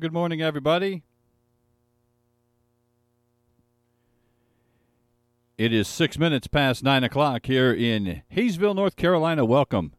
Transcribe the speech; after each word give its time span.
Good 0.00 0.12
morning, 0.14 0.40
everybody. 0.40 1.02
It 5.58 5.74
is 5.74 5.86
six 5.88 6.18
minutes 6.18 6.46
past 6.46 6.82
nine 6.82 7.04
o'clock 7.04 7.44
here 7.44 7.70
in 7.70 8.22
Hayesville, 8.34 8.74
North 8.74 8.96
Carolina. 8.96 9.44
Welcome 9.44 9.92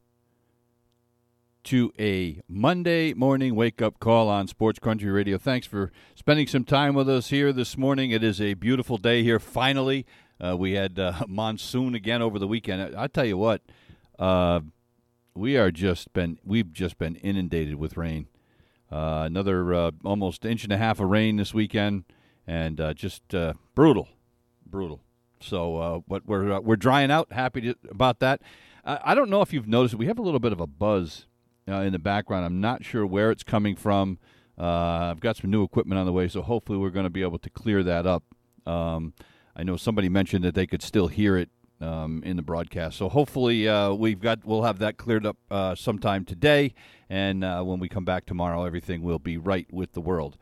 to 1.66 1.94
a 2.00 2.42
Monday 2.50 3.14
morning 3.14 3.53
wake 3.53 3.80
up 3.80 4.00
call 4.00 4.28
on 4.28 4.48
Sports 4.48 4.80
Country 4.80 5.12
Radio. 5.12 5.38
Thanks 5.38 5.67
for 5.67 5.92
spending 6.16 6.47
some 6.47 6.64
time 6.64 6.95
with 6.95 7.08
us 7.08 7.30
here 7.30 7.53
this 7.53 7.78
morning. 7.78 8.09
It 8.09 8.23
is 8.23 8.42
a 8.42 8.56
beautiful 8.56 8.97
day 8.97 9.22
here. 9.22 9.38
Finally, 9.38 10.08
uh, 10.44 10.58
we 10.58 10.72
had 10.72 10.97
uh, 10.97 11.14
monsoon 11.28 11.94
again 11.94 12.23
over 12.23 12.40
the 12.40 12.47
weekend. 12.47 12.97
I, 12.97 13.03
I 13.03 13.08
tell 13.08 13.25
you 13.25 13.38
what, 13.38 13.62
uh, 14.18 14.62
we 15.36 15.58
are 15.58 15.70
just 15.70 16.12
been 16.12 16.40
we've 16.44 16.73
just 16.73 16.97
been 16.97 17.18
inundated 17.18 17.75
with 17.75 17.97
rain. 17.97 18.30
Uh, 18.92 19.23
another 19.25 19.73
uh, 19.73 19.92
almost 20.03 20.44
inch 20.45 20.64
and 20.64 20.73
a 20.73 20.78
half 20.78 21.00
of 21.00 21.09
rain 21.09 21.38
this 21.38 21.53
weekend, 21.53 22.03
and 22.45 22.81
uh, 22.81 22.94
just 22.94 23.34
uh, 23.34 23.53
brutal, 23.73 24.09
brutal. 24.66 25.02
So, 25.39 25.78
uh, 25.78 26.00
but 26.08 26.25
we're 26.25 26.53
uh, 26.53 26.59
we're 26.59 26.75
drying 26.75 27.09
out. 27.09 27.31
Happy 27.31 27.62
to, 27.62 27.75
about 27.89 28.19
that. 28.19 28.42
I 28.84 29.14
don't 29.14 29.30
know 29.30 29.44
if 29.44 29.53
you've 29.53 29.67
noticed, 29.67 29.94
we 29.94 30.08
have 30.08 30.17
a 30.17 30.23
little 30.23 30.39
bit 30.39 30.52
of 30.52 30.59
a 30.59 30.66
buzz 30.66 31.28
in 31.67 31.92
the 31.92 32.00
background. 32.00 32.45
I'm 32.45 32.59
not 32.59 32.84
sure 32.84 33.06
where 33.06 33.30
it's 33.30 33.44
coming 33.44 33.75
from. 33.75 34.17
I've 34.58 35.19
got 35.19 35.38
some 35.38 35.52
new 35.52 35.64
equipment 35.64 36.00
on 36.00 36.08
the 36.08 36.12
way, 36.12 36.28
so 36.28 36.42
hopefully 36.42 36.80
we're 36.80 36.89
going 36.89 37.03
to 37.03 37.12
be 37.12 37.22
able 37.22 37.38
to 37.38 37.50
clear 37.52 37.84
that 37.84 38.08
up. 38.08 38.23
Um, 38.66 39.14
I 39.56 39.62
know 39.62 39.78
somebody 39.78 40.09
mentioned 40.09 40.44
that 40.45 40.56
they 40.56 40.66
could 40.66 40.81
still 40.81 41.09
hear 41.09 41.38
it 41.38 41.50
um, 41.82 42.22
in 42.26 42.38
the 42.38 42.42
broadcast. 42.42 42.98
So 42.98 43.10
hopefully 43.10 43.68
uh, 43.68 43.94
we've 43.94 44.20
got 44.20 44.46
we'll 44.46 44.64
have 44.64 44.80
that 44.80 44.98
cleared 44.98 45.26
up 45.26 45.38
uh, 45.50 45.76
sometime 45.76 46.26
today, 46.26 46.74
and 47.10 47.44
uh, 47.44 47.64
when 47.64 47.80
we 47.80 47.90
come 47.90 48.06
back 48.06 48.26
tomorrow, 48.26 48.64
everything 48.66 49.02
will 49.02 49.20
be 49.20 49.38
right 49.38 49.72
with 49.72 49.94
the 49.94 50.02
world. 50.02 50.38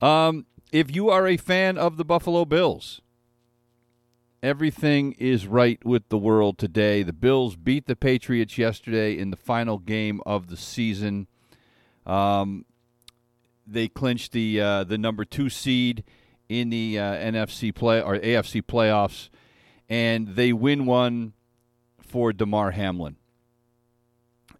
Um, 0.00 0.46
if 0.72 0.94
you 0.94 1.10
are 1.10 1.26
a 1.26 1.36
fan 1.36 1.78
of 1.78 1.96
the 1.96 2.04
Buffalo 2.04 2.44
Bills, 2.44 3.00
everything 4.42 5.12
is 5.12 5.46
right 5.46 5.84
with 5.84 6.08
the 6.08 6.18
world 6.18 6.58
today. 6.58 7.02
The 7.02 7.12
Bills 7.12 7.56
beat 7.56 7.86
the 7.86 7.96
Patriots 7.96 8.58
yesterday 8.58 9.16
in 9.16 9.30
the 9.30 9.36
final 9.36 9.78
game 9.78 10.20
of 10.26 10.48
the 10.48 10.56
season. 10.56 11.26
Um, 12.04 12.66
they 13.66 13.88
clinched 13.88 14.32
the 14.32 14.60
uh, 14.60 14.84
the 14.84 14.98
number 14.98 15.24
two 15.24 15.48
seed 15.48 16.04
in 16.48 16.70
the 16.70 16.98
uh, 16.98 17.14
NFC 17.14 17.74
play 17.74 18.00
or 18.00 18.16
AFC 18.18 18.62
playoffs 18.62 19.28
and 19.88 20.28
they 20.28 20.52
win 20.52 20.86
one 20.86 21.32
for 22.00 22.32
Damar 22.32 22.72
Hamlin. 22.72 23.16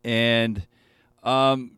And 0.05 0.67
um, 1.23 1.73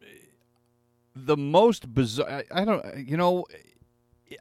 the 1.14 1.36
most 1.36 1.92
bizarre, 1.94 2.28
I, 2.28 2.62
I, 2.62 2.64
don't, 2.64 2.84
you 3.08 3.16
know, 3.16 3.46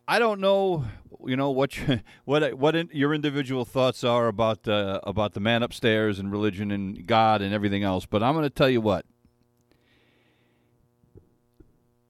I 0.07 0.19
don't 0.19 0.40
know, 0.40 0.85
you 1.25 1.35
know 1.35 1.51
what, 1.51 1.78
your, 1.78 2.01
what, 2.25 2.53
what 2.56 2.75
in, 2.75 2.90
your 2.91 3.13
individual 3.13 3.66
thoughts 3.66 4.03
are 4.03 4.28
about 4.28 4.68
uh, 4.68 5.00
about 5.03 5.34
the 5.34 5.39
man 5.39 5.63
upstairs 5.63 6.19
and 6.19 6.31
religion 6.31 6.72
and 6.72 7.06
God 7.06 7.41
and 7.41 7.53
everything 7.53 7.84
else. 7.84 8.06
But 8.06 8.24
I'm 8.24 8.34
going 8.34 8.44
to 8.44 8.50
tell 8.50 8.69
you 8.69 8.81
what. 8.81 9.06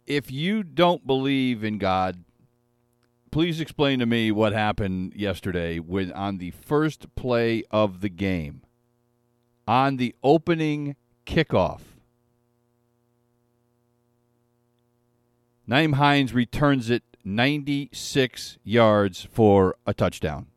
If 0.06 0.32
you 0.32 0.64
don't 0.64 1.06
believe 1.06 1.66
in 1.66 1.80
God, 1.80 2.24
please 3.38 3.62
explain 3.62 4.00
to 4.00 4.06
me 4.08 4.32
what 4.32 4.52
happened 4.52 5.14
yesterday 5.16 5.78
when 5.78 6.12
on 6.14 6.40
the 6.40 6.50
first 6.50 7.06
play 7.14 7.62
of 7.70 8.02
the 8.02 8.10
game, 8.10 8.64
on 9.68 9.98
the 9.98 10.16
opening 10.24 10.96
kickoff, 11.24 11.82
Nyheim 15.70 15.94
Hines 15.94 16.34
returns 16.34 16.90
it 16.90 17.04
96 17.24 18.58
yards 18.64 19.28
for 19.32 19.76
a 19.86 19.94
touchdown. 19.94 20.48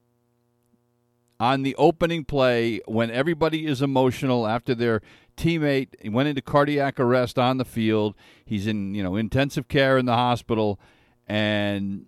On 1.39 1.63
the 1.63 1.77
opening 1.77 2.25
play, 2.25 2.81
when 2.87 3.11
everybody 3.11 3.67
is 3.67 3.83
emotional 3.83 4.47
after 4.47 4.75
their 4.75 5.03
teammate 5.37 6.11
went 6.11 6.31
into 6.31 6.41
cardiac 6.41 6.99
arrest 6.99 7.39
on 7.39 7.59
the 7.59 7.67
field, 7.67 8.15
he's 8.47 8.67
in 8.67 8.95
you 8.95 9.03
know 9.03 9.17
intensive 9.17 9.69
care 9.69 9.99
in 9.99 10.07
the 10.07 10.17
hospital, 10.17 10.81
and 11.27 12.07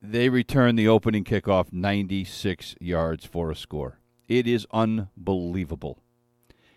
they 0.00 0.28
return 0.28 0.76
the 0.76 0.88
opening 0.88 1.24
kickoff 1.24 1.72
96 1.72 2.76
yards 2.80 3.24
for 3.24 3.50
a 3.50 3.56
score. 3.56 3.98
It 4.28 4.46
is 4.46 4.66
unbelievable. 4.70 5.98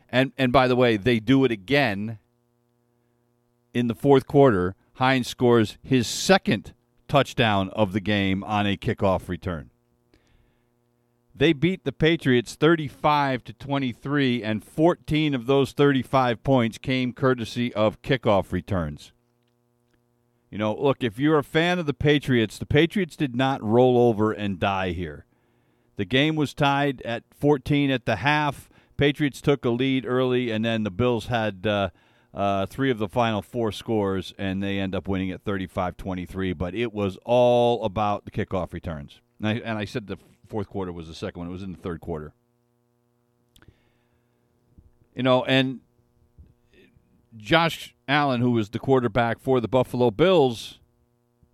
And 0.09 0.31
and 0.37 0.51
by 0.51 0.67
the 0.67 0.75
way, 0.75 0.97
they 0.97 1.19
do 1.19 1.45
it 1.45 1.51
again 1.51 2.19
in 3.73 3.87
the 3.87 3.95
fourth 3.95 4.27
quarter. 4.27 4.75
Hines 4.95 5.27
scores 5.27 5.77
his 5.81 6.07
second 6.07 6.73
touchdown 7.07 7.69
of 7.69 7.93
the 7.93 8.01
game 8.01 8.43
on 8.43 8.67
a 8.67 8.77
kickoff 8.77 9.27
return. 9.27 9.71
They 11.33 11.53
beat 11.53 11.85
the 11.85 11.91
Patriots 11.91 12.55
35 12.55 13.43
to 13.45 13.53
23 13.53 14.43
and 14.43 14.63
14 14.63 15.33
of 15.33 15.45
those 15.45 15.71
35 15.71 16.43
points 16.43 16.77
came 16.77 17.13
courtesy 17.13 17.73
of 17.73 18.01
kickoff 18.01 18.51
returns. 18.51 19.11
You 20.51 20.57
know, 20.57 20.75
look, 20.75 21.01
if 21.01 21.17
you're 21.17 21.37
a 21.37 21.43
fan 21.43 21.79
of 21.79 21.85
the 21.85 21.93
Patriots, 21.93 22.57
the 22.57 22.65
Patriots 22.65 23.15
did 23.15 23.35
not 23.35 23.63
roll 23.63 23.97
over 23.97 24.33
and 24.33 24.59
die 24.59 24.91
here. 24.91 25.25
The 25.95 26.03
game 26.03 26.35
was 26.35 26.53
tied 26.53 27.01
at 27.03 27.23
14 27.33 27.89
at 27.89 28.05
the 28.05 28.17
half. 28.17 28.69
Patriots 28.97 29.39
took 29.39 29.63
a 29.63 29.69
lead 29.69 30.05
early, 30.05 30.51
and 30.51 30.65
then 30.65 30.83
the 30.83 30.91
Bills 30.91 31.27
had 31.27 31.65
uh, 31.65 31.89
uh, 32.33 32.65
three 32.65 32.91
of 32.91 32.97
the 32.97 33.07
final 33.07 33.41
four 33.41 33.71
scores, 33.71 34.33
and 34.37 34.61
they 34.61 34.77
end 34.77 34.93
up 34.93 35.07
winning 35.07 35.31
at 35.31 35.41
35 35.43 35.95
23. 35.95 36.51
But 36.51 36.75
it 36.75 36.93
was 36.93 37.17
all 37.23 37.85
about 37.85 38.25
the 38.25 38.31
kickoff 38.31 38.73
returns. 38.73 39.21
And 39.39 39.47
I, 39.47 39.53
and 39.53 39.77
I 39.77 39.85
said 39.85 40.07
the 40.07 40.17
fourth 40.49 40.67
quarter 40.67 40.91
was 40.91 41.07
the 41.07 41.15
second 41.15 41.39
one, 41.39 41.47
it 41.47 41.51
was 41.51 41.63
in 41.63 41.71
the 41.71 41.77
third 41.77 42.01
quarter. 42.01 42.33
You 45.15 45.23
know, 45.23 45.45
and 45.45 45.79
Josh 47.35 47.95
Allen, 48.07 48.41
who 48.41 48.51
was 48.51 48.69
the 48.69 48.79
quarterback 48.79 49.39
for 49.39 49.59
the 49.59 49.67
Buffalo 49.67 50.11
Bills, 50.11 50.79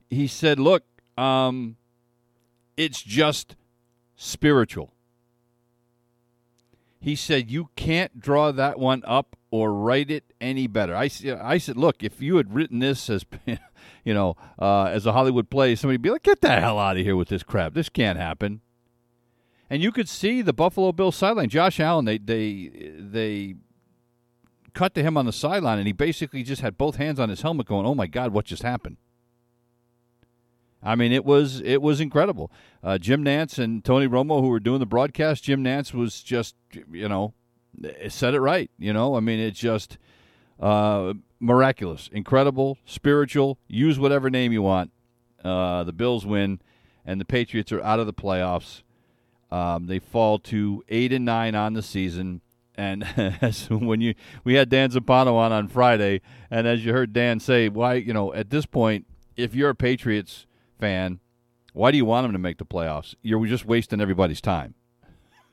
he 0.09 0.27
said, 0.27 0.59
"Look, 0.59 0.83
um, 1.17 1.77
it's 2.75 3.01
just 3.01 3.55
spiritual." 4.15 4.93
He 6.99 7.15
said, 7.15 7.51
"You 7.51 7.69
can't 7.75 8.19
draw 8.19 8.51
that 8.51 8.79
one 8.79 9.03
up 9.05 9.35
or 9.51 9.73
write 9.73 10.09
it 10.09 10.33
any 10.41 10.67
better." 10.67 10.95
I, 10.95 11.09
I 11.41 11.57
said, 11.57 11.77
"Look, 11.77 12.03
if 12.03 12.21
you 12.21 12.37
had 12.37 12.53
written 12.53 12.79
this 12.79 13.09
as, 13.09 13.25
you 14.03 14.13
know, 14.13 14.35
uh, 14.59 14.85
as 14.85 15.05
a 15.05 15.13
Hollywood 15.13 15.49
play, 15.49 15.75
somebody'd 15.75 16.01
be 16.01 16.09
like, 16.09 16.23
get 16.23 16.41
the 16.41 16.59
hell 16.59 16.79
out 16.79 16.97
of 16.97 17.03
here 17.03 17.15
with 17.15 17.29
this 17.29 17.43
crap. 17.43 17.73
This 17.73 17.89
can't 17.89 18.17
happen." 18.17 18.61
And 19.69 19.83
you 19.83 19.91
could 19.91 20.07
see 20.07 20.41
the 20.41 20.53
Buffalo 20.53 20.91
Bills 20.91 21.15
sideline. 21.15 21.49
Josh 21.49 21.79
Allen, 21.79 22.05
they 22.05 22.17
they 22.17 22.71
they 22.97 23.55
cut 24.77 24.93
to 24.93 25.01
him 25.01 25.17
on 25.17 25.25
the 25.25 25.33
sideline, 25.33 25.79
and 25.79 25.87
he 25.87 25.93
basically 25.93 26.43
just 26.43 26.61
had 26.61 26.77
both 26.77 26.97
hands 26.97 27.19
on 27.19 27.29
his 27.29 27.41
helmet, 27.41 27.65
going, 27.65 27.87
"Oh 27.87 27.95
my 27.95 28.05
God, 28.05 28.31
what 28.31 28.45
just 28.45 28.61
happened?" 28.61 28.97
I 30.83 30.95
mean, 30.95 31.11
it 31.11 31.25
was 31.25 31.61
it 31.61 31.81
was 31.81 31.99
incredible. 31.99 32.51
Uh, 32.83 32.99
Jim 32.99 33.25
Nantz 33.25 33.57
and 33.57 33.83
Tony 33.83 34.07
Romo, 34.07 34.39
who 34.39 34.49
were 34.49 34.59
doing 34.59 34.79
the 34.79 34.85
broadcast, 34.85 35.43
Jim 35.43 35.63
Nantz 35.63 35.93
was 35.93 36.21
just, 36.21 36.55
you 36.91 37.09
know, 37.09 37.33
said 38.07 38.35
it 38.35 38.39
right. 38.39 38.69
You 38.77 38.93
know, 38.93 39.15
I 39.15 39.19
mean, 39.19 39.39
it's 39.39 39.59
just 39.59 39.97
uh, 40.59 41.13
miraculous, 41.39 42.07
incredible, 42.13 42.77
spiritual. 42.85 43.57
Use 43.67 43.97
whatever 43.97 44.29
name 44.29 44.53
you 44.53 44.61
want. 44.61 44.91
Uh, 45.43 45.83
the 45.85 45.93
Bills 45.93 46.23
win, 46.23 46.61
and 47.03 47.19
the 47.19 47.25
Patriots 47.25 47.71
are 47.71 47.81
out 47.81 47.99
of 47.99 48.05
the 48.05 48.13
playoffs. 48.13 48.83
Um, 49.49 49.87
they 49.87 49.97
fall 49.97 50.37
to 50.39 50.83
eight 50.87 51.11
and 51.11 51.25
nine 51.25 51.55
on 51.55 51.73
the 51.73 51.81
season. 51.81 52.41
And 52.77 53.03
as 53.41 53.69
when 53.69 54.01
you 54.01 54.13
we 54.43 54.53
had 54.53 54.69
Dan 54.69 54.91
Zampano 54.91 55.33
on 55.33 55.51
on 55.51 55.67
Friday, 55.67 56.21
and 56.51 56.67
as 56.67 56.85
you 56.85 56.93
heard 56.93 57.11
Dan 57.11 57.39
say, 57.39 57.69
why 57.69 57.95
you 57.95 58.13
know 58.13 58.33
at 58.33 58.49
this 58.49 58.65
point 58.65 59.05
if 59.35 59.55
you're 59.55 59.69
a 59.69 59.75
Patriots 59.75 60.45
fan, 60.79 61.19
why 61.73 61.91
do 61.91 61.97
you 61.97 62.05
want 62.05 62.25
them 62.25 62.33
to 62.33 62.39
make 62.39 62.57
the 62.57 62.65
playoffs? 62.65 63.15
You're 63.21 63.45
just 63.45 63.65
wasting 63.65 64.01
everybody's 64.01 64.41
time. 64.41 64.73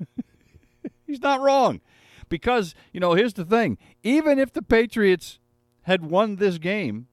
He's 1.07 1.21
not 1.21 1.41
wrong. 1.41 1.81
Because, 2.29 2.75
you 2.93 3.01
know, 3.01 3.13
here's 3.13 3.35
the 3.35 3.45
thing 3.45 3.79
even 4.03 4.39
if 4.39 4.53
the 4.53 4.63
Patriots 4.63 5.39
had 5.83 6.05
won 6.05 6.37
this 6.37 6.59
game, 6.59 7.07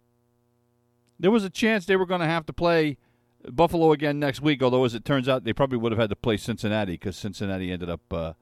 there 1.19 1.30
was 1.30 1.44
a 1.44 1.50
chance 1.50 1.86
they 1.86 1.98
were 1.98 2.06
going 2.06 2.22
to 2.22 2.28
have 2.28 2.46
to 2.46 2.54
play 2.54 2.98
Buffalo 3.50 3.92
again 3.92 4.19
next 4.19 4.42
week, 4.42 4.63
although, 4.63 4.86
as 4.86 4.96
it 4.96 5.04
turns 5.04 5.28
out, 5.28 5.44
they 5.44 5.54
probably 5.54 5.78
would 5.78 5.92
have 5.92 6.00
had 6.00 6.10
to 6.10 6.16
play 6.16 6.38
Cincinnati 6.38 6.94
because 6.94 7.18
Cincinnati 7.18 7.72
ended 7.72 7.90
up 7.90 8.02
uh, 8.12 8.34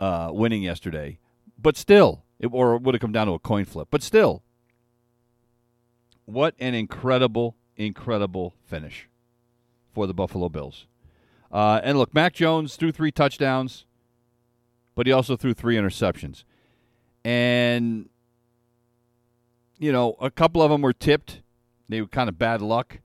uh, 0.00 0.30
winning 0.32 0.62
yesterday. 0.62 1.18
But 1.60 1.76
still, 1.76 2.24
it, 2.38 2.48
or 2.52 2.74
it 2.74 2.82
would 2.82 2.94
have 2.94 3.00
come 3.00 3.12
down 3.12 3.26
to 3.28 3.34
a 3.34 3.38
coin 3.38 3.64
flip. 3.64 3.88
But 3.90 4.02
still, 4.02 4.42
what 6.24 6.54
an 6.58 6.74
incredible, 6.74 7.54
incredible 7.76 8.54
finish 8.66 9.08
for 9.92 10.06
the 10.06 10.14
Buffalo 10.14 10.48
Bills. 10.48 10.86
Uh, 11.52 11.80
and 11.82 11.98
look, 11.98 12.14
Mac 12.14 12.32
Jones 12.32 12.76
threw 12.76 12.92
three 12.92 13.12
touchdowns, 13.12 13.84
but 14.94 15.06
he 15.06 15.12
also 15.12 15.36
threw 15.36 15.52
three 15.52 15.76
interceptions. 15.76 16.44
And, 17.24 18.08
you 19.78 19.92
know, 19.92 20.16
a 20.20 20.30
couple 20.30 20.62
of 20.62 20.70
them 20.70 20.80
were 20.80 20.92
tipped. 20.92 21.42
They 21.88 22.00
were 22.00 22.06
kind 22.06 22.28
of 22.28 22.38
bad 22.38 22.62
luck. 22.62 23.00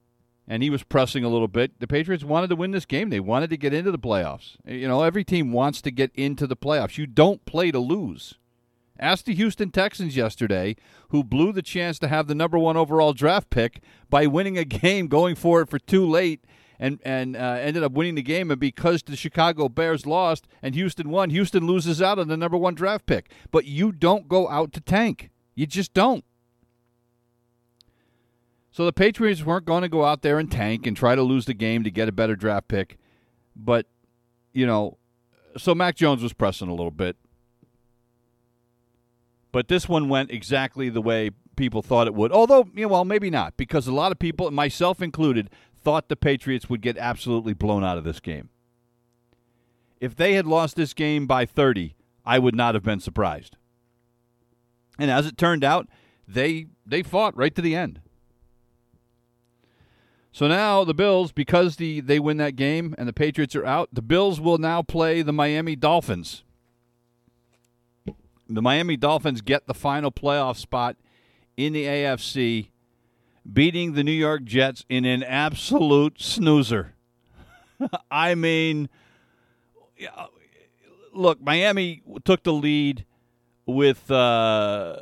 And 0.47 0.61
he 0.61 0.69
was 0.69 0.83
pressing 0.83 1.23
a 1.23 1.29
little 1.29 1.47
bit. 1.47 1.79
The 1.79 1.87
Patriots 1.87 2.23
wanted 2.23 2.49
to 2.51 2.55
win 2.55 2.71
this 2.71 2.85
game. 2.85 3.09
They 3.09 3.19
wanted 3.19 3.49
to 3.49 3.57
get 3.57 3.73
into 3.73 3.91
the 3.91 3.97
playoffs. 3.97 4.57
You 4.65 4.87
know, 4.87 5.01
every 5.01 5.23
team 5.23 5.51
wants 5.51 5.81
to 5.81 5.91
get 5.91 6.11
into 6.13 6.45
the 6.45 6.55
playoffs. 6.55 6.97
You 6.97 7.07
don't 7.07 7.43
play 7.45 7.71
to 7.71 7.79
lose. 7.79 8.35
Ask 8.99 9.25
the 9.25 9.35
Houston 9.35 9.71
Texans 9.71 10.15
yesterday, 10.15 10.75
who 11.09 11.23
blew 11.23 11.51
the 11.51 11.61
chance 11.61 11.99
to 11.99 12.07
have 12.07 12.27
the 12.27 12.35
number 12.35 12.57
one 12.57 12.77
overall 12.77 13.13
draft 13.13 13.49
pick 13.49 13.81
by 14.09 14.25
winning 14.25 14.57
a 14.57 14.63
game, 14.63 15.07
going 15.07 15.35
for 15.35 15.61
it 15.61 15.69
for 15.69 15.79
too 15.79 16.07
late, 16.07 16.45
and 16.79 16.99
and 17.03 17.35
uh, 17.35 17.57
ended 17.59 17.83
up 17.83 17.91
winning 17.91 18.15
the 18.15 18.21
game. 18.21 18.51
And 18.51 18.59
because 18.59 19.03
the 19.03 19.15
Chicago 19.15 19.67
Bears 19.67 20.05
lost 20.05 20.47
and 20.61 20.75
Houston 20.75 21.09
won, 21.09 21.29
Houston 21.29 21.67
loses 21.67 22.01
out 22.01 22.19
on 22.19 22.27
the 22.27 22.37
number 22.37 22.57
one 22.57 22.75
draft 22.75 23.05
pick. 23.05 23.29
But 23.51 23.65
you 23.65 23.91
don't 23.91 24.29
go 24.29 24.47
out 24.49 24.71
to 24.73 24.81
tank. 24.81 25.29
You 25.55 25.65
just 25.65 25.93
don't. 25.93 26.23
So 28.75 28.83
the 28.83 28.91
Patriots 28.91 29.41
weren't 29.41 29.63
going 29.63 29.83
to 29.83 29.87
go 29.87 30.03
out 30.03 30.21
there 30.21 30.37
and 30.37 30.51
tank 30.51 30.85
and 30.85 30.97
try 30.97 31.15
to 31.15 31.21
lose 31.21 31.45
the 31.45 31.53
game 31.53 31.85
to 31.85 31.89
get 31.89 32.09
a 32.09 32.11
better 32.11 32.35
draft 32.35 32.67
pick. 32.67 32.97
But, 33.55 33.85
you 34.51 34.65
know, 34.65 34.97
so 35.55 35.73
Mac 35.73 35.95
Jones 35.95 36.21
was 36.21 36.33
pressing 36.33 36.67
a 36.67 36.73
little 36.73 36.91
bit. 36.91 37.15
But 39.53 39.69
this 39.69 39.87
one 39.87 40.09
went 40.09 40.29
exactly 40.29 40.89
the 40.89 41.01
way 41.01 41.29
people 41.55 41.81
thought 41.81 42.05
it 42.05 42.13
would. 42.13 42.33
Although, 42.33 42.67
you 42.75 42.81
know, 42.81 42.89
well, 42.89 43.05
maybe 43.05 43.29
not, 43.29 43.55
because 43.55 43.87
a 43.87 43.93
lot 43.93 44.11
of 44.11 44.19
people, 44.19 44.51
myself 44.51 45.01
included, 45.01 45.49
thought 45.81 46.09
the 46.09 46.17
Patriots 46.17 46.69
would 46.69 46.81
get 46.81 46.97
absolutely 46.97 47.53
blown 47.53 47.81
out 47.81 47.97
of 47.97 48.03
this 48.03 48.19
game. 48.19 48.49
If 50.01 50.17
they 50.17 50.33
had 50.33 50.45
lost 50.45 50.75
this 50.75 50.93
game 50.93 51.27
by 51.27 51.45
30, 51.45 51.95
I 52.25 52.39
would 52.39 52.55
not 52.55 52.75
have 52.75 52.83
been 52.83 52.99
surprised. 52.99 53.55
And 54.99 55.09
as 55.09 55.25
it 55.25 55.37
turned 55.37 55.63
out, 55.63 55.87
they 56.27 56.65
they 56.85 57.03
fought 57.03 57.37
right 57.37 57.55
to 57.55 57.61
the 57.61 57.73
end. 57.73 58.01
So 60.35 60.49
now 60.49 60.83
the 60.83 60.93
Bills, 60.93 61.31
because 61.31 61.77
the 61.77 62.01
they 62.01 62.19
win 62.19 62.35
that 62.37 62.57
game 62.57 62.93
and 62.97 63.07
the 63.07 63.13
Patriots 63.13 63.55
are 63.55 63.65
out, 63.65 63.87
the 63.93 64.01
Bills 64.01 64.41
will 64.41 64.57
now 64.57 64.81
play 64.81 65.21
the 65.21 65.31
Miami 65.31 65.77
Dolphins. 65.77 66.43
The 68.49 68.61
Miami 68.61 68.97
Dolphins 68.97 69.39
get 69.39 69.65
the 69.65 69.73
final 69.73 70.11
playoff 70.11 70.57
spot 70.57 70.97
in 71.55 71.71
the 71.71 71.85
AFC, 71.85 72.67
beating 73.51 73.93
the 73.93 74.03
New 74.03 74.11
York 74.11 74.43
Jets 74.43 74.83
in 74.89 75.05
an 75.05 75.23
absolute 75.23 76.19
snoozer. 76.19 76.95
I 78.11 78.35
mean, 78.35 78.89
look, 81.13 81.41
Miami 81.41 82.01
took 82.25 82.43
the 82.43 82.51
lead 82.51 83.05
with 83.65 84.11
uh, 84.11 84.97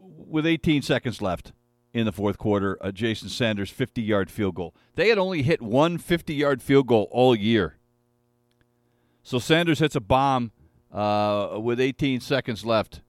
with 0.00 0.46
18 0.46 0.80
seconds 0.80 1.20
left 1.20 1.52
in 1.96 2.04
the 2.04 2.12
fourth 2.12 2.36
quarter, 2.36 2.76
a 2.82 2.92
Jason 2.92 3.30
Sanders 3.30 3.70
50 3.70 4.02
yard 4.02 4.30
field 4.30 4.54
goal. 4.54 4.74
They 4.96 5.08
had 5.08 5.16
only 5.16 5.42
hit 5.42 5.62
one 5.62 5.96
50 5.96 6.34
yard 6.34 6.62
field 6.62 6.86
goal 6.86 7.08
all 7.10 7.34
year. 7.34 7.78
So 9.22 9.38
Sanders 9.38 9.78
hits 9.78 9.96
a 9.96 10.00
bomb 10.00 10.52
uh, 10.92 11.58
with 11.58 11.80
18 11.80 12.20
seconds 12.20 12.66
left 12.66 13.00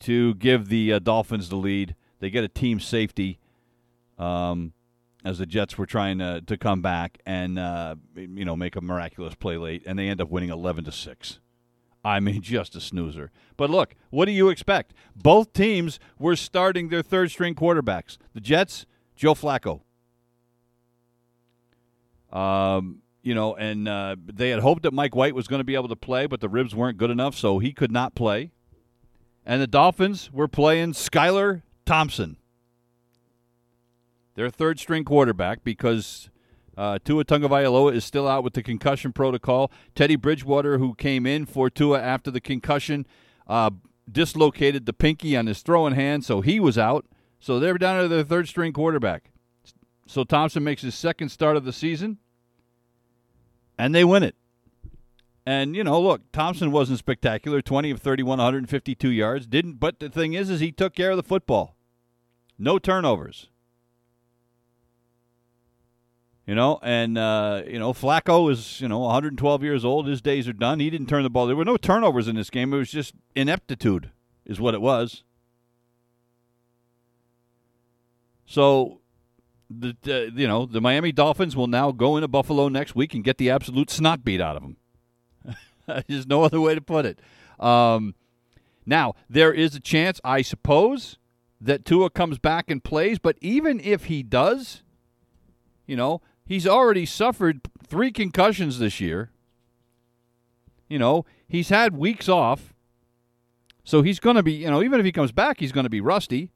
to 0.00 0.34
give 0.34 0.70
the 0.70 0.94
uh, 0.94 0.98
Dolphins 0.98 1.50
the 1.50 1.56
lead. 1.56 1.94
They 2.20 2.30
get 2.30 2.42
a 2.42 2.48
team 2.48 2.80
safety 2.80 3.38
um, 4.18 4.72
as 5.22 5.38
the 5.38 5.46
Jets 5.46 5.76
were 5.76 5.86
trying 5.86 6.18
to, 6.18 6.40
to 6.40 6.56
come 6.56 6.80
back 6.80 7.18
and 7.26 7.58
uh, 7.58 7.96
you 8.16 8.46
know 8.46 8.56
make 8.56 8.76
a 8.76 8.80
miraculous 8.80 9.34
play 9.34 9.58
late, 9.58 9.82
and 9.86 9.98
they 9.98 10.08
end 10.08 10.22
up 10.22 10.30
winning 10.30 10.50
11 10.50 10.84
to 10.84 10.92
six. 10.92 11.38
I 12.04 12.20
mean, 12.20 12.42
just 12.42 12.76
a 12.76 12.80
snoozer. 12.80 13.30
But 13.56 13.70
look, 13.70 13.94
what 14.10 14.26
do 14.26 14.32
you 14.32 14.48
expect? 14.48 14.94
Both 15.14 15.52
teams 15.52 15.98
were 16.18 16.36
starting 16.36 16.88
their 16.88 17.02
third 17.02 17.30
string 17.30 17.54
quarterbacks. 17.54 18.16
The 18.34 18.40
Jets, 18.40 18.86
Joe 19.16 19.34
Flacco. 19.34 19.82
Um, 22.32 23.02
you 23.22 23.34
know, 23.34 23.54
and 23.54 23.88
uh, 23.88 24.16
they 24.24 24.50
had 24.50 24.60
hoped 24.60 24.84
that 24.84 24.94
Mike 24.94 25.14
White 25.14 25.34
was 25.34 25.46
going 25.46 25.60
to 25.60 25.64
be 25.64 25.74
able 25.74 25.88
to 25.88 25.96
play, 25.96 26.26
but 26.26 26.40
the 26.40 26.48
ribs 26.48 26.74
weren't 26.74 26.96
good 26.96 27.10
enough, 27.10 27.34
so 27.34 27.58
he 27.58 27.72
could 27.72 27.92
not 27.92 28.14
play. 28.14 28.52
And 29.44 29.60
the 29.60 29.66
Dolphins 29.66 30.30
were 30.32 30.48
playing 30.48 30.92
Skylar 30.92 31.62
Thompson, 31.84 32.36
their 34.36 34.48
third 34.48 34.78
string 34.78 35.04
quarterback, 35.04 35.64
because 35.64 36.29
uh, 36.80 36.98
Tua 37.04 37.26
Tagovailoa 37.26 37.94
is 37.94 38.06
still 38.06 38.26
out 38.26 38.42
with 38.42 38.54
the 38.54 38.62
concussion 38.62 39.12
protocol. 39.12 39.70
Teddy 39.94 40.16
Bridgewater, 40.16 40.78
who 40.78 40.94
came 40.94 41.26
in 41.26 41.44
for 41.44 41.68
Tua 41.68 42.00
after 42.00 42.30
the 42.30 42.40
concussion, 42.40 43.06
uh, 43.46 43.68
dislocated 44.10 44.86
the 44.86 44.94
pinky 44.94 45.36
on 45.36 45.46
his 45.46 45.60
throwing 45.60 45.92
hand, 45.94 46.24
so 46.24 46.40
he 46.40 46.58
was 46.58 46.78
out. 46.78 47.04
So 47.38 47.60
they're 47.60 47.76
down 47.76 48.00
to 48.00 48.08
their 48.08 48.24
third 48.24 48.48
string 48.48 48.72
quarterback. 48.72 49.30
So 50.06 50.24
Thompson 50.24 50.64
makes 50.64 50.80
his 50.80 50.94
second 50.94 51.28
start 51.28 51.58
of 51.58 51.66
the 51.66 51.72
season, 51.74 52.16
and 53.78 53.94
they 53.94 54.02
win 54.02 54.22
it. 54.22 54.34
And 55.44 55.76
you 55.76 55.84
know, 55.84 56.00
look, 56.00 56.32
Thompson 56.32 56.72
wasn't 56.72 56.98
spectacular, 56.98 57.60
20 57.60 57.90
of 57.90 58.00
31, 58.00 58.38
152 58.38 59.10
yards. 59.10 59.46
Didn't, 59.46 59.74
but 59.74 60.00
the 60.00 60.08
thing 60.08 60.32
is, 60.32 60.48
is 60.48 60.60
he 60.60 60.72
took 60.72 60.94
care 60.94 61.10
of 61.10 61.18
the 61.18 61.22
football. 61.22 61.76
No 62.58 62.78
turnovers. 62.78 63.49
You 66.50 66.56
know, 66.56 66.80
and 66.82 67.16
uh, 67.16 67.62
you 67.64 67.78
know 67.78 67.92
Flacco 67.92 68.50
is 68.50 68.80
you 68.80 68.88
know 68.88 68.98
112 68.98 69.62
years 69.62 69.84
old. 69.84 70.08
His 70.08 70.20
days 70.20 70.48
are 70.48 70.52
done. 70.52 70.80
He 70.80 70.90
didn't 70.90 71.06
turn 71.06 71.22
the 71.22 71.30
ball. 71.30 71.46
There 71.46 71.54
were 71.54 71.64
no 71.64 71.76
turnovers 71.76 72.26
in 72.26 72.34
this 72.34 72.50
game. 72.50 72.74
It 72.74 72.78
was 72.78 72.90
just 72.90 73.14
ineptitude, 73.36 74.10
is 74.44 74.60
what 74.60 74.74
it 74.74 74.80
was. 74.80 75.22
So, 78.46 78.98
the 79.70 79.96
uh, 80.08 80.36
you 80.36 80.48
know 80.48 80.66
the 80.66 80.80
Miami 80.80 81.12
Dolphins 81.12 81.54
will 81.54 81.68
now 81.68 81.92
go 81.92 82.16
into 82.16 82.26
Buffalo 82.26 82.66
next 82.66 82.96
week 82.96 83.14
and 83.14 83.22
get 83.22 83.38
the 83.38 83.48
absolute 83.48 83.88
snot 83.88 84.24
beat 84.24 84.40
out 84.40 84.56
of 84.56 84.62
them. 84.62 84.76
There's 86.08 86.26
no 86.26 86.42
other 86.42 86.60
way 86.60 86.74
to 86.74 86.80
put 86.80 87.06
it. 87.06 87.20
Um, 87.60 88.16
now 88.84 89.14
there 89.28 89.52
is 89.52 89.76
a 89.76 89.80
chance, 89.80 90.20
I 90.24 90.42
suppose, 90.42 91.16
that 91.60 91.84
Tua 91.84 92.10
comes 92.10 92.40
back 92.40 92.68
and 92.72 92.82
plays. 92.82 93.20
But 93.20 93.36
even 93.40 93.78
if 93.78 94.06
he 94.06 94.24
does, 94.24 94.82
you 95.86 95.94
know, 95.94 96.20
He's 96.50 96.66
already 96.66 97.06
suffered 97.06 97.60
three 97.86 98.10
concussions 98.10 98.80
this 98.80 99.00
year. 99.00 99.30
You 100.88 100.98
know, 100.98 101.24
he's 101.46 101.68
had 101.68 101.96
weeks 101.96 102.28
off. 102.28 102.74
So 103.84 104.02
he's 104.02 104.18
going 104.18 104.34
to 104.34 104.42
be, 104.42 104.54
you 104.54 104.68
know, 104.68 104.82
even 104.82 104.98
if 104.98 105.06
he 105.06 105.12
comes 105.12 105.30
back, 105.30 105.60
he's 105.60 105.70
going 105.70 105.84
to 105.84 105.90
be 105.90 106.00
rusty. 106.00 106.50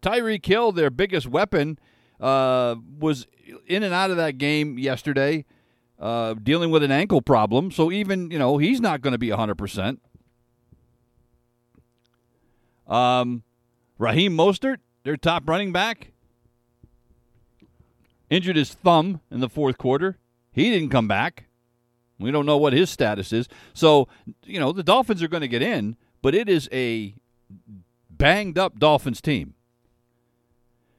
Tyreek 0.00 0.46
Hill, 0.46 0.72
their 0.72 0.88
biggest 0.88 1.26
weapon, 1.26 1.78
uh, 2.18 2.76
was 2.98 3.26
in 3.66 3.82
and 3.82 3.92
out 3.92 4.10
of 4.10 4.16
that 4.16 4.38
game 4.38 4.78
yesterday, 4.78 5.44
uh, 5.98 6.32
dealing 6.32 6.70
with 6.70 6.82
an 6.82 6.90
ankle 6.90 7.20
problem. 7.20 7.70
So 7.70 7.92
even, 7.92 8.30
you 8.30 8.38
know, 8.38 8.56
he's 8.56 8.80
not 8.80 9.02
going 9.02 9.12
to 9.12 9.18
be 9.18 9.28
100%. 9.28 9.98
Um, 12.86 13.42
Raheem 13.98 14.34
Mostert, 14.34 14.78
their 15.04 15.18
top 15.18 15.46
running 15.46 15.72
back, 15.72 16.09
injured 18.30 18.56
his 18.56 18.72
thumb 18.72 19.20
in 19.30 19.40
the 19.40 19.48
fourth 19.48 19.76
quarter. 19.76 20.16
He 20.52 20.70
didn't 20.70 20.88
come 20.88 21.08
back. 21.08 21.46
We 22.18 22.30
don't 22.30 22.46
know 22.46 22.56
what 22.56 22.72
his 22.72 22.90
status 22.90 23.32
is. 23.32 23.48
So, 23.74 24.08
you 24.44 24.60
know, 24.60 24.72
the 24.72 24.82
Dolphins 24.82 25.22
are 25.22 25.28
going 25.28 25.40
to 25.40 25.48
get 25.48 25.62
in, 25.62 25.96
but 26.22 26.34
it 26.34 26.48
is 26.48 26.68
a 26.72 27.14
banged 28.10 28.58
up 28.58 28.78
Dolphins 28.78 29.20
team. 29.20 29.54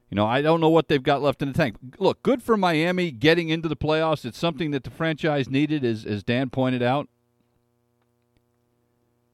You 0.09 0.15
know, 0.15 0.25
I 0.25 0.41
don't 0.41 0.59
know 0.59 0.69
what 0.69 0.89
they've 0.89 1.01
got 1.01 1.21
left 1.21 1.41
in 1.41 1.47
the 1.47 1.53
tank. 1.53 1.77
Look, 1.97 2.21
good 2.21 2.43
for 2.43 2.57
Miami 2.57 3.11
getting 3.11 3.47
into 3.47 3.69
the 3.69 3.77
playoffs. 3.77 4.25
It's 4.25 4.37
something 4.37 4.71
that 4.71 4.83
the 4.83 4.89
franchise 4.89 5.49
needed, 5.49 5.85
as, 5.85 6.05
as 6.05 6.21
Dan 6.21 6.49
pointed 6.49 6.83
out. 6.83 7.07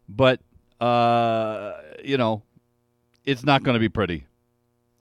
But, 0.08 0.40
uh, 0.80 1.74
you 2.04 2.18
know, 2.18 2.44
it's 3.26 3.44
not 3.44 3.64
going 3.64 3.74
to 3.74 3.80
be 3.80 3.90
pretty. 3.90 4.28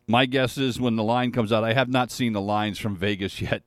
My 0.08 0.26
guess 0.26 0.56
is 0.56 0.80
when 0.80 0.94
the 0.94 1.02
line 1.02 1.32
comes 1.32 1.52
out, 1.52 1.64
I 1.64 1.72
have 1.72 1.88
not 1.88 2.12
seen 2.12 2.32
the 2.32 2.40
lines 2.40 2.78
from 2.78 2.96
Vegas 2.96 3.40
yet 3.40 3.62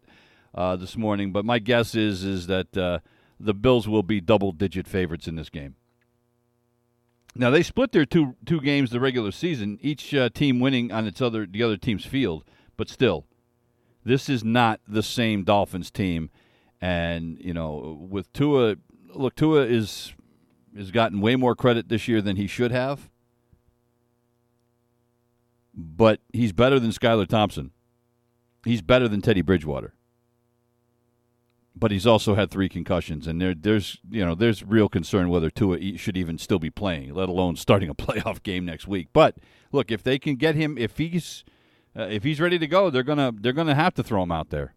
uh, 0.56 0.76
this 0.76 0.96
morning, 0.96 1.32
but 1.32 1.46
my 1.46 1.60
guess 1.60 1.96
is 1.96 2.24
is 2.24 2.48
that 2.48 2.76
uh, 2.78 3.00
the 3.40 3.54
Bills 3.54 3.88
will 3.88 4.04
be 4.04 4.22
double 4.22 4.52
digit 4.52 4.88
favorites 4.88 5.28
in 5.28 5.36
this 5.36 5.50
game. 5.50 5.76
Now 7.36 7.50
they 7.50 7.64
split 7.64 7.92
their 7.92 8.06
two 8.06 8.36
two 8.46 8.62
games 8.62 8.90
the 8.90 9.00
regular 9.00 9.32
season, 9.32 9.78
each 9.82 10.14
uh, 10.14 10.30
team 10.30 10.60
winning 10.60 10.92
on 10.92 11.06
its 11.06 11.22
other 11.22 11.46
the 11.46 11.62
other 11.62 11.78
team's 11.78 12.06
field, 12.06 12.44
but 12.78 12.90
still, 12.90 13.26
this 14.04 14.30
is 14.30 14.44
not 14.44 14.80
the 14.88 15.04
same 15.04 15.44
Dolphins 15.44 15.92
team. 15.92 16.30
And 16.82 17.38
you 17.40 17.54
know, 17.54 18.08
with 18.10 18.32
Tua, 18.32 18.78
look, 19.14 19.36
Tua 19.36 19.64
is 19.66 20.14
has 20.76 20.92
gotten 20.92 21.20
way 21.20 21.36
more 21.36 21.56
credit 21.56 21.90
this 21.90 22.08
year 22.08 22.22
than 22.22 22.38
he 22.38 22.48
should 22.48 22.72
have, 22.72 23.09
but 25.80 26.20
he's 26.34 26.52
better 26.52 26.80
than 26.80 26.92
Skylar 26.92 27.28
Thompson. 27.28 27.72
He's 28.66 28.82
better 28.82 29.08
than 29.08 29.22
Teddy 29.22 29.42
Bridgewater 29.42 29.94
but 31.80 31.92
he's 31.92 32.06
also 32.06 32.36
had 32.36 32.52
three 32.52 32.68
concussions, 32.68 33.26
and 33.26 33.42
there, 33.42 33.56
there's 33.56 34.00
you 34.10 34.26
know 34.26 34.36
there's 34.36 34.64
real 34.64 34.90
concern 34.90 35.30
whether 35.30 35.50
Tua 35.50 35.98
should 35.98 36.18
even 36.18 36.38
still 36.38 36.60
be 36.60 36.70
playing, 36.70 37.14
let 37.14 37.30
alone 37.30 37.56
starting 37.56 37.90
a 37.90 37.96
playoff 37.96 38.44
game 38.44 38.66
next 38.66 38.88
week. 38.88 39.08
But 39.14 39.38
look, 39.72 39.92
if 39.92 40.04
they 40.04 40.20
can 40.20 40.36
get 40.36 40.56
him, 40.56 40.78
if 40.78 40.98
he's 40.98 41.44
uh, 41.98 42.04
if 42.04 42.24
he's 42.24 42.42
ready 42.42 42.60
to 42.60 42.68
go, 42.68 42.90
they're 42.90 43.04
gonna 43.04 43.32
they're 43.34 43.54
gonna 43.54 43.76
have 43.76 43.94
to 43.96 44.04
throw 44.04 44.24
him 44.24 44.32
out 44.32 44.50
there. 44.50 44.74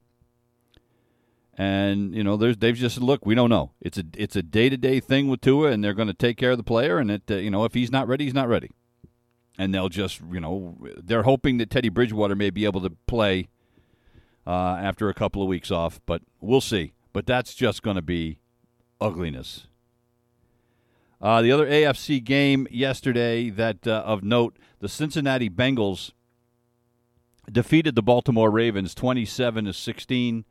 And 1.58 2.14
you 2.14 2.24
know, 2.24 2.36
there's 2.36 2.56
they've 2.56 2.76
just 2.76 3.00
look, 3.00 3.26
we 3.26 3.34
don't 3.34 3.50
know. 3.50 3.72
It's 3.80 3.98
a 3.98 4.04
it's 4.16 4.36
a 4.36 4.42
day 4.42 4.68
to 4.68 4.76
day 4.76 5.00
thing 5.00 5.28
with 5.28 5.40
Tua, 5.40 5.70
and 5.70 5.82
they're 5.82 5.94
going 5.94 6.08
to 6.08 6.14
take 6.14 6.38
care 6.38 6.52
of 6.52 6.56
the 6.56 6.64
player. 6.64 6.98
And 6.98 7.10
it 7.10 7.22
uh, 7.30 7.34
you 7.34 7.50
know 7.50 7.64
if 7.64 7.74
he's 7.74 7.90
not 7.90 8.08
ready, 8.08 8.24
he's 8.24 8.34
not 8.34 8.48
ready. 8.48 8.70
And 9.62 9.72
they'll 9.72 9.88
just 9.88 10.20
you 10.32 10.40
know 10.40 10.76
they're 10.96 11.22
hoping 11.22 11.58
that 11.58 11.70
Teddy 11.70 11.88
Bridgewater 11.88 12.34
may 12.34 12.50
be 12.50 12.64
able 12.64 12.80
to 12.80 12.90
play 13.06 13.48
uh, 14.44 14.50
after 14.50 15.08
a 15.08 15.14
couple 15.14 15.40
of 15.40 15.46
weeks 15.46 15.70
off, 15.70 16.00
but 16.04 16.22
we'll 16.40 16.60
see. 16.60 16.94
But 17.12 17.26
that's 17.26 17.54
just 17.54 17.80
going 17.80 17.94
to 17.94 18.02
be 18.02 18.38
ugliness. 19.00 19.68
Uh, 21.20 21.42
the 21.42 21.52
other 21.52 21.66
AFC 21.66 22.24
game 22.24 22.66
yesterday 22.72 23.50
that 23.50 23.86
uh, 23.86 24.02
of 24.04 24.24
note, 24.24 24.56
the 24.80 24.88
Cincinnati 24.88 25.48
Bengals 25.48 26.10
defeated 27.50 27.94
the 27.94 28.02
Baltimore 28.02 28.50
Ravens 28.50 28.96
27 28.96 29.66
to 29.66 29.72
16. 29.72 30.44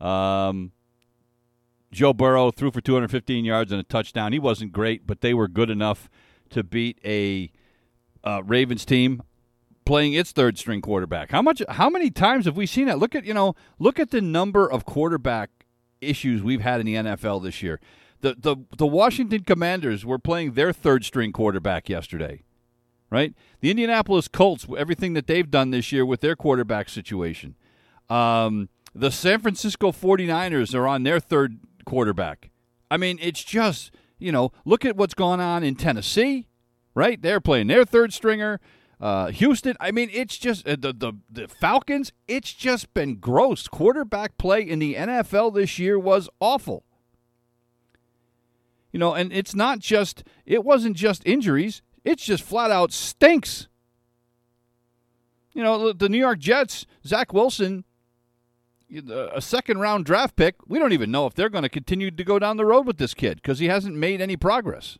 Um, 0.00 0.72
Joe 1.92 2.12
Burrow 2.12 2.50
threw 2.50 2.72
for 2.72 2.80
215 2.80 3.44
yards 3.44 3.70
and 3.70 3.80
a 3.80 3.84
touchdown. 3.84 4.32
He 4.32 4.40
wasn't 4.40 4.72
great, 4.72 5.06
but 5.06 5.20
they 5.20 5.34
were 5.34 5.46
good 5.46 5.70
enough 5.70 6.10
to 6.50 6.64
beat 6.64 6.98
a 7.04 7.52
uh, 8.24 8.42
Ravens 8.44 8.84
team 8.84 9.22
playing 9.84 10.12
its 10.12 10.32
third 10.32 10.58
string 10.58 10.80
quarterback. 10.80 11.30
How 11.30 11.42
much? 11.42 11.62
How 11.68 11.90
many 11.90 12.10
times 12.10 12.44
have 12.44 12.56
we 12.56 12.66
seen 12.66 12.86
that? 12.86 12.98
Look 12.98 13.14
at 13.14 13.24
you 13.24 13.34
know, 13.34 13.54
look 13.78 13.98
at 13.98 14.10
the 14.10 14.20
number 14.20 14.70
of 14.70 14.84
quarterback 14.84 15.50
issues 16.00 16.42
we've 16.42 16.60
had 16.60 16.80
in 16.80 16.86
the 16.86 16.94
NFL 16.94 17.42
this 17.42 17.62
year. 17.62 17.80
The 18.20 18.36
the 18.38 18.56
the 18.76 18.86
Washington 18.86 19.44
Commanders 19.44 20.04
were 20.04 20.18
playing 20.18 20.52
their 20.52 20.72
third 20.72 21.04
string 21.04 21.32
quarterback 21.32 21.88
yesterday. 21.88 22.42
Right? 23.10 23.34
The 23.58 23.70
Indianapolis 23.70 24.28
Colts, 24.28 24.66
everything 24.78 25.14
that 25.14 25.26
they've 25.26 25.50
done 25.50 25.70
this 25.70 25.90
year 25.90 26.06
with 26.06 26.20
their 26.20 26.36
quarterback 26.36 26.88
situation. 26.88 27.56
Um, 28.08 28.68
the 28.94 29.10
San 29.10 29.40
Francisco 29.40 29.90
49ers 29.90 30.76
are 30.76 30.86
on 30.86 31.02
their 31.02 31.18
third 31.18 31.58
quarterback. 31.84 32.50
I 32.88 32.96
mean, 32.96 33.18
it's 33.20 33.42
just, 33.42 33.92
you 34.20 34.30
know, 34.30 34.52
look 34.64 34.84
at 34.84 34.96
what's 34.96 35.14
gone 35.14 35.40
on 35.40 35.64
in 35.64 35.74
Tennessee, 35.74 36.46
right? 36.94 37.20
They're 37.20 37.40
playing 37.40 37.68
their 37.68 37.84
third 37.84 38.12
stringer. 38.12 38.60
Uh, 39.00 39.28
Houston, 39.28 39.76
I 39.80 39.92
mean, 39.92 40.10
it's 40.12 40.36
just 40.36 40.68
uh, 40.68 40.76
the, 40.78 40.92
the 40.92 41.12
the 41.30 41.48
Falcons. 41.48 42.12
It's 42.28 42.52
just 42.52 42.92
been 42.92 43.16
gross. 43.16 43.66
Quarterback 43.66 44.36
play 44.36 44.60
in 44.60 44.78
the 44.78 44.94
NFL 44.94 45.54
this 45.54 45.78
year 45.78 45.98
was 45.98 46.28
awful. 46.38 46.84
You 48.92 48.98
know, 48.98 49.14
and 49.14 49.32
it's 49.32 49.54
not 49.54 49.78
just 49.78 50.24
it 50.44 50.64
wasn't 50.64 50.96
just 50.96 51.26
injuries. 51.26 51.80
It's 52.04 52.24
just 52.24 52.42
flat 52.42 52.70
out 52.70 52.92
stinks. 52.92 53.68
You 55.54 55.62
know, 55.62 55.92
the 55.92 56.08
New 56.08 56.18
York 56.18 56.38
Jets, 56.38 56.86
Zach 57.04 57.32
Wilson, 57.32 57.84
a 59.10 59.40
second 59.40 59.78
round 59.78 60.04
draft 60.04 60.36
pick. 60.36 60.56
We 60.66 60.78
don't 60.78 60.92
even 60.92 61.10
know 61.10 61.26
if 61.26 61.34
they're 61.34 61.48
going 61.48 61.62
to 61.62 61.68
continue 61.68 62.10
to 62.10 62.24
go 62.24 62.38
down 62.38 62.56
the 62.56 62.66
road 62.66 62.86
with 62.86 62.98
this 62.98 63.14
kid 63.14 63.36
because 63.36 63.58
he 63.58 63.66
hasn't 63.66 63.96
made 63.96 64.20
any 64.20 64.36
progress. 64.36 64.98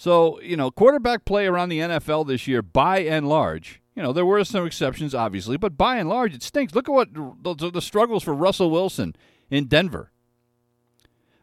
So, 0.00 0.40
you 0.40 0.56
know, 0.56 0.70
quarterback 0.70 1.26
play 1.26 1.46
around 1.46 1.68
the 1.68 1.80
NFL 1.80 2.26
this 2.26 2.48
year, 2.48 2.62
by 2.62 3.00
and 3.00 3.28
large, 3.28 3.82
you 3.94 4.02
know, 4.02 4.14
there 4.14 4.24
were 4.24 4.42
some 4.44 4.64
exceptions, 4.64 5.14
obviously, 5.14 5.58
but 5.58 5.76
by 5.76 5.98
and 5.98 6.08
large, 6.08 6.34
it 6.34 6.42
stinks. 6.42 6.74
Look 6.74 6.88
at 6.88 6.92
what 6.92 7.12
the, 7.12 7.70
the 7.70 7.82
struggles 7.82 8.22
for 8.22 8.32
Russell 8.32 8.70
Wilson 8.70 9.14
in 9.50 9.66
Denver. 9.66 10.10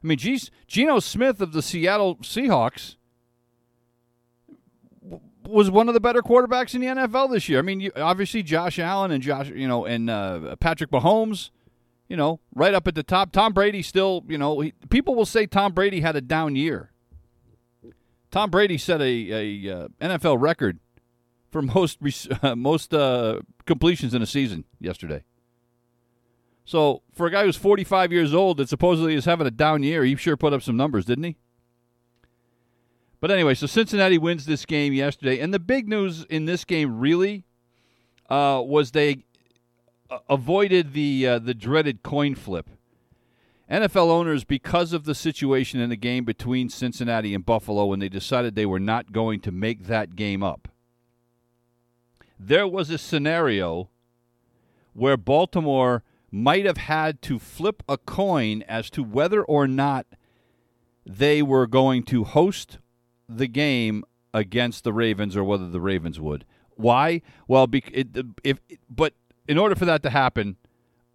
I 0.03 0.07
mean, 0.07 0.17
geez, 0.17 0.49
Geno 0.65 0.97
Smith 0.97 1.39
of 1.39 1.51
the 1.51 1.61
Seattle 1.61 2.15
Seahawks 2.15 2.95
was 5.45 5.69
one 5.69 5.87
of 5.87 5.93
the 5.93 5.99
better 5.99 6.23
quarterbacks 6.23 6.73
in 6.73 6.81
the 6.81 6.87
NFL 6.87 7.31
this 7.31 7.47
year. 7.47 7.59
I 7.59 7.61
mean, 7.61 7.79
you, 7.79 7.91
obviously 7.95 8.41
Josh 8.41 8.79
Allen 8.79 9.11
and 9.11 9.21
Josh, 9.21 9.49
you 9.49 9.67
know, 9.67 9.85
and 9.85 10.09
uh, 10.09 10.55
Patrick 10.55 10.89
Mahomes, 10.89 11.51
you 12.09 12.17
know, 12.17 12.39
right 12.55 12.73
up 12.73 12.87
at 12.87 12.95
the 12.95 13.03
top. 13.03 13.31
Tom 13.31 13.53
Brady 13.53 13.83
still, 13.83 14.25
you 14.27 14.39
know, 14.39 14.61
he, 14.61 14.73
people 14.89 15.13
will 15.13 15.27
say 15.27 15.45
Tom 15.45 15.73
Brady 15.73 16.01
had 16.01 16.15
a 16.15 16.21
down 16.21 16.55
year. 16.55 16.91
Tom 18.31 18.49
Brady 18.49 18.77
set 18.77 19.01
a, 19.01 19.03
a 19.03 19.75
uh, 19.75 19.87
NFL 20.01 20.41
record 20.41 20.79
for 21.51 21.61
most 21.61 21.99
uh, 22.41 22.55
most 22.55 22.93
uh, 22.93 23.39
completions 23.65 24.13
in 24.13 24.21
a 24.21 24.25
season 24.25 24.65
yesterday. 24.79 25.23
So 26.65 27.01
for 27.13 27.27
a 27.27 27.31
guy 27.31 27.45
who's 27.45 27.55
45 27.55 28.11
years 28.11 28.33
old 28.33 28.57
that 28.57 28.67
supposedly 28.67 29.15
is 29.15 29.23
having 29.23 29.47
a 29.47 29.51
down 29.51 29.83
year, 29.83 30.03
he 30.03 30.17
sure 30.17 30.35
put 30.35 30.51
up 30.51 30.61
some 30.61 30.75
numbers, 30.75 31.05
didn't 31.05 31.23
he? 31.23 31.37
But 33.21 33.31
anyway, 33.31 33.53
so 33.53 33.67
Cincinnati 33.67 34.17
wins 34.17 34.45
this 34.45 34.65
game 34.65 34.93
yesterday, 34.93 35.39
and 35.39 35.53
the 35.53 35.59
big 35.59 35.87
news 35.87 36.25
in 36.25 36.45
this 36.45 36.65
game 36.65 36.99
really 36.99 37.45
uh, 38.29 38.61
was 38.63 38.91
they 38.91 39.23
uh, 40.09 40.19
avoided 40.29 40.93
the 40.93 41.25
uh, 41.25 41.39
the 41.39 41.53
dreaded 41.53 42.03
coin 42.03 42.35
flip 42.35 42.69
NFL 43.69 44.09
owners, 44.09 44.43
because 44.43 44.93
of 44.93 45.03
the 45.03 45.15
situation 45.15 45.79
in 45.81 45.89
the 45.89 45.97
game 45.97 46.23
between 46.23 46.69
Cincinnati 46.69 47.33
and 47.33 47.45
Buffalo, 47.45 47.85
when 47.85 47.99
they 47.99 48.09
decided 48.09 48.55
they 48.55 48.65
were 48.65 48.79
not 48.79 49.11
going 49.11 49.41
to 49.41 49.51
make 49.51 49.87
that 49.87 50.15
game 50.15 50.41
up, 50.41 50.69
there 52.39 52.67
was 52.67 52.89
a 52.89 52.97
scenario 52.97 53.89
where 54.93 55.17
Baltimore 55.17 56.03
might 56.31 56.65
have 56.65 56.77
had 56.77 57.21
to 57.23 57.39
flip 57.39 57.83
a 57.89 57.97
coin 57.97 58.63
as 58.67 58.89
to 58.91 59.03
whether 59.03 59.43
or 59.43 59.67
not 59.67 60.05
they 61.05 61.41
were 61.41 61.67
going 61.67 62.03
to 62.03 62.23
host 62.23 62.79
the 63.27 63.47
game 63.47 64.03
against 64.33 64.83
the 64.83 64.93
Ravens 64.93 65.35
or 65.35 65.43
whether 65.43 65.69
the 65.69 65.81
Ravens 65.81 66.19
would. 66.19 66.45
Why? 66.75 67.21
Well, 67.47 67.67
it, 67.71 68.07
if 68.43 68.59
but 68.89 69.13
in 69.47 69.57
order 69.57 69.75
for 69.75 69.85
that 69.85 70.03
to 70.03 70.09
happen, 70.09 70.57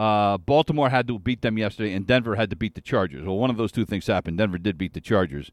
uh, 0.03 0.37
Baltimore 0.37 0.91
had 0.91 1.07
to 1.07 1.17
beat 1.17 1.43
them 1.43 1.57
yesterday, 1.57 1.93
and 1.93 2.05
Denver 2.05 2.35
had 2.35 2.51
to 2.51 2.57
beat 2.57 2.75
the 2.75 2.81
Chargers. 2.81 3.25
Well, 3.25 3.37
one 3.37 3.51
of 3.51 3.57
those 3.57 3.71
two 3.71 3.85
things 3.85 4.09
happened. 4.09 4.37
Denver 4.37 4.59
did 4.59 4.77
beat 4.77 4.95
the 4.95 5.01
Chargers, 5.01 5.53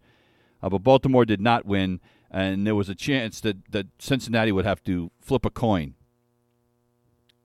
uh, 0.63 0.69
but 0.69 0.79
Baltimore 0.79 1.23
did 1.23 1.39
not 1.39 1.67
win, 1.67 1.99
and 2.31 2.65
there 2.65 2.73
was 2.73 2.89
a 2.89 2.95
chance 2.95 3.39
that, 3.41 3.57
that 3.71 3.85
Cincinnati 3.99 4.51
would 4.51 4.65
have 4.65 4.83
to 4.85 5.11
flip 5.21 5.45
a 5.45 5.51
coin. 5.51 5.93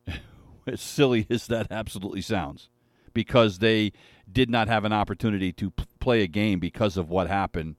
as 0.66 0.80
silly 0.80 1.26
as 1.28 1.46
that 1.49 1.66
absolutely 1.70 2.23
sounds, 2.23 2.70
because 3.12 3.58
they 3.58 3.92
did 4.32 4.49
not 4.49 4.68
have 4.68 4.87
an 4.87 4.92
opportunity 4.94 5.52
to 5.52 5.73
p- 5.73 5.84
play 6.00 6.23
a 6.23 6.26
game 6.26 6.58
because 6.58 6.96
of 6.96 7.11
what 7.11 7.28
happened 7.28 7.76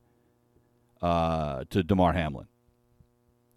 uh, 1.02 1.64
to 1.72 1.82
Damar 1.82 2.14
Hamlin. 2.14 2.46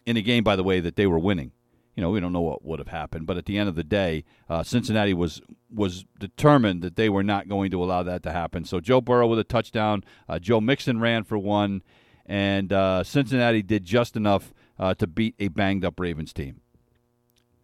In 0.07 0.17
a 0.17 0.23
game, 0.23 0.45
by 0.45 0.57
the 0.57 0.65
way, 0.65 0.81
that 0.81 0.97
they 0.97 1.07
were 1.07 1.19
winning 1.19 1.53
you 1.99 2.03
know, 2.03 2.11
we 2.11 2.21
don't 2.21 2.33
know 2.33 2.41
what 2.41 2.65
would 2.65 2.79
have 2.79 2.87
happened. 2.87 3.27
But 3.27 3.39
at 3.39 3.47
the 3.47 3.59
end 3.59 3.69
of 3.69 3.75
the 3.75 3.83
day, 3.83 4.23
uh, 4.49 4.63
Cincinnati 4.63 5.13
was 5.13 5.43
was 5.69 6.05
determined 6.21 6.81
that 6.83 6.95
they 6.95 7.09
were 7.09 7.25
not 7.25 7.49
going 7.49 7.73
to 7.73 7.83
allow 7.83 8.05
that 8.05 8.23
to 8.23 8.31
happen. 8.31 8.65
So 8.65 8.79
Joe 8.79 9.01
Burrow 9.01 9.27
with 9.27 9.41
a 9.41 9.45
touchdown, 9.45 10.05
uh, 10.29 10.39
Joe 10.39 10.61
Mixon 10.61 11.01
ran 11.01 11.25
for 11.25 11.37
one, 11.37 11.83
and 12.25 12.73
uh, 12.73 13.03
Cincinnati 13.03 13.63
did 13.63 13.85
just 13.85 14.15
enough 14.15 14.55
uh, 14.79 14.95
to 14.95 15.09
beat 15.09 15.35
a 15.41 15.49
banged 15.49 15.85
up 15.85 15.99
Ravens 15.99 16.33
team. 16.33 16.61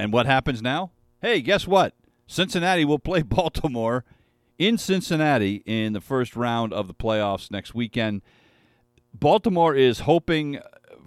And 0.00 0.12
what 0.12 0.26
happens 0.26 0.60
now? 0.60 0.90
Hey, 1.22 1.40
guess 1.40 1.68
what? 1.68 1.94
Cincinnati 2.26 2.84
will 2.84 2.98
play 2.98 3.22
Baltimore 3.22 4.04
in 4.58 4.78
Cincinnati 4.78 5.62
in 5.64 5.92
the 5.92 6.00
first 6.00 6.34
round 6.34 6.72
of 6.72 6.88
the 6.88 6.94
playoffs 6.94 7.52
next 7.52 7.72
weekend. 7.72 8.20
Baltimore 9.14 9.76
is 9.76 10.00
hoping 10.00 10.58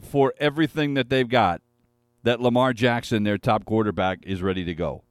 for 0.02 0.34
everything 0.40 0.94
that 0.94 1.10
they've 1.10 1.28
got 1.28 1.62
that 2.24 2.42
Lamar 2.42 2.74
Jackson, 2.74 3.24
their 3.24 3.38
top 3.38 3.66
quarterback, 3.66 4.20
is 4.24 4.42
ready 4.42 4.64
to 4.64 4.74
go. 4.74 5.04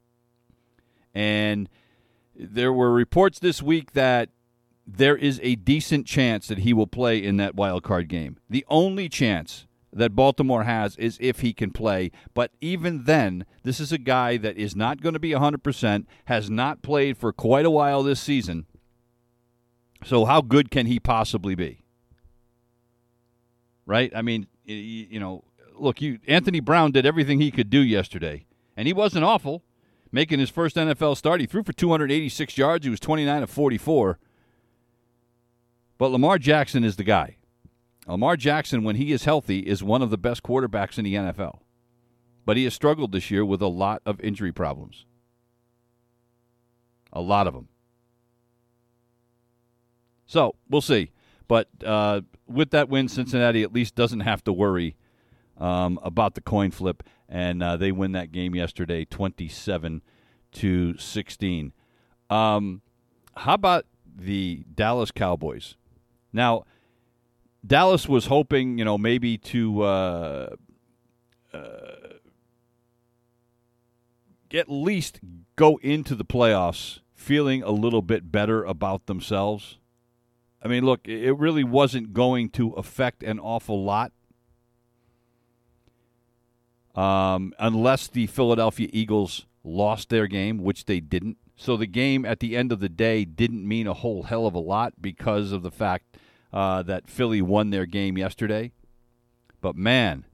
And 1.13 1.69
there 2.35 2.71
were 2.71 2.91
reports 2.91 3.39
this 3.39 3.61
week 3.61 3.93
that 3.93 4.29
there 4.85 5.17
is 5.17 5.39
a 5.43 5.55
decent 5.55 6.05
chance 6.05 6.47
that 6.47 6.59
he 6.59 6.73
will 6.73 6.87
play 6.87 7.23
in 7.23 7.37
that 7.37 7.55
wild 7.55 7.83
card 7.83 8.07
game. 8.07 8.37
The 8.49 8.65
only 8.69 9.09
chance, 9.09 9.67
that 9.97 10.15
Baltimore 10.15 10.63
has 10.63 10.95
is 10.97 11.17
if 11.19 11.39
he 11.39 11.53
can 11.53 11.71
play. 11.71 12.11
But 12.33 12.51
even 12.61 13.05
then, 13.05 13.45
this 13.63 13.79
is 13.79 13.91
a 13.91 13.97
guy 13.97 14.37
that 14.37 14.57
is 14.57 14.75
not 14.75 15.01
going 15.01 15.13
to 15.13 15.19
be 15.19 15.31
100%, 15.31 16.05
has 16.25 16.49
not 16.49 16.81
played 16.81 17.17
for 17.17 17.33
quite 17.33 17.65
a 17.65 17.71
while 17.71 18.03
this 18.03 18.19
season. 18.19 18.65
So, 20.03 20.25
how 20.25 20.41
good 20.41 20.69
can 20.69 20.85
he 20.85 20.99
possibly 20.99 21.55
be? 21.55 21.81
Right? 23.85 24.11
I 24.15 24.21
mean, 24.21 24.47
you 24.65 25.19
know, 25.19 25.43
look, 25.79 26.01
you 26.01 26.19
Anthony 26.27 26.59
Brown 26.59 26.91
did 26.91 27.05
everything 27.05 27.39
he 27.39 27.51
could 27.51 27.69
do 27.69 27.79
yesterday, 27.79 28.45
and 28.75 28.87
he 28.87 28.93
wasn't 28.93 29.25
awful. 29.25 29.63
Making 30.11 30.39
his 30.39 30.49
first 30.49 30.77
NFL 30.77 31.17
start, 31.17 31.41
he 31.41 31.45
threw 31.45 31.63
for 31.63 31.73
286 31.73 32.57
yards. 32.57 32.85
He 32.85 32.89
was 32.89 32.99
29 32.99 33.43
of 33.43 33.49
44. 33.49 34.17
But 35.97 36.11
Lamar 36.11 36.37
Jackson 36.37 36.85
is 36.85 36.95
the 36.95 37.03
guy. 37.03 37.37
Lamar 38.07 38.37
Jackson, 38.37 38.83
when 38.83 38.95
he 38.95 39.11
is 39.11 39.25
healthy, 39.25 39.59
is 39.59 39.83
one 39.83 40.01
of 40.01 40.09
the 40.09 40.17
best 40.17 40.43
quarterbacks 40.43 40.97
in 40.97 41.03
the 41.03 41.15
NFL. 41.15 41.59
But 42.45 42.55
he 42.55 42.63
has 42.63 42.73
struggled 42.73 43.11
this 43.11 43.29
year 43.29 43.43
with 43.43 43.61
a 43.61 43.67
lot 43.67 44.01
of 44.05 44.21
injury 44.21 44.53
problems. 44.53 45.05
A 47.11 47.19
lot 47.19 47.47
of 47.47 47.53
them. 47.53 47.67
So 50.25 50.55
we'll 50.69 50.81
see. 50.81 51.11
But 51.49 51.67
uh, 51.85 52.21
with 52.47 52.71
that 52.71 52.87
win, 52.87 53.09
Cincinnati 53.09 53.63
at 53.63 53.73
least 53.73 53.95
doesn't 53.95 54.21
have 54.21 54.43
to 54.45 54.53
worry 54.53 54.95
um, 55.57 55.99
about 56.03 56.35
the 56.35 56.41
coin 56.41 56.71
flip, 56.71 57.03
and 57.27 57.61
uh, 57.61 57.77
they 57.77 57.91
win 57.91 58.11
that 58.13 58.31
game 58.31 58.55
yesterday, 58.55 59.05
twenty-seven 59.05 60.01
to 60.53 60.97
sixteen. 60.97 61.73
Um, 62.29 62.81
how 63.35 63.53
about 63.53 63.85
the 64.05 64.63
Dallas 64.73 65.11
Cowboys? 65.11 65.75
Now, 66.33 66.63
Dallas 67.65 68.07
was 68.07 68.27
hoping, 68.27 68.77
you 68.77 68.85
know, 68.85 68.97
maybe 68.97 69.37
to 69.37 69.81
uh, 69.81 70.55
uh, 71.53 71.95
at 74.53 74.69
least 74.69 75.19
go 75.55 75.77
into 75.81 76.15
the 76.15 76.25
playoffs 76.25 76.99
feeling 77.13 77.63
a 77.63 77.71
little 77.71 78.01
bit 78.01 78.31
better 78.31 78.63
about 78.63 79.07
themselves. 79.07 79.79
I 80.61 80.67
mean, 80.67 80.85
look, 80.85 81.07
it 81.07 81.37
really 81.37 81.63
wasn't 81.63 82.13
going 82.13 82.49
to 82.51 82.71
affect 82.71 83.23
an 83.23 83.39
awful 83.39 83.83
lot 83.83 84.11
um, 86.97 87.53
unless 87.59 88.07
the 88.07 88.25
Philadelphia 88.27 88.89
Eagles 88.91 89.45
lost 89.63 90.09
their 90.09 90.27
game, 90.27 90.57
which 90.57 90.85
they 90.85 90.99
didn't. 90.99 91.37
So 91.55 91.77
the 91.77 91.87
game 91.87 92.25
at 92.25 92.39
the 92.39 92.57
end 92.57 92.71
of 92.71 92.79
the 92.79 92.89
day 92.89 93.23
didn't 93.23 93.67
mean 93.67 93.87
a 93.87 93.93
whole 93.93 94.23
hell 94.23 94.47
of 94.47 94.55
a 94.55 94.59
lot 94.59 94.93
because 94.99 95.51
of 95.51 95.61
the 95.61 95.71
fact 95.71 96.17
uh, 96.51 96.81
that 96.83 97.09
Philly 97.09 97.41
won 97.41 97.69
their 97.69 97.85
game 97.85 98.17
yesterday. 98.17 98.71
But 99.61 99.75
man, 99.75 100.25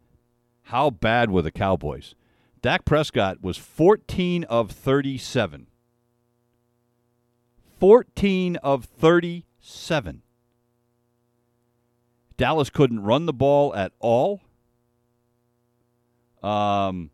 how 0.63 0.89
bad 0.89 1.29
were 1.29 1.41
the 1.41 1.51
Cowboys? 1.51 2.15
Dak 2.61 2.85
Prescott 2.85 3.43
was 3.43 3.57
14 3.57 4.45
of 4.45 4.71
37. 4.71 5.67
14 7.79 8.55
of 8.57 8.85
37. 8.85 10.21
Dallas 12.37 12.69
couldn't 12.69 13.03
run 13.03 13.25
the 13.25 13.33
ball 13.33 13.75
at 13.75 13.91
all. 13.99 14.41
Um, 16.43 17.11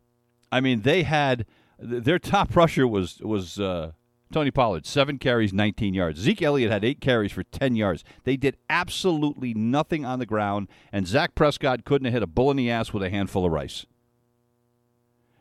I 0.50 0.60
mean, 0.60 0.82
they 0.82 1.04
had 1.04 1.46
their 1.78 2.18
top 2.18 2.54
rusher 2.56 2.86
was 2.86 3.20
was 3.20 3.58
uh, 3.60 3.92
Tony 4.32 4.50
Pollard, 4.50 4.86
seven 4.86 5.18
carries, 5.18 5.52
19 5.52 5.94
yards. 5.94 6.20
Zeke 6.20 6.42
Elliott 6.42 6.70
had 6.70 6.84
eight 6.84 7.00
carries 7.00 7.32
for 7.32 7.42
10 7.42 7.74
yards. 7.76 8.04
They 8.24 8.36
did 8.36 8.56
absolutely 8.68 9.54
nothing 9.54 10.04
on 10.04 10.18
the 10.18 10.26
ground, 10.26 10.68
and 10.92 11.06
Zach 11.06 11.34
Prescott 11.34 11.84
couldn't 11.84 12.06
have 12.06 12.14
hit 12.14 12.22
a 12.22 12.28
bull 12.28 12.50
in 12.50 12.56
the 12.56 12.70
ass 12.70 12.92
with 12.92 13.02
a 13.02 13.10
handful 13.10 13.44
of 13.44 13.52
rice. 13.52 13.86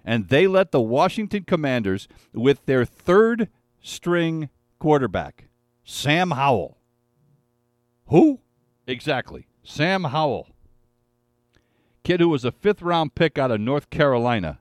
And 0.04 0.30
they 0.30 0.48
let 0.48 0.72
the 0.72 0.82
Washington 0.82 1.44
Commanders, 1.44 2.08
with 2.34 2.66
their 2.66 2.86
third 2.86 3.50
string 3.82 4.50
quarterback, 4.80 5.50
Sam 5.84 6.32
Howell. 6.32 6.78
Who? 8.08 8.40
Exactly. 8.88 9.48
Sam 9.64 10.06
Howell. 10.06 10.48
Kid 12.10 12.22
who 12.22 12.30
was 12.30 12.44
a 12.44 12.52
fifth 12.52 12.82
round 12.82 13.14
pick 13.14 13.38
out 13.38 13.52
of 13.52 13.62
North 13.62 13.92
Carolina. 13.92 14.58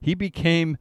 He 0.00 0.16
became 0.16 0.76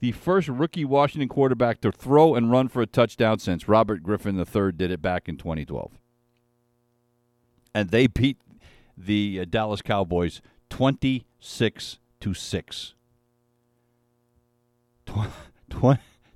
the 0.00 0.12
first 0.12 0.48
rookie 0.48 0.86
Washington 0.86 1.28
quarterback 1.28 1.82
to 1.82 1.92
throw 1.92 2.34
and 2.34 2.50
run 2.50 2.68
for 2.68 2.80
a 2.80 2.86
touchdown 2.86 3.38
since 3.38 3.68
Robert 3.68 4.02
Griffin 4.02 4.38
III 4.38 4.72
did 4.72 4.90
it 4.90 5.02
back 5.02 5.28
in 5.28 5.36
2012. 5.36 5.92
And 7.74 7.90
they 7.90 8.06
beat 8.06 8.38
the 8.96 9.40
uh, 9.42 9.44
Dallas 9.44 9.82
Cowboys 9.82 10.40
26 10.70 11.98
to 12.20 12.32
6. 12.32 12.94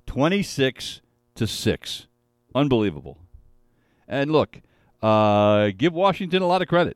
26 0.05 1.01
to 1.33 1.47
6. 1.47 2.07
Unbelievable. 2.53 3.17
And 4.07 4.31
look, 4.31 4.61
uh, 5.01 5.71
give 5.75 5.93
Washington 5.93 6.43
a 6.43 6.47
lot 6.47 6.61
of 6.61 6.67
credit. 6.67 6.95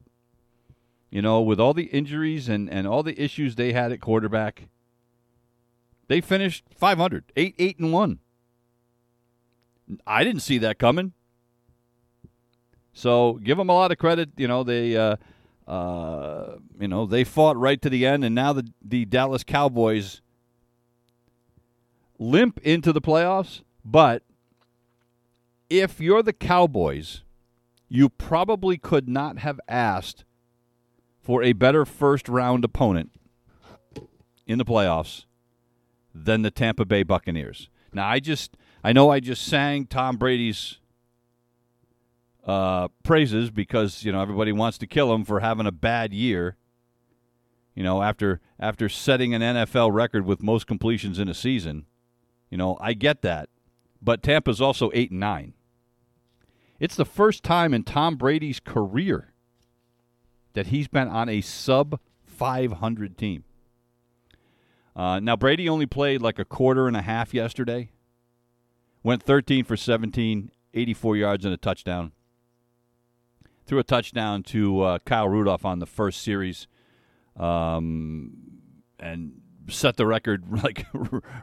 You 1.09 1.21
know, 1.21 1.41
with 1.41 1.59
all 1.59 1.73
the 1.73 1.85
injuries 1.85 2.49
and, 2.49 2.69
and 2.69 2.85
all 2.85 3.01
the 3.01 3.19
issues 3.21 3.55
they 3.55 3.73
had 3.73 3.91
at 3.91 4.01
quarterback, 4.01 4.67
they 6.07 6.21
finished 6.21 6.65
500, 6.75 7.31
8 7.35 7.55
8 7.57 7.79
and 7.79 7.93
1. 7.93 8.19
I 10.05 10.23
didn't 10.23 10.41
see 10.41 10.57
that 10.59 10.79
coming. 10.79 11.13
So 12.93 13.33
give 13.43 13.57
them 13.57 13.69
a 13.69 13.73
lot 13.73 13.91
of 13.91 13.97
credit. 13.97 14.31
You 14.37 14.47
know 14.47 14.63
they, 14.63 14.97
uh, 14.97 15.17
uh, 15.67 16.57
you 16.79 16.87
know 16.87 17.05
they 17.05 17.23
fought 17.23 17.55
right 17.55 17.81
to 17.81 17.89
the 17.89 18.05
end, 18.05 18.25
and 18.25 18.33
now 18.33 18.53
the 18.53 18.67
the 18.83 19.05
Dallas 19.05 19.43
Cowboys 19.43 20.21
limp 22.17 22.59
into 22.63 22.91
the 22.91 23.01
playoffs. 23.01 23.61
But 23.85 24.23
if 25.69 26.01
you're 26.01 26.23
the 26.23 26.33
Cowboys, 26.33 27.23
you 27.87 28.09
probably 28.09 28.77
could 28.77 29.07
not 29.07 29.37
have 29.39 29.59
asked 29.67 30.25
for 31.27 31.43
a 31.43 31.51
better 31.51 31.83
first 31.83 32.29
round 32.29 32.63
opponent 32.63 33.11
in 34.45 34.57
the 34.57 34.63
playoffs 34.63 35.25
than 36.15 36.41
the 36.41 36.49
Tampa 36.49 36.85
Bay 36.85 37.03
Buccaneers. 37.03 37.69
Now, 37.91 38.07
I 38.07 38.21
just, 38.21 38.55
I 38.81 38.93
know 38.93 39.09
I 39.09 39.19
just 39.19 39.45
sang 39.45 39.87
Tom 39.87 40.15
Brady's 40.15 40.79
uh, 42.45 42.87
praises 43.03 43.51
because 43.51 44.05
you 44.05 44.11
know 44.13 44.21
everybody 44.21 44.53
wants 44.53 44.77
to 44.77 44.87
kill 44.87 45.13
him 45.13 45.25
for 45.25 45.41
having 45.41 45.67
a 45.67 45.71
bad 45.71 46.13
year. 46.13 46.55
You 47.75 47.83
know, 47.83 48.01
after 48.01 48.39
after 48.57 48.87
setting 48.87 49.33
an 49.33 49.41
NFL 49.41 49.91
record 49.91 50.25
with 50.25 50.41
most 50.41 50.65
completions 50.65 51.19
in 51.19 51.27
a 51.27 51.33
season, 51.33 51.87
you 52.49 52.57
know 52.57 52.77
I 52.79 52.93
get 52.93 53.21
that, 53.23 53.49
but 54.01 54.23
Tampa's 54.23 54.61
also 54.61 54.91
eight 54.93 55.11
and 55.11 55.19
nine. 55.19 55.55
It's 56.79 56.95
the 56.95 57.03
first 57.03 57.43
time 57.43 57.73
in 57.73 57.83
Tom 57.83 58.15
Brady's 58.15 58.61
career 58.61 59.33
that 60.57 60.67
he's 60.67 60.87
been 60.87 61.07
on 61.07 61.29
a 61.29 61.39
sub 61.39 61.99
500 62.25 63.15
team. 63.15 63.43
Uh, 64.95 65.19
now, 65.19 65.35
Brady 65.35 65.69
only 65.69 65.85
played 65.85 66.19
like 66.19 66.39
a 66.39 66.45
quarter 66.45 66.87
and 66.87 66.97
a 66.97 67.03
half 67.03 67.31
yesterday. 67.31 67.91
Went 69.03 69.21
13 69.21 69.65
for 69.65 69.77
17, 69.77 70.49
84 70.73 71.15
yards 71.15 71.45
and 71.45 71.53
a 71.53 71.57
touchdown. 71.57 72.11
Threw 73.67 73.77
a 73.77 73.83
touchdown 73.83 74.41
to 74.43 74.81
uh, 74.81 74.97
Kyle 75.05 75.29
Rudolph 75.29 75.63
on 75.63 75.77
the 75.77 75.85
first 75.85 76.23
series, 76.23 76.65
um, 77.39 78.33
and 78.99 79.33
set 79.69 79.95
the 79.95 80.07
record 80.07 80.43
like 80.63 80.87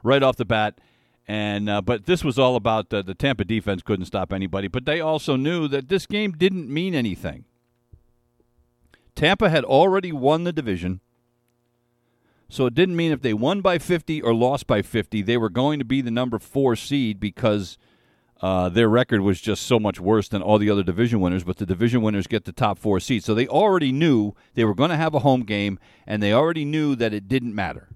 right 0.03 0.24
off 0.24 0.35
the 0.35 0.44
bat. 0.44 0.81
And 1.29 1.70
uh, 1.70 1.83
but 1.83 2.07
this 2.07 2.24
was 2.24 2.37
all 2.37 2.57
about 2.57 2.90
the, 2.90 3.00
the 3.05 3.14
Tampa 3.14 3.44
defense 3.44 3.81
couldn't 3.81 4.07
stop 4.07 4.33
anybody. 4.33 4.66
But 4.66 4.87
they 4.87 5.00
also 5.00 5.37
knew 5.37 5.68
that 5.68 5.88
this 5.88 6.05
game 6.05 6.33
didn't 6.33 6.68
mean 6.68 6.96
anything. 6.96 7.44
Tampa 9.14 9.48
had 9.48 9.64
already 9.64 10.12
won 10.12 10.44
the 10.44 10.53
division. 10.53 11.00
So 12.48 12.66
it 12.66 12.74
didn't 12.74 12.96
mean 12.96 13.12
if 13.12 13.22
they 13.22 13.35
won 13.35 13.61
by 13.61 13.79
50 13.79 14.22
or 14.22 14.35
lost 14.35 14.66
by 14.66 14.83
50, 14.83 15.22
they 15.22 15.37
were 15.37 15.48
going 15.48 15.79
to 15.79 15.85
be 15.85 16.00
the 16.00 16.11
number 16.11 16.38
four 16.38 16.77
seed 16.77 17.18
because 17.18 17.79
uh, 18.40 18.68
their 18.68 18.88
record 18.88 19.22
was 19.22 19.40
just 19.40 19.62
so 19.62 19.79
much 19.81 19.98
worse 19.98 20.29
than 20.29 20.42
all 20.42 20.59
the 20.59 20.70
other 20.70 20.83
division 20.83 21.20
winners. 21.20 21.44
But 21.44 21.57
the 21.57 21.66
division 21.66 22.03
winners 22.03 22.27
get 22.27 22.44
the 22.44 22.53
top 22.53 22.79
four 22.79 23.00
seeds. 23.00 23.24
So 23.24 23.35
they 23.35 23.48
already 23.48 23.92
knew 23.92 24.35
they 24.55 24.64
were 24.64 24.74
going 24.74 24.90
to 24.90 24.96
have 24.96 25.14
a 25.14 25.20
home 25.20 25.42
game, 25.42 25.79
and 26.07 26.22
they 26.22 26.33
already 26.33 26.64
knew 26.64 26.94
that 26.96 27.14
it 27.14 27.29
didn't 27.29 27.55
matter. 27.55 27.88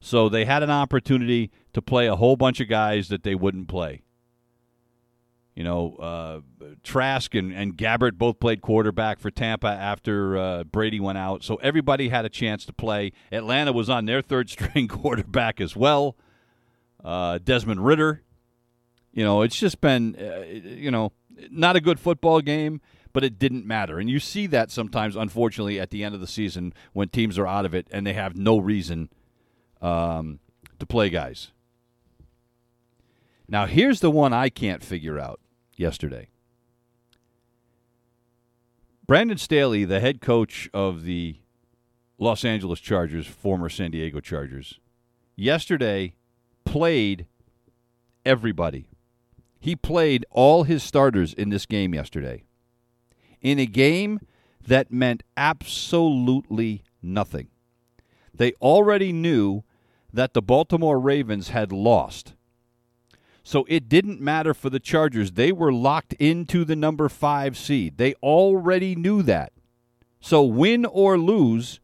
So 0.00 0.28
they 0.28 0.44
had 0.44 0.62
an 0.62 0.70
opportunity 0.70 1.50
to 1.72 1.82
play 1.82 2.06
a 2.06 2.16
whole 2.16 2.36
bunch 2.36 2.60
of 2.60 2.68
guys 2.68 3.08
that 3.08 3.24
they 3.24 3.34
wouldn't 3.34 3.68
play. 3.68 4.02
You 5.56 5.64
know, 5.64 5.96
uh, 5.96 6.40
Trask 6.84 7.34
and, 7.34 7.50
and 7.50 7.76
Gabbert 7.76 8.18
both 8.18 8.38
played 8.38 8.60
quarterback 8.60 9.18
for 9.18 9.30
Tampa 9.30 9.68
after 9.68 10.36
uh, 10.36 10.64
Brady 10.64 11.00
went 11.00 11.16
out. 11.16 11.42
So 11.42 11.56
everybody 11.56 12.10
had 12.10 12.26
a 12.26 12.28
chance 12.28 12.66
to 12.66 12.74
play. 12.74 13.12
Atlanta 13.32 13.72
was 13.72 13.88
on 13.88 14.04
their 14.04 14.20
third 14.20 14.50
string 14.50 14.86
quarterback 14.86 15.58
as 15.60 15.74
well. 15.74 16.14
Uh, 17.02 17.38
Desmond 17.42 17.84
Ridder. 17.86 18.22
You 19.12 19.24
know, 19.24 19.40
it's 19.40 19.56
just 19.58 19.80
been, 19.80 20.14
uh, 20.20 20.44
you 20.44 20.90
know, 20.90 21.12
not 21.50 21.74
a 21.74 21.80
good 21.80 21.98
football 21.98 22.42
game. 22.42 22.82
but 23.16 23.24
it 23.24 23.38
didn't 23.38 23.64
matter. 23.64 23.98
And 23.98 24.10
you 24.10 24.20
see 24.20 24.46
that 24.48 24.70
sometimes, 24.70 25.16
unfortunately, 25.16 25.80
at 25.80 25.88
the 25.88 26.04
end 26.04 26.14
of 26.14 26.20
the 26.20 26.26
season 26.26 26.74
when 26.92 27.08
teams 27.08 27.38
are 27.38 27.46
out 27.46 27.64
of 27.64 27.72
it 27.74 27.88
and 27.90 28.06
they 28.06 28.12
have 28.12 28.36
no 28.36 28.58
reason 28.58 29.08
um, 29.80 30.38
to 30.78 30.84
play 30.84 31.08
guys. 31.08 31.50
Now, 33.48 33.64
here's 33.64 34.00
the 34.00 34.10
one 34.10 34.34
I 34.34 34.50
can't 34.50 34.84
figure 34.84 35.18
out 35.18 35.40
yesterday. 35.76 36.28
Brandon 39.06 39.38
Staley, 39.38 39.84
the 39.84 40.00
head 40.00 40.20
coach 40.20 40.68
of 40.74 41.04
the 41.04 41.36
Los 42.18 42.44
Angeles 42.44 42.80
Chargers, 42.80 43.26
former 43.26 43.68
San 43.68 43.92
Diego 43.92 44.20
Chargers, 44.20 44.80
yesterday 45.36 46.14
played 46.64 47.26
everybody. 48.24 48.88
He 49.60 49.76
played 49.76 50.26
all 50.30 50.64
his 50.64 50.82
starters 50.82 51.32
in 51.32 51.50
this 51.50 51.66
game 51.66 51.94
yesterday. 51.94 52.44
In 53.40 53.58
a 53.58 53.66
game 53.66 54.20
that 54.66 54.90
meant 54.90 55.22
absolutely 55.36 56.82
nothing. 57.00 57.48
They 58.34 58.52
already 58.54 59.12
knew 59.12 59.62
that 60.12 60.34
the 60.34 60.42
Baltimore 60.42 60.98
Ravens 60.98 61.48
had 61.48 61.72
lost. 61.72 62.34
So 63.46 63.64
it 63.68 63.88
didn't 63.88 64.20
matter 64.20 64.52
for 64.54 64.70
the 64.70 64.80
Chargers. 64.80 65.30
They 65.30 65.52
were 65.52 65.72
locked 65.72 66.14
into 66.14 66.64
the 66.64 66.74
number 66.74 67.08
five 67.08 67.56
seed. 67.56 67.96
They 67.96 68.14
already 68.14 68.96
knew 68.96 69.22
that. 69.22 69.52
So 70.18 70.42
win 70.42 70.84
or 70.84 71.16
lose, 71.16 71.78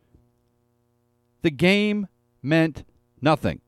the 1.42 1.53
game 1.53 2.09
meant 2.42 2.83
nothing. 3.20 3.61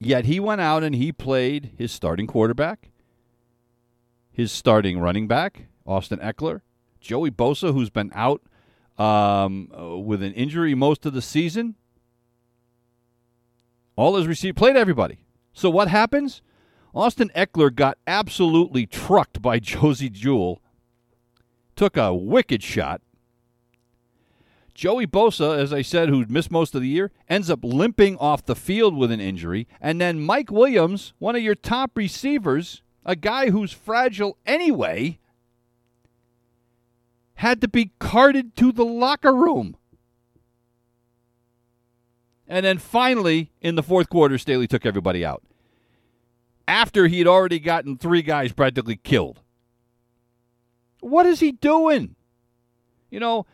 Yet 0.00 0.24
he 0.24 0.40
went 0.40 0.60
out 0.60 0.82
and 0.82 0.96
he 0.96 1.12
played 1.12 1.70
his 1.78 1.92
starting 1.92 2.26
quarterback, 2.26 2.90
his 4.32 4.50
starting 4.50 4.98
running 4.98 5.28
back, 5.28 5.66
Austin 5.86 6.18
Ekeler, 6.18 6.62
Joey 7.00 7.30
Bosa, 7.30 7.72
who's 7.72 7.90
been 7.90 8.10
out 8.16 8.42
um, 8.98 9.68
with 10.04 10.24
an 10.24 10.32
injury 10.32 10.74
most 10.74 11.06
of 11.06 11.12
the 11.12 11.22
season. 11.22 11.76
All 13.94 14.16
his 14.16 14.26
receivers 14.26 14.58
played 14.58 14.76
everybody. 14.76 15.23
So 15.54 15.70
what 15.70 15.88
happens? 15.88 16.42
Austin 16.94 17.30
Ekeler 17.34 17.74
got 17.74 17.96
absolutely 18.06 18.86
trucked 18.86 19.40
by 19.40 19.58
Josey 19.60 20.10
Jewell. 20.10 20.60
Took 21.76 21.96
a 21.96 22.14
wicked 22.14 22.62
shot. 22.62 23.00
Joey 24.74 25.06
Bosa, 25.06 25.56
as 25.56 25.72
I 25.72 25.82
said, 25.82 26.08
who 26.08 26.26
missed 26.26 26.50
most 26.50 26.74
of 26.74 26.82
the 26.82 26.88
year, 26.88 27.12
ends 27.28 27.48
up 27.48 27.60
limping 27.62 28.16
off 28.18 28.44
the 28.44 28.56
field 28.56 28.96
with 28.96 29.12
an 29.12 29.20
injury. 29.20 29.68
And 29.80 30.00
then 30.00 30.20
Mike 30.20 30.50
Williams, 30.50 31.14
one 31.18 31.36
of 31.36 31.42
your 31.42 31.54
top 31.54 31.92
receivers, 31.96 32.82
a 33.04 33.14
guy 33.14 33.50
who's 33.50 33.72
fragile 33.72 34.36
anyway, 34.44 35.20
had 37.36 37.60
to 37.60 37.68
be 37.68 37.92
carted 38.00 38.56
to 38.56 38.72
the 38.72 38.84
locker 38.84 39.32
room. 39.32 39.76
And 42.46 42.64
then 42.64 42.78
finally, 42.78 43.50
in 43.60 43.74
the 43.74 43.82
fourth 43.82 44.08
quarter, 44.08 44.36
Staley 44.38 44.66
took 44.66 44.84
everybody 44.84 45.24
out. 45.24 45.42
After 46.68 47.06
he 47.06 47.18
had 47.18 47.26
already 47.26 47.58
gotten 47.58 47.96
three 47.96 48.22
guys 48.22 48.52
practically 48.52 48.96
killed. 48.96 49.40
What 51.00 51.26
is 51.26 51.40
he 51.40 51.52
doing? 51.52 52.16
You 53.10 53.20
know, 53.20 53.46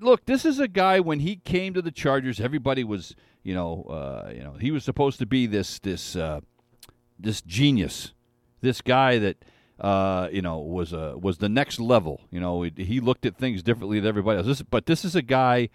look, 0.00 0.26
this 0.26 0.44
is 0.44 0.58
a 0.58 0.68
guy 0.68 1.00
when 1.00 1.20
he 1.20 1.36
came 1.36 1.74
to 1.74 1.82
the 1.82 1.90
Chargers, 1.90 2.40
everybody 2.40 2.84
was, 2.84 3.14
you 3.42 3.54
know, 3.54 3.84
uh, 3.84 4.30
you 4.32 4.42
know, 4.42 4.52
he 4.52 4.70
was 4.70 4.84
supposed 4.84 5.18
to 5.18 5.26
be 5.26 5.46
this 5.46 5.78
this 5.78 6.16
uh, 6.16 6.40
this 7.18 7.40
genius, 7.42 8.12
this 8.60 8.80
guy 8.80 9.18
that 9.18 9.44
uh, 9.80 10.28
you 10.30 10.42
know 10.42 10.58
was 10.58 10.92
a 10.92 11.16
was 11.18 11.38
the 11.38 11.48
next 11.48 11.80
level. 11.80 12.20
You 12.30 12.40
know, 12.40 12.62
he, 12.62 12.72
he 12.76 13.00
looked 13.00 13.26
at 13.26 13.36
things 13.36 13.62
differently 13.62 14.00
than 14.00 14.08
everybody 14.08 14.38
else. 14.38 14.46
This, 14.46 14.62
but 14.62 14.86
this 14.86 15.04
is 15.04 15.16
a 15.16 15.22
guy 15.22 15.68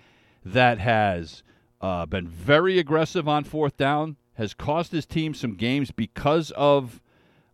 that 0.45 0.79
has 0.79 1.43
uh, 1.81 2.05
been 2.05 2.27
very 2.27 2.79
aggressive 2.79 3.27
on 3.27 3.43
fourth 3.43 3.77
down, 3.77 4.17
has 4.33 4.53
cost 4.53 4.91
his 4.91 5.05
team 5.05 5.33
some 5.33 5.55
games 5.55 5.91
because 5.91 6.51
of 6.51 7.01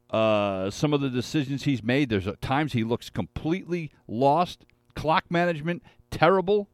uh, 0.10 0.70
some 0.70 0.94
of 0.94 1.02
the 1.02 1.10
decisions 1.10 1.64
he's 1.64 1.84
made. 1.84 2.10
There's 2.10 2.28
times 2.42 2.74
he 2.74 2.84
looks 2.84 3.10
completely 3.10 3.92
lost. 4.08 4.66
Clock 4.96 5.26
management, 5.30 5.82
terrible. 6.12 6.70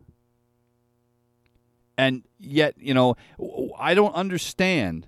And 1.98 2.24
yet, 2.38 2.76
you 2.78 2.94
know, 2.94 3.16
I 3.78 3.94
don't 3.94 4.14
understand 4.14 5.08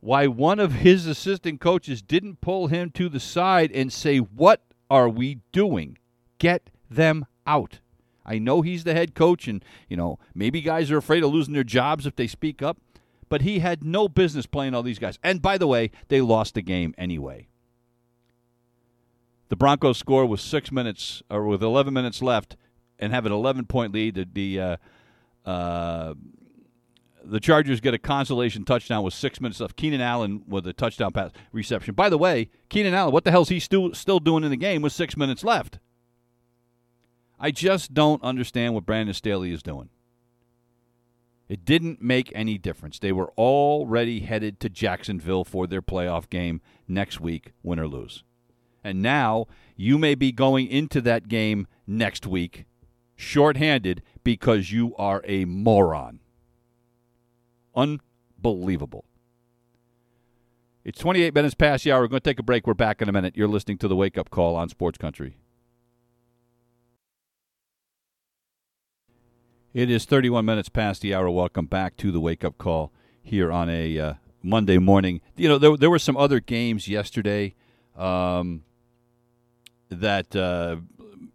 why 0.00 0.26
one 0.26 0.58
of 0.58 0.72
his 0.72 1.06
assistant 1.06 1.60
coaches 1.60 2.02
didn't 2.02 2.40
pull 2.40 2.68
him 2.68 2.90
to 2.92 3.08
the 3.08 3.20
side 3.20 3.70
and 3.72 3.92
say, 3.92 4.18
What 4.18 4.62
are 4.88 5.08
we 5.08 5.40
doing? 5.52 5.98
Get 6.38 6.70
them 6.90 7.26
out. 7.46 7.80
I 8.30 8.38
know 8.38 8.62
he's 8.62 8.84
the 8.84 8.94
head 8.94 9.16
coach, 9.16 9.48
and, 9.48 9.64
you 9.88 9.96
know, 9.96 10.20
maybe 10.36 10.60
guys 10.60 10.88
are 10.92 10.96
afraid 10.96 11.24
of 11.24 11.32
losing 11.32 11.52
their 11.52 11.64
jobs 11.64 12.06
if 12.06 12.14
they 12.14 12.28
speak 12.28 12.62
up, 12.62 12.78
but 13.28 13.42
he 13.42 13.58
had 13.58 13.82
no 13.82 14.08
business 14.08 14.46
playing 14.46 14.72
all 14.72 14.84
these 14.84 15.00
guys. 15.00 15.18
And 15.24 15.42
by 15.42 15.58
the 15.58 15.66
way, 15.66 15.90
they 16.06 16.20
lost 16.20 16.54
the 16.54 16.62
game 16.62 16.94
anyway. 16.96 17.48
The 19.48 19.56
Broncos 19.56 19.98
score 19.98 20.26
with 20.26 20.38
six 20.38 20.70
minutes, 20.70 21.24
or 21.28 21.44
with 21.44 21.60
11 21.60 21.92
minutes 21.92 22.22
left, 22.22 22.56
and 23.00 23.12
have 23.12 23.26
an 23.26 23.32
11 23.32 23.64
point 23.66 23.92
lead. 23.92 24.28
The, 24.32 24.60
uh, 24.60 24.76
uh, 25.44 26.14
the 27.24 27.40
Chargers 27.40 27.80
get 27.80 27.94
a 27.94 27.98
consolation 27.98 28.64
touchdown 28.64 29.02
with 29.02 29.12
six 29.12 29.40
minutes 29.40 29.58
left. 29.58 29.74
Keenan 29.74 30.00
Allen 30.00 30.44
with 30.46 30.68
a 30.68 30.72
touchdown 30.72 31.10
pass 31.10 31.32
reception. 31.50 31.96
By 31.96 32.08
the 32.08 32.18
way, 32.18 32.48
Keenan 32.68 32.94
Allen, 32.94 33.12
what 33.12 33.24
the 33.24 33.32
hell's 33.32 33.48
he 33.48 33.58
still 33.58 33.92
still 33.92 34.20
doing 34.20 34.44
in 34.44 34.50
the 34.50 34.56
game 34.56 34.82
with 34.82 34.92
six 34.92 35.16
minutes 35.16 35.42
left? 35.42 35.80
I 37.40 37.50
just 37.50 37.94
don't 37.94 38.22
understand 38.22 38.74
what 38.74 38.84
Brandon 38.84 39.14
Staley 39.14 39.50
is 39.50 39.62
doing. 39.62 39.88
It 41.48 41.64
didn't 41.64 42.00
make 42.00 42.30
any 42.34 42.58
difference. 42.58 42.98
They 42.98 43.10
were 43.10 43.32
already 43.36 44.20
headed 44.20 44.60
to 44.60 44.68
Jacksonville 44.68 45.42
for 45.42 45.66
their 45.66 45.82
playoff 45.82 46.28
game 46.28 46.60
next 46.86 47.18
week, 47.18 47.52
win 47.62 47.80
or 47.80 47.88
lose. 47.88 48.22
And 48.84 49.02
now 49.02 49.46
you 49.74 49.98
may 49.98 50.14
be 50.14 50.32
going 50.32 50.68
into 50.68 51.00
that 51.00 51.28
game 51.28 51.66
next 51.86 52.26
week 52.26 52.66
shorthanded 53.16 54.02
because 54.22 54.70
you 54.70 54.94
are 54.96 55.22
a 55.24 55.44
moron. 55.44 56.20
Unbelievable. 57.74 59.04
It's 60.84 60.98
28 60.98 61.34
minutes 61.34 61.54
past 61.54 61.84
the 61.84 61.92
hour. 61.92 62.02
We're 62.02 62.08
going 62.08 62.20
to 62.20 62.30
take 62.30 62.38
a 62.38 62.42
break. 62.44 62.66
We're 62.66 62.74
back 62.74 63.02
in 63.02 63.08
a 63.08 63.12
minute. 63.12 63.36
You're 63.36 63.48
listening 63.48 63.78
to 63.78 63.88
the 63.88 63.96
Wake 63.96 64.16
Up 64.16 64.30
Call 64.30 64.56
on 64.56 64.68
Sports 64.68 64.98
Country. 64.98 65.36
It 69.72 69.88
is 69.88 70.04
31 70.04 70.44
minutes 70.44 70.68
past 70.68 71.00
the 71.00 71.14
hour. 71.14 71.30
Welcome 71.30 71.66
back 71.66 71.96
to 71.98 72.10
the 72.10 72.18
Wake 72.18 72.42
Up 72.42 72.58
Call 72.58 72.90
here 73.22 73.52
on 73.52 73.70
a 73.70 73.96
uh, 74.00 74.14
Monday 74.42 74.78
morning. 74.78 75.20
You 75.36 75.48
know, 75.48 75.58
there, 75.58 75.76
there 75.76 75.90
were 75.90 76.00
some 76.00 76.16
other 76.16 76.40
games 76.40 76.88
yesterday 76.88 77.54
um, 77.96 78.64
that 79.88 80.34
uh, 80.34 80.78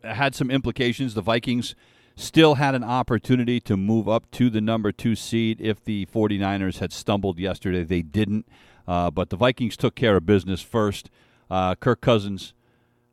had 0.04 0.36
some 0.36 0.52
implications. 0.52 1.14
The 1.14 1.22
Vikings 1.22 1.76
still 2.18 2.56
had 2.56 2.76
an 2.76 2.84
opportunity 2.84 3.62
to 3.62 3.78
move 3.78 4.10
up 4.10 4.30
to 4.32 4.50
the 4.50 4.60
number 4.60 4.92
two 4.92 5.16
seed 5.16 5.62
if 5.62 5.82
the 5.82 6.06
49ers 6.08 6.80
had 6.80 6.92
stumbled 6.92 7.40
yesterday. 7.40 7.86
They 7.86 8.02
didn't, 8.02 8.50
uh, 8.86 9.12
but 9.12 9.30
the 9.30 9.38
Vikings 9.38 9.78
took 9.78 9.96
care 9.96 10.18
of 10.18 10.26
business 10.26 10.62
first. 10.62 11.10
Uh, 11.50 11.76
Kirk 11.76 12.02
Cousins, 12.02 12.54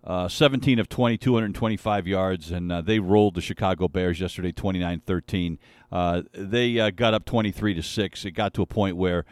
uh, 0.04 0.28
17 0.28 0.78
of 0.78 0.88
20, 0.88 1.16
225 1.16 2.06
yards, 2.06 2.50
and 2.50 2.72
uh, 2.72 2.80
they 2.80 2.98
rolled 2.98 3.34
the 3.34 3.40
Chicago 3.40 3.88
Bears 3.88 4.20
yesterday 4.20 4.52
29 4.52 5.00
13. 5.06 5.58
Uh, 5.90 6.22
they 6.32 6.78
uh, 6.80 6.90
got 6.90 7.14
up 7.14 7.24
23 7.24 7.74
to 7.74 7.82
6. 7.82 8.24
It 8.24 8.32
got 8.32 8.54
to 8.54 8.62
a 8.62 8.66
point 8.66 8.96
where 8.96 9.24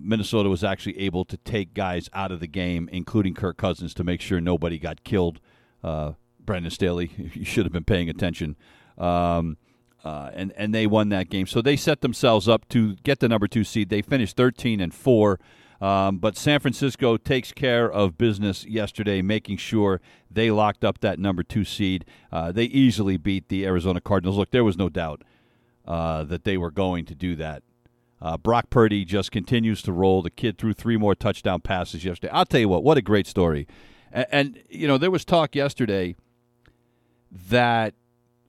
Minnesota 0.00 0.48
was 0.50 0.62
actually 0.62 0.98
able 0.98 1.24
to 1.24 1.36
take 1.38 1.72
guys 1.72 2.10
out 2.12 2.30
of 2.30 2.40
the 2.40 2.46
game, 2.46 2.88
including 2.92 3.34
Kirk 3.34 3.56
Cousins, 3.56 3.94
to 3.94 4.04
make 4.04 4.20
sure 4.20 4.40
nobody 4.40 4.78
got 4.78 5.04
killed. 5.04 5.40
Brandon 5.82 6.70
Staley, 6.70 7.10
you 7.34 7.44
should 7.44 7.64
have 7.64 7.72
been 7.72 7.84
paying 7.84 8.08
attention. 8.08 8.56
Um, 8.98 9.56
uh, 10.04 10.30
and 10.34 10.52
and 10.56 10.74
they 10.74 10.86
won 10.86 11.08
that 11.08 11.30
game, 11.30 11.46
so 11.46 11.62
they 11.62 11.76
set 11.76 12.02
themselves 12.02 12.46
up 12.46 12.68
to 12.68 12.94
get 12.96 13.20
the 13.20 13.28
number 13.28 13.48
two 13.48 13.64
seed. 13.64 13.88
They 13.88 14.02
finished 14.02 14.36
thirteen 14.36 14.80
and 14.80 14.92
four, 14.92 15.40
um, 15.84 16.16
but 16.16 16.34
San 16.34 16.60
Francisco 16.60 17.18
takes 17.18 17.52
care 17.52 17.92
of 17.92 18.16
business 18.16 18.64
yesterday, 18.64 19.20
making 19.20 19.58
sure 19.58 20.00
they 20.30 20.50
locked 20.50 20.82
up 20.82 21.00
that 21.00 21.18
number 21.18 21.42
two 21.42 21.62
seed. 21.62 22.06
Uh, 22.32 22.50
they 22.50 22.64
easily 22.64 23.18
beat 23.18 23.48
the 23.48 23.66
Arizona 23.66 24.00
Cardinals. 24.00 24.38
Look, 24.38 24.50
there 24.50 24.64
was 24.64 24.78
no 24.78 24.88
doubt 24.88 25.24
uh, 25.86 26.24
that 26.24 26.44
they 26.44 26.56
were 26.56 26.70
going 26.70 27.04
to 27.04 27.14
do 27.14 27.36
that. 27.36 27.62
Uh, 28.18 28.38
Brock 28.38 28.70
Purdy 28.70 29.04
just 29.04 29.30
continues 29.30 29.82
to 29.82 29.92
roll. 29.92 30.22
The 30.22 30.30
kid 30.30 30.56
threw 30.56 30.72
three 30.72 30.96
more 30.96 31.14
touchdown 31.14 31.60
passes 31.60 32.02
yesterday. 32.02 32.32
I'll 32.32 32.46
tell 32.46 32.60
you 32.60 32.68
what, 32.70 32.82
what 32.82 32.96
a 32.96 33.02
great 33.02 33.26
story. 33.26 33.66
and, 34.10 34.26
and 34.32 34.62
you 34.70 34.88
know, 34.88 34.96
there 34.96 35.10
was 35.10 35.22
talk 35.26 35.54
yesterday 35.54 36.16
that 37.30 37.92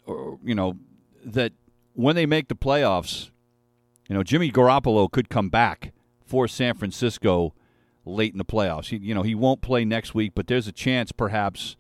or, 0.05 0.39
you 0.41 0.55
know, 0.55 0.77
that 1.25 1.51
when 1.95 2.15
they 2.15 2.25
make 2.25 2.47
the 2.47 2.55
playoffs, 2.55 3.29
you 4.07 4.15
know, 4.15 4.23
Jimmy 4.23 4.53
Garoppolo 4.53 5.11
could 5.11 5.27
come 5.27 5.49
back 5.49 5.91
for 6.25 6.47
San 6.47 6.75
Francisco 6.75 7.53
late 8.05 8.33
in 8.33 8.37
the 8.37 8.45
playoffs. 8.45 8.87
He, 8.87 8.97
you 8.97 9.13
know, 9.13 9.23
he 9.23 9.35
won't 9.35 9.61
play 9.61 9.85
next 9.85 10.13
week, 10.13 10.33
but 10.35 10.47
there's 10.47 10.67
a 10.67 10.71
chance 10.71 11.11
perhaps 11.11 11.75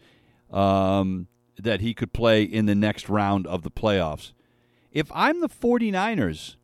um, 0.51 1.27
that 1.57 1.81
he 1.81 1.93
could 1.93 2.13
play 2.13 2.43
in 2.43 2.65
the 2.65 2.75
next 2.75 3.09
round 3.09 3.47
of 3.47 3.63
the 3.63 3.71
playoffs. 3.71 4.33
If 4.91 5.11
I'm 5.13 5.41
the 5.41 5.49
49ers, 5.49 6.55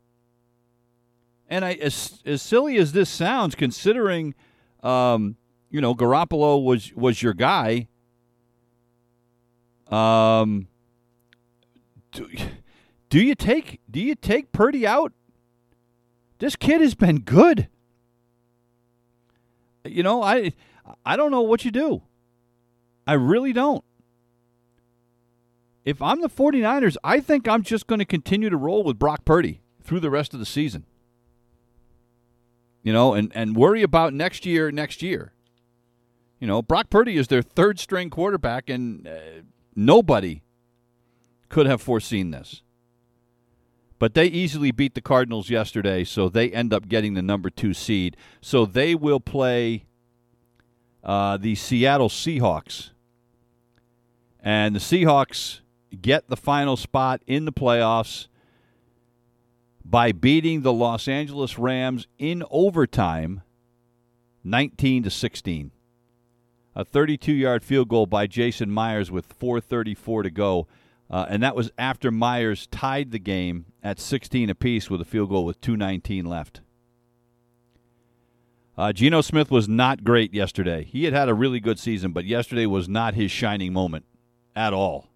and 1.48 1.65
I, 1.65 1.74
as, 1.74 2.22
as 2.26 2.41
silly 2.41 2.78
as 2.78 2.94
this 2.94 3.10
sounds, 3.10 3.56
considering, 3.56 4.36
um, 4.84 5.36
you 5.70 5.82
know, 5.82 5.94
Garoppolo 5.94 6.63
was, 6.63 6.94
was 6.96 7.22
your 7.22 7.34
guy, 7.34 7.88
um, 9.91 10.67
do, 12.12 12.28
do 13.10 13.22
you 13.22 13.36
take 13.36 13.82
do 13.89 14.00
you 14.00 14.15
take 14.15 14.52
Purdy 14.52 14.88
out? 14.88 15.12
This 16.42 16.56
kid 16.56 16.82
has 16.82 16.96
been 16.96 17.20
good. 17.20 17.68
You 19.86 20.02
know, 20.02 20.24
I 20.24 20.54
I 21.06 21.16
don't 21.16 21.30
know 21.30 21.42
what 21.42 21.64
you 21.64 21.70
do. 21.70 22.02
I 23.06 23.14
really 23.14 23.54
don't. 23.54 23.84
If 25.86 26.02
I'm 26.02 26.22
the 26.22 26.30
49ers, 26.30 26.98
I 27.04 27.20
think 27.20 27.48
I'm 27.48 27.62
just 27.62 27.86
going 27.86 28.00
to 28.00 28.06
continue 28.06 28.50
to 28.50 28.58
roll 28.58 28.84
with 28.84 28.98
Brock 28.98 29.24
Purdy 29.24 29.62
through 29.84 30.00
the 30.00 30.10
rest 30.10 30.34
of 30.34 30.40
the 30.40 30.46
season. 30.46 30.86
You 32.82 32.92
know, 32.92 33.14
and, 33.14 33.32
and 33.36 33.56
worry 33.56 33.84
about 33.84 34.12
next 34.12 34.44
year, 34.44 34.72
next 34.72 35.04
year. 35.04 35.34
You 36.40 36.48
know, 36.48 36.64
Brock 36.64 36.90
Purdy 36.90 37.18
is 37.18 37.28
their 37.28 37.44
third 37.44 37.80
string 37.80 38.10
quarterback, 38.10 38.68
and 38.68 39.08
uh, 39.08 39.44
nobody 39.76 40.42
could 41.50 41.68
have 41.68 41.84
foreseen 41.84 42.32
this. 42.32 42.64
But 44.02 44.16
they 44.16 44.26
easily 44.26 44.72
beat 44.72 44.96
the 44.96 45.02
Cardinals 45.02 45.52
yesterday, 45.52 46.04
so 46.04 46.28
they 46.28 46.50
end 46.50 46.74
up 46.74 46.88
getting 46.88 47.14
the 47.14 47.22
number 47.22 47.52
two 47.52 47.72
seed. 47.72 48.18
So 48.42 48.66
they 48.66 48.96
will 48.96 49.20
play 49.20 49.86
uh, 51.04 51.38
the 51.38 51.54
Seattle 51.54 52.10
Seahawks. 52.10 52.90
And 54.40 54.76
the 54.76 54.80
Seahawks 54.80 55.60
get 56.02 56.30
the 56.30 56.36
final 56.36 56.78
spot 56.78 57.22
in 57.28 57.46
the 57.46 57.52
playoffs 57.52 58.26
by 59.86 60.12
beating 60.12 60.64
the 60.64 60.74
Los 60.74 61.08
Angeles 61.08 61.60
Rams 61.60 62.08
in 62.18 62.44
overtime 62.50 63.44
19 64.44 65.04
to 65.04 65.12
16. 65.12 65.70
A 66.76 66.84
32-yard 66.84 67.64
field 67.64 67.88
goal 67.88 68.08
by 68.08 68.26
Jason 68.26 68.72
Myers 68.72 69.12
with 69.12 69.38
4:34 69.38 70.24
to 70.24 70.32
go. 70.32 70.68
Uh, 71.12 71.26
and 71.28 71.43
that 71.43 71.58
was 71.58 71.69
after 71.78 72.10
Myers 72.10 72.67
tied 72.67 73.12
the 73.12 73.19
game 73.19 73.65
at 73.84 74.00
16 74.00 74.50
apiece 74.50 74.89
with 74.89 75.02
a 75.02 75.06
field 75.06 75.30
goal 75.30 75.43
with 75.43 75.60
2:19 75.60 76.26
left. 76.26 76.62
Uh, 78.78 78.93
Geno 78.93 79.19
Smith 79.19 79.52
was 79.52 79.67
not 79.67 80.06
great 80.06 80.34
yesterday. 80.34 80.86
He 80.86 81.04
had 81.04 81.13
had 81.13 81.28
a 81.28 81.34
really 81.34 81.60
good 81.60 81.78
season, 81.78 82.13
but 82.13 82.24
yesterday 82.24 82.65
was 82.65 82.88
not 82.88 83.13
his 83.13 83.30
shining 83.30 83.74
moment 83.74 84.06
at 84.56 84.74
all. 84.74 85.10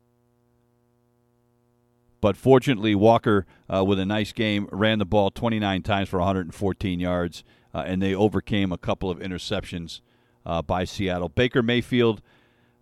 But 2.19 2.35
fortunately, 2.35 2.93
Walker, 2.93 3.45
uh, 3.73 3.85
with 3.85 3.97
a 3.97 4.05
nice 4.05 4.33
game, 4.33 4.67
ran 4.71 4.99
the 4.99 5.05
ball 5.05 5.31
29 5.31 5.81
times 5.83 6.09
for 6.09 6.19
114 6.19 6.99
yards, 6.99 7.43
uh, 7.73 7.83
and 7.85 8.01
they 8.01 8.13
overcame 8.13 8.71
a 8.71 8.77
couple 8.77 9.09
of 9.09 9.19
interceptions 9.19 10.01
uh, 10.45 10.61
by 10.61 10.83
Seattle. 10.83 11.29
Baker 11.29 11.63
Mayfield 11.63 12.21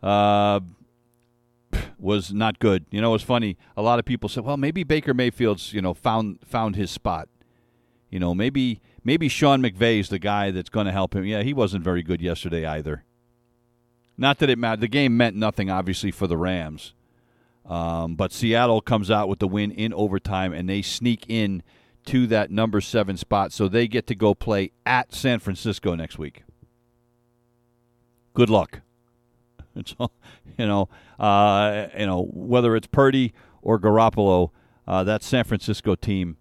uh, 0.02 0.62
was 1.98 2.34
not 2.34 2.60
good. 2.60 2.86
You 2.92 3.02
know, 3.02 3.14
it's 3.16 3.24
funny. 3.24 3.58
A 3.76 3.82
lot 3.82 4.00
of 4.00 4.06
people 4.06 4.30
said, 4.30 4.44
"Well, 4.44 4.58
maybe 4.58 4.84
Baker 4.84 5.14
Mayfield's 5.14 5.74
you 5.74 5.82
know 5.82 5.94
found 5.94 6.40
found 6.46 6.76
his 6.76 6.92
spot." 6.92 7.30
You 8.10 8.20
know, 8.20 8.36
maybe 8.36 8.82
maybe 9.04 9.28
Sean 9.28 9.62
McVay's 9.62 10.10
the 10.10 10.20
guy 10.20 10.52
that's 10.52 10.70
going 10.70 10.86
to 10.86 10.92
help 10.92 11.16
him. 11.16 11.26
Yeah, 11.26 11.42
he 11.42 11.54
wasn't 11.54 11.84
very 11.84 12.04
good 12.04 12.22
yesterday 12.22 12.66
either. 12.66 13.04
Not 14.18 14.40
that 14.40 14.50
it 14.50 14.60
mattered. 14.60 14.82
The 14.82 14.88
game 14.88 15.18
meant 15.18 15.36
nothing, 15.36 15.72
obviously, 15.72 16.12
for 16.12 16.28
the 16.28 16.38
Rams. 16.38 16.94
Um, 17.66 18.16
but 18.16 18.32
Seattle 18.32 18.82
comes 18.82 19.10
out 19.10 19.30
with 19.30 19.40
the 19.40 19.48
win 19.48 19.72
in 19.72 19.94
overtime, 19.94 20.54
and 20.54 20.70
they 20.70 20.82
sneak 20.82 21.26
in 21.28 21.64
to 22.06 22.28
that 22.28 22.52
number 22.52 22.82
seven 22.82 23.18
spot, 23.18 23.52
so 23.52 23.68
they 23.68 23.88
get 23.88 24.08
to 24.08 24.16
go 24.16 24.36
play 24.36 24.72
at 24.86 25.14
San 25.14 25.40
Francisco 25.40 25.96
next 25.96 26.18
week. 26.20 26.44
Good 28.34 28.50
luck. 28.50 28.82
It's 29.80 29.96
all, 30.00 30.12
you 30.58 30.68
know, 30.68 30.88
uh, 31.20 31.88
you 31.98 32.06
know 32.06 32.28
whether 32.32 32.76
it's 32.76 32.88
Purdy 32.88 33.34
or 33.64 33.80
Garoppolo, 33.80 34.52
uh, 34.88 35.04
that 35.04 35.24
San 35.24 35.44
Francisco 35.46 35.96
team 35.96 36.38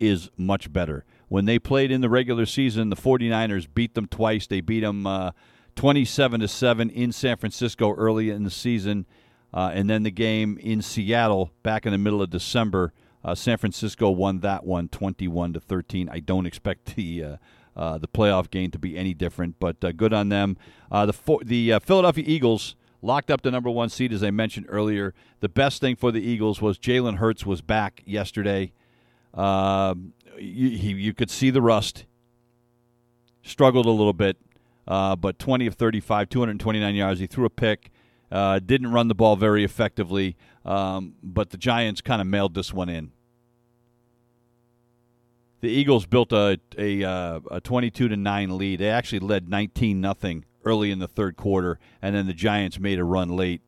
is 0.00 0.30
much 0.36 0.72
better. 0.72 1.04
When 1.28 1.44
they 1.44 1.58
played 1.58 1.90
in 1.90 2.00
the 2.00 2.08
regular 2.08 2.46
season, 2.46 2.90
the 2.90 2.96
49ers 2.96 3.66
beat 3.72 3.94
them 3.94 4.06
twice. 4.06 4.46
They 4.46 4.60
beat 4.60 4.80
them 4.80 5.06
uh, 5.06 5.32
27 5.76 6.40
to 6.40 6.48
7 6.48 6.90
in 6.90 7.12
San 7.12 7.36
Francisco 7.36 7.94
early 7.94 8.30
in 8.30 8.44
the 8.44 8.50
season. 8.50 9.06
Uh, 9.52 9.70
and 9.74 9.88
then 9.88 10.02
the 10.02 10.10
game 10.10 10.58
in 10.58 10.82
Seattle 10.82 11.52
back 11.62 11.86
in 11.86 11.92
the 11.92 11.98
middle 11.98 12.22
of 12.22 12.30
December. 12.30 12.92
Uh, 13.24 13.34
San 13.34 13.56
Francisco 13.56 14.10
won 14.10 14.40
that 14.40 14.64
one 14.64 14.88
21 14.88 15.54
to 15.54 15.60
13. 15.60 16.08
I 16.08 16.20
don't 16.20 16.46
expect 16.46 16.96
the 16.96 17.38
uh, 17.76 17.80
uh, 17.80 17.98
the 17.98 18.08
playoff 18.08 18.50
game 18.50 18.70
to 18.70 18.78
be 18.78 18.96
any 18.96 19.14
different, 19.14 19.56
but 19.58 19.82
uh, 19.84 19.92
good 19.92 20.12
on 20.12 20.28
them. 20.28 20.56
Uh, 20.90 21.06
the 21.06 21.12
for, 21.12 21.40
the 21.44 21.78
Philadelphia 21.82 22.24
Eagles 22.26 22.76
locked 23.02 23.30
up 23.30 23.42
the 23.42 23.50
number 23.50 23.70
one 23.70 23.88
seed, 23.88 24.12
as 24.12 24.22
I 24.22 24.30
mentioned 24.30 24.66
earlier. 24.68 25.14
The 25.40 25.48
best 25.48 25.80
thing 25.80 25.96
for 25.96 26.10
the 26.10 26.22
Eagles 26.22 26.62
was 26.62 26.78
Jalen 26.78 27.16
Hurts 27.16 27.44
was 27.44 27.60
back 27.60 28.02
yesterday. 28.06 28.72
Um, 29.34 30.14
you, 30.38 30.70
he, 30.70 30.92
you 30.92 31.12
could 31.12 31.30
see 31.30 31.50
the 31.50 31.62
rust. 31.62 32.06
Struggled 33.42 33.86
a 33.86 33.90
little 33.90 34.14
bit, 34.14 34.38
but 34.86 35.38
20 35.38 35.66
of 35.66 35.74
35, 35.74 36.30
229 36.30 36.94
yards. 36.94 37.20
He 37.20 37.26
threw 37.26 37.44
a 37.44 37.50
pick. 37.50 37.90
Uh, 38.34 38.58
didn't 38.58 38.90
run 38.90 39.08
the 39.08 39.14
ball 39.14 39.36
very 39.36 39.62
effectively, 39.62 40.36
um, 40.64 41.14
but 41.22 41.50
the 41.50 41.56
Giants 41.56 42.00
kind 42.00 42.20
of 42.20 42.26
mailed 42.26 42.54
this 42.54 42.72
one 42.72 42.88
in. 42.88 43.12
The 45.64 45.70
Eagles 45.70 46.04
built 46.04 46.30
a 46.30 46.60
a, 46.76 47.02
uh, 47.02 47.40
a 47.50 47.58
22 47.58 48.08
to 48.08 48.16
nine 48.18 48.58
lead. 48.58 48.80
They 48.80 48.90
actually 48.90 49.20
led 49.20 49.48
19 49.48 49.98
nothing 49.98 50.44
early 50.62 50.90
in 50.90 50.98
the 50.98 51.08
third 51.08 51.38
quarter, 51.38 51.78
and 52.02 52.14
then 52.14 52.26
the 52.26 52.34
Giants 52.34 52.78
made 52.78 52.98
a 52.98 53.04
run 53.04 53.30
late. 53.30 53.62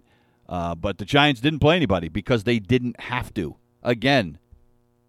Uh, 0.47 0.75
but 0.75 0.99
the 0.99 1.07
Giants 1.07 1.41
didn't 1.41 1.61
play 1.61 1.75
anybody 1.75 2.11
because 2.11 2.45
they 2.45 2.59
didn't 2.59 3.01
have 3.01 3.33
to. 3.33 3.57
Again, 3.83 4.37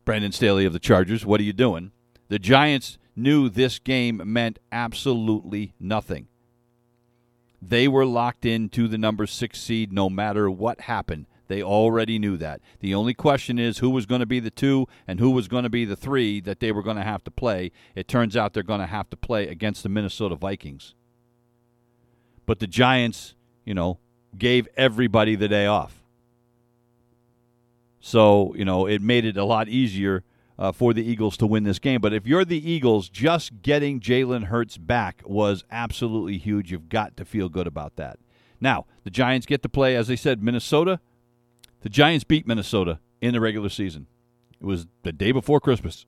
Brandon 0.05 0.31
Staley 0.31 0.63
of 0.63 0.71
the 0.71 0.79
Chargers, 0.79 1.25
what 1.25 1.41
are 1.41 1.43
you 1.43 1.51
doing? 1.51 1.91
The 2.29 2.39
Giants 2.39 2.97
knew 3.17 3.49
this 3.49 3.79
game 3.79 4.21
meant 4.23 4.57
absolutely 4.71 5.73
nothing. 5.81 6.29
They 7.61 7.89
were 7.89 8.05
locked 8.05 8.45
into 8.45 8.87
the 8.87 8.97
number 8.97 9.27
six 9.27 9.59
seed 9.59 9.91
no 9.91 10.09
matter 10.09 10.49
what 10.49 10.79
happened. 10.79 11.25
They 11.47 11.61
already 11.61 12.19
knew 12.19 12.37
that. 12.37 12.61
The 12.79 12.93
only 12.93 13.13
question 13.13 13.57
is 13.57 13.79
who 13.79 13.89
was 13.89 14.05
going 14.05 14.19
to 14.19 14.25
be 14.25 14.39
the 14.39 14.51
two 14.51 14.87
and 15.07 15.19
who 15.19 15.31
was 15.31 15.47
going 15.47 15.63
to 15.63 15.69
be 15.69 15.85
the 15.85 15.95
three 15.95 16.39
that 16.41 16.59
they 16.59 16.71
were 16.71 16.83
going 16.83 16.97
to 16.97 17.03
have 17.03 17.23
to 17.25 17.31
play. 17.31 17.71
It 17.95 18.07
turns 18.07 18.35
out 18.35 18.53
they're 18.53 18.63
going 18.63 18.81
to 18.81 18.85
have 18.85 19.09
to 19.09 19.17
play 19.17 19.47
against 19.47 19.83
the 19.83 19.89
Minnesota 19.89 20.35
Vikings. 20.35 20.93
But 22.45 22.59
the 22.59 22.67
Giants, 22.67 23.35
you 23.65 23.73
know, 23.73 23.99
gave 24.37 24.67
everybody 24.77 25.35
the 25.35 25.47
day 25.47 25.65
off. 25.65 26.03
So, 27.99 28.53
you 28.55 28.63
know, 28.63 28.85
it 28.85 29.01
made 29.01 29.25
it 29.25 29.37
a 29.37 29.43
lot 29.43 29.67
easier 29.67 30.23
uh, 30.59 30.71
for 30.71 30.93
the 30.93 31.03
Eagles 31.03 31.37
to 31.37 31.47
win 31.47 31.63
this 31.63 31.79
game. 31.79 32.01
But 32.01 32.13
if 32.13 32.25
you're 32.25 32.45
the 32.45 32.71
Eagles, 32.71 33.09
just 33.09 33.61
getting 33.61 33.99
Jalen 33.99 34.45
Hurts 34.45 34.77
back 34.77 35.21
was 35.25 35.63
absolutely 35.71 36.37
huge. 36.37 36.71
You've 36.71 36.89
got 36.89 37.17
to 37.17 37.25
feel 37.25 37.49
good 37.49 37.67
about 37.67 37.95
that. 37.97 38.17
Now, 38.59 38.85
the 39.03 39.09
Giants 39.09 39.45
get 39.45 39.61
to 39.63 39.69
play, 39.69 39.95
as 39.95 40.09
I 40.09 40.15
said, 40.15 40.41
Minnesota. 40.41 40.99
The 41.87 41.91
Giants 41.91 42.25
beat 42.25 42.45
Minnesota 42.45 42.99
in 43.21 43.31
the 43.31 43.39
regular 43.39 43.69
season. 43.69 44.07
It 44.59 44.65
was 44.65 44.87
the 45.03 45.13
day 45.13 45.31
before 45.31 45.61
Christmas. 45.61 46.05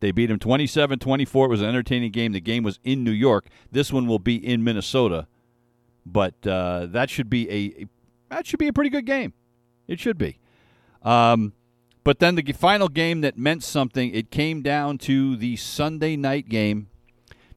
They 0.00 0.10
beat 0.10 0.26
them 0.26 0.38
27 0.38 0.98
24. 0.98 1.46
It 1.46 1.48
was 1.48 1.62
an 1.62 1.68
entertaining 1.70 2.12
game. 2.12 2.32
The 2.32 2.40
game 2.42 2.64
was 2.64 2.78
in 2.84 3.02
New 3.02 3.10
York. 3.10 3.46
This 3.72 3.90
one 3.94 4.06
will 4.06 4.18
be 4.18 4.36
in 4.36 4.62
Minnesota. 4.62 5.26
But 6.04 6.46
uh, 6.46 6.84
that 6.90 7.08
should 7.08 7.30
be 7.30 7.50
a, 7.50 7.86
that 8.28 8.46
should 8.46 8.58
be 8.58 8.68
a 8.68 8.72
pretty 8.74 8.90
good 8.90 9.06
game. 9.06 9.32
It 9.86 10.00
should 10.00 10.18
be. 10.18 10.38
Um, 11.00 11.54
but 12.04 12.18
then 12.18 12.34
the 12.34 12.52
final 12.52 12.88
game 12.88 13.22
that 13.22 13.38
meant 13.38 13.62
something, 13.62 14.14
it 14.14 14.30
came 14.30 14.60
down 14.60 14.98
to 14.98 15.34
the 15.36 15.56
Sunday 15.56 16.14
night 16.14 16.50
game. 16.50 16.90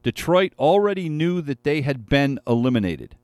Detroit 0.02 0.54
already 0.58 1.10
knew 1.10 1.42
that 1.42 1.62
they 1.62 1.82
had 1.82 2.08
been 2.08 2.40
eliminated. 2.46 3.16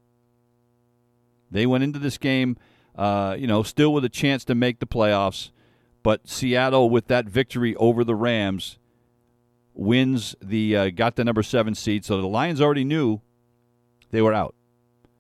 They 1.51 1.65
went 1.65 1.85
into 1.85 1.99
this 1.99 2.19
game, 2.19 2.59
uh, 2.99 3.37
you 3.39 3.47
know, 3.47 3.63
still 3.63 3.93
with 3.93 4.05
a 4.05 4.09
chance 4.09 4.45
to 4.45 4.55
make 4.55 4.81
the 4.81 4.87
playoffs, 4.87 5.51
but 6.03 6.29
Seattle, 6.29 6.91
with 6.91 7.07
that 7.07 7.27
victory 7.27 7.75
over 7.77 8.03
the 8.03 8.17
Rams, 8.17 8.77
wins 9.73 10.35
the 10.43 10.77
uh, 10.77 10.91
got 10.91 11.15
the 11.15 11.25
number 11.25 11.45
seven 11.45 11.75
seed. 11.75 12.05
So 12.05 12.21
the 12.21 12.27
Lions 12.27 12.61
already 12.61 12.85
knew 12.85 13.21
they 14.11 14.21
were 14.21 14.35
out. 14.35 14.55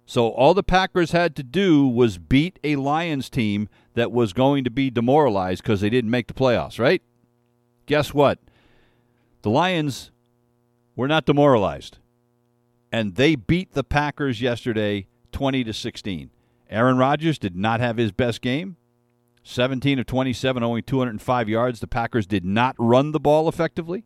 So 0.07 0.31
all 0.31 0.55
the 0.55 0.63
Packers 0.63 1.13
had 1.13 1.37
to 1.37 1.43
do 1.43 1.87
was 1.87 2.19
beat 2.19 2.59
a 2.65 2.77
Lions 2.77 3.31
team 3.31 3.69
that 3.95 4.11
was 4.11 4.33
going 4.33 4.65
to 4.65 4.71
be 4.71 4.91
demoralized 4.91 5.63
because 5.63 5.81
they 5.81 5.91
didn't 5.91 6.11
make 6.11 6.27
the 6.27 6.35
playoffs, 6.35 6.79
right? 6.79 7.03
Guess 7.87 8.13
what? 8.13 8.39
The 9.43 9.51
Lions 9.51 10.11
were 10.97 11.09
not 11.09 11.27
demoralized. 11.27 11.99
And 12.91 13.15
they 13.15 13.37
beat 13.37 13.73
the 13.73 13.85
Packers 13.85 14.41
yesterday 14.41 15.07
20 15.31 15.63
to 15.65 15.73
16. 15.73 16.31
Aaron 16.71 16.99
Rodgers 16.99 17.39
did 17.39 17.57
not 17.57 17.81
have 17.81 17.97
his 17.97 18.13
best 18.13 18.41
game. 18.41 18.77
17 19.43 19.99
of 19.99 20.07
27, 20.07 20.63
only 20.63 20.83
205 20.83 21.49
yards. 21.49 21.81
The 21.81 21.87
Packers 21.87 22.27
did 22.27 22.45
not 22.45 22.77
run 22.79 23.13
the 23.13 23.21
ball 23.21 23.49
effectively. 23.49 24.05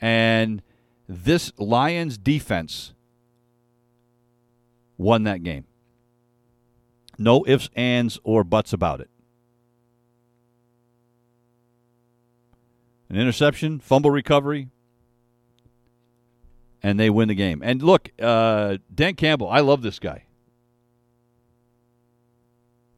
And 0.00 0.62
this 1.06 1.52
Lions 1.58 2.16
defense 2.16 2.94
won 4.96 5.24
that 5.24 5.42
game. 5.42 5.64
No 7.18 7.44
ifs, 7.46 7.68
ands, 7.74 8.18
or 8.22 8.42
buts 8.42 8.72
about 8.72 9.00
it. 9.00 9.10
An 13.10 13.16
interception, 13.16 13.80
fumble 13.80 14.10
recovery, 14.10 14.68
and 16.82 16.98
they 16.98 17.10
win 17.10 17.28
the 17.28 17.34
game. 17.34 17.60
And 17.62 17.82
look, 17.82 18.10
uh, 18.20 18.78
Dan 18.94 19.14
Campbell, 19.14 19.48
I 19.48 19.60
love 19.60 19.82
this 19.82 19.98
guy 19.98 20.27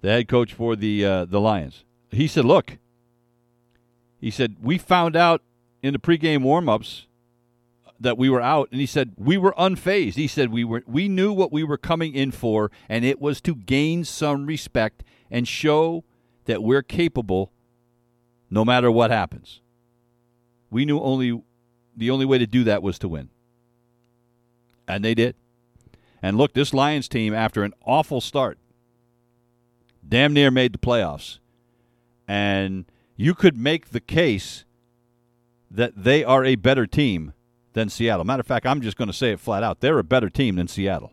the 0.01 0.09
head 0.09 0.29
coach 0.29 0.53
for 0.53 0.77
the 0.77 1.05
uh, 1.05 1.25
the 1.25 1.41
Lions. 1.41 1.85
He 2.11 2.27
said, 2.27 2.45
"Look," 2.45 2.79
he 4.21 4.31
said, 4.31 4.57
"we 4.63 4.79
found 4.79 5.17
out 5.17 5.43
in 5.83 5.93
the 5.93 5.99
pregame 5.99 6.43
warmups 6.43 7.07
that 7.99 8.17
we 8.17 8.31
were 8.31 8.41
out, 8.41 8.69
and 8.73 8.81
he 8.81 8.87
said 8.87 9.13
we 9.17 9.37
were 9.37 9.55
unfazed. 9.59 10.15
He 10.15 10.27
said 10.27 10.51
we 10.51 10.65
were 10.65 10.83
we 10.87 11.09
knew 11.09 11.33
what 11.33 11.53
we 11.53 11.63
were 11.63 11.79
coming 11.79 12.15
in 12.15 12.31
for, 12.31 12.71
and 12.89 13.05
it 13.05 13.21
was 13.21 13.41
to 13.43 13.55
gain 13.55 14.05
some 14.05 14.47
respect 14.47 15.05
and 15.31 15.47
show 15.47 16.05
that 16.47 16.63
we're 16.63 16.83
capable, 16.83 17.53
no 18.49 18.65
matter 18.65 18.91
what 18.91 19.11
happens. 19.11 19.61
We 20.71 20.85
knew 20.85 21.01
only 21.01 21.43
the 21.97 22.11
only 22.11 22.25
way 22.25 22.39
to 22.39 22.47
do 22.47 22.65
that 22.65 22.83
was 22.83 22.99
to 23.01 23.09
win, 23.09 23.29
and 24.89 25.05
they 25.05 25.15
did." 25.15 25.37
And 26.23 26.37
look, 26.37 26.53
this 26.53 26.75
Lions 26.75 27.09
team, 27.09 27.33
after 27.33 27.65
an 27.65 27.73
awful 27.87 28.21
start, 28.21 28.59
damn 30.07 30.33
near 30.33 30.51
made 30.51 30.73
the 30.73 30.79
playoffs. 30.79 31.39
And 32.27 32.85
you 33.17 33.35
could 33.35 33.57
make 33.57 33.91
the 33.91 34.01
case 34.01 34.65
that 35.71 36.05
they 36.05 36.25
are 36.25 36.45
a 36.45 36.57
better 36.57 36.87
team 36.87 37.33
than 37.73 37.89
Seattle. 37.89 38.25
Matter 38.25 38.41
of 38.41 38.47
fact, 38.47 38.67
I'm 38.67 38.81
just 38.81 38.97
going 38.97 39.09
to 39.09 39.15
say 39.15 39.33
it 39.33 39.41
flat 39.41 39.63
out. 39.63 39.81
They're 39.81 39.99
a 39.99 40.05
better 40.05 40.29
team 40.29 40.57
than 40.57 40.69
Seattle. 40.69 41.13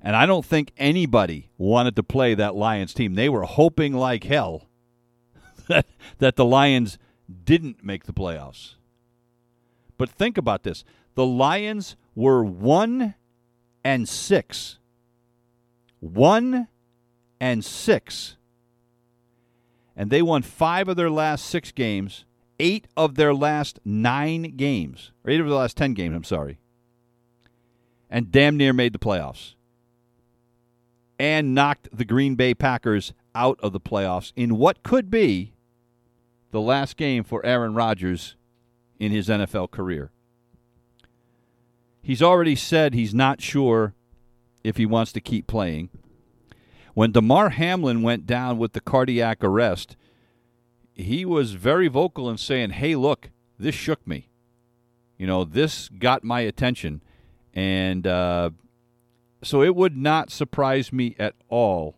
And 0.00 0.16
I 0.16 0.26
don't 0.26 0.44
think 0.44 0.72
anybody 0.76 1.50
wanted 1.58 1.94
to 1.96 2.02
play 2.02 2.34
that 2.34 2.56
Lions 2.56 2.92
team. 2.92 3.14
They 3.14 3.28
were 3.28 3.44
hoping 3.44 3.94
like 3.94 4.24
hell 4.24 4.68
that, 5.68 5.86
that 6.18 6.36
the 6.36 6.44
Lions 6.44 6.98
didn't 7.44 7.84
make 7.84 8.04
the 8.04 8.12
playoffs. 8.12 8.74
But 9.96 10.10
think 10.10 10.36
about 10.36 10.64
this 10.64 10.84
the 11.14 11.26
Lions 11.26 11.96
were 12.14 12.44
1 12.44 13.14
and 13.84 14.08
6. 14.08 14.78
1 16.00 16.68
and 17.42 17.64
six. 17.64 18.36
And 19.96 20.10
they 20.10 20.22
won 20.22 20.42
five 20.42 20.86
of 20.86 20.94
their 20.96 21.10
last 21.10 21.44
six 21.44 21.72
games, 21.72 22.24
eight 22.60 22.86
of 22.96 23.16
their 23.16 23.34
last 23.34 23.80
nine 23.84 24.56
games, 24.56 25.10
or 25.24 25.32
eight 25.32 25.40
of 25.40 25.48
the 25.48 25.54
last 25.56 25.76
ten 25.76 25.92
games, 25.92 26.14
I'm 26.14 26.22
sorry. 26.22 26.60
And 28.08 28.30
damn 28.30 28.56
near 28.56 28.72
made 28.72 28.92
the 28.92 29.00
playoffs. 29.00 29.54
And 31.18 31.52
knocked 31.52 31.88
the 31.92 32.04
Green 32.04 32.36
Bay 32.36 32.54
Packers 32.54 33.12
out 33.34 33.58
of 33.60 33.72
the 33.72 33.80
playoffs 33.80 34.32
in 34.36 34.56
what 34.56 34.84
could 34.84 35.10
be 35.10 35.52
the 36.52 36.60
last 36.60 36.96
game 36.96 37.24
for 37.24 37.44
Aaron 37.44 37.74
Rodgers 37.74 38.36
in 39.00 39.10
his 39.10 39.28
NFL 39.28 39.72
career. 39.72 40.12
He's 42.02 42.22
already 42.22 42.54
said 42.54 42.94
he's 42.94 43.14
not 43.14 43.40
sure 43.40 43.94
if 44.62 44.76
he 44.76 44.86
wants 44.86 45.10
to 45.12 45.20
keep 45.20 45.48
playing. 45.48 45.90
When 46.94 47.12
Damar 47.12 47.50
Hamlin 47.50 48.02
went 48.02 48.26
down 48.26 48.58
with 48.58 48.72
the 48.72 48.80
cardiac 48.80 49.42
arrest, 49.42 49.96
he 50.94 51.24
was 51.24 51.52
very 51.52 51.88
vocal 51.88 52.28
in 52.28 52.36
saying, 52.36 52.70
"Hey, 52.70 52.94
look, 52.96 53.30
this 53.58 53.74
shook 53.74 54.06
me. 54.06 54.28
You 55.16 55.26
know, 55.26 55.44
this 55.44 55.88
got 55.88 56.22
my 56.22 56.40
attention, 56.40 57.02
and 57.54 58.06
uh, 58.06 58.50
so 59.42 59.62
it 59.62 59.74
would 59.74 59.96
not 59.96 60.30
surprise 60.30 60.92
me 60.92 61.14
at 61.18 61.34
all 61.48 61.96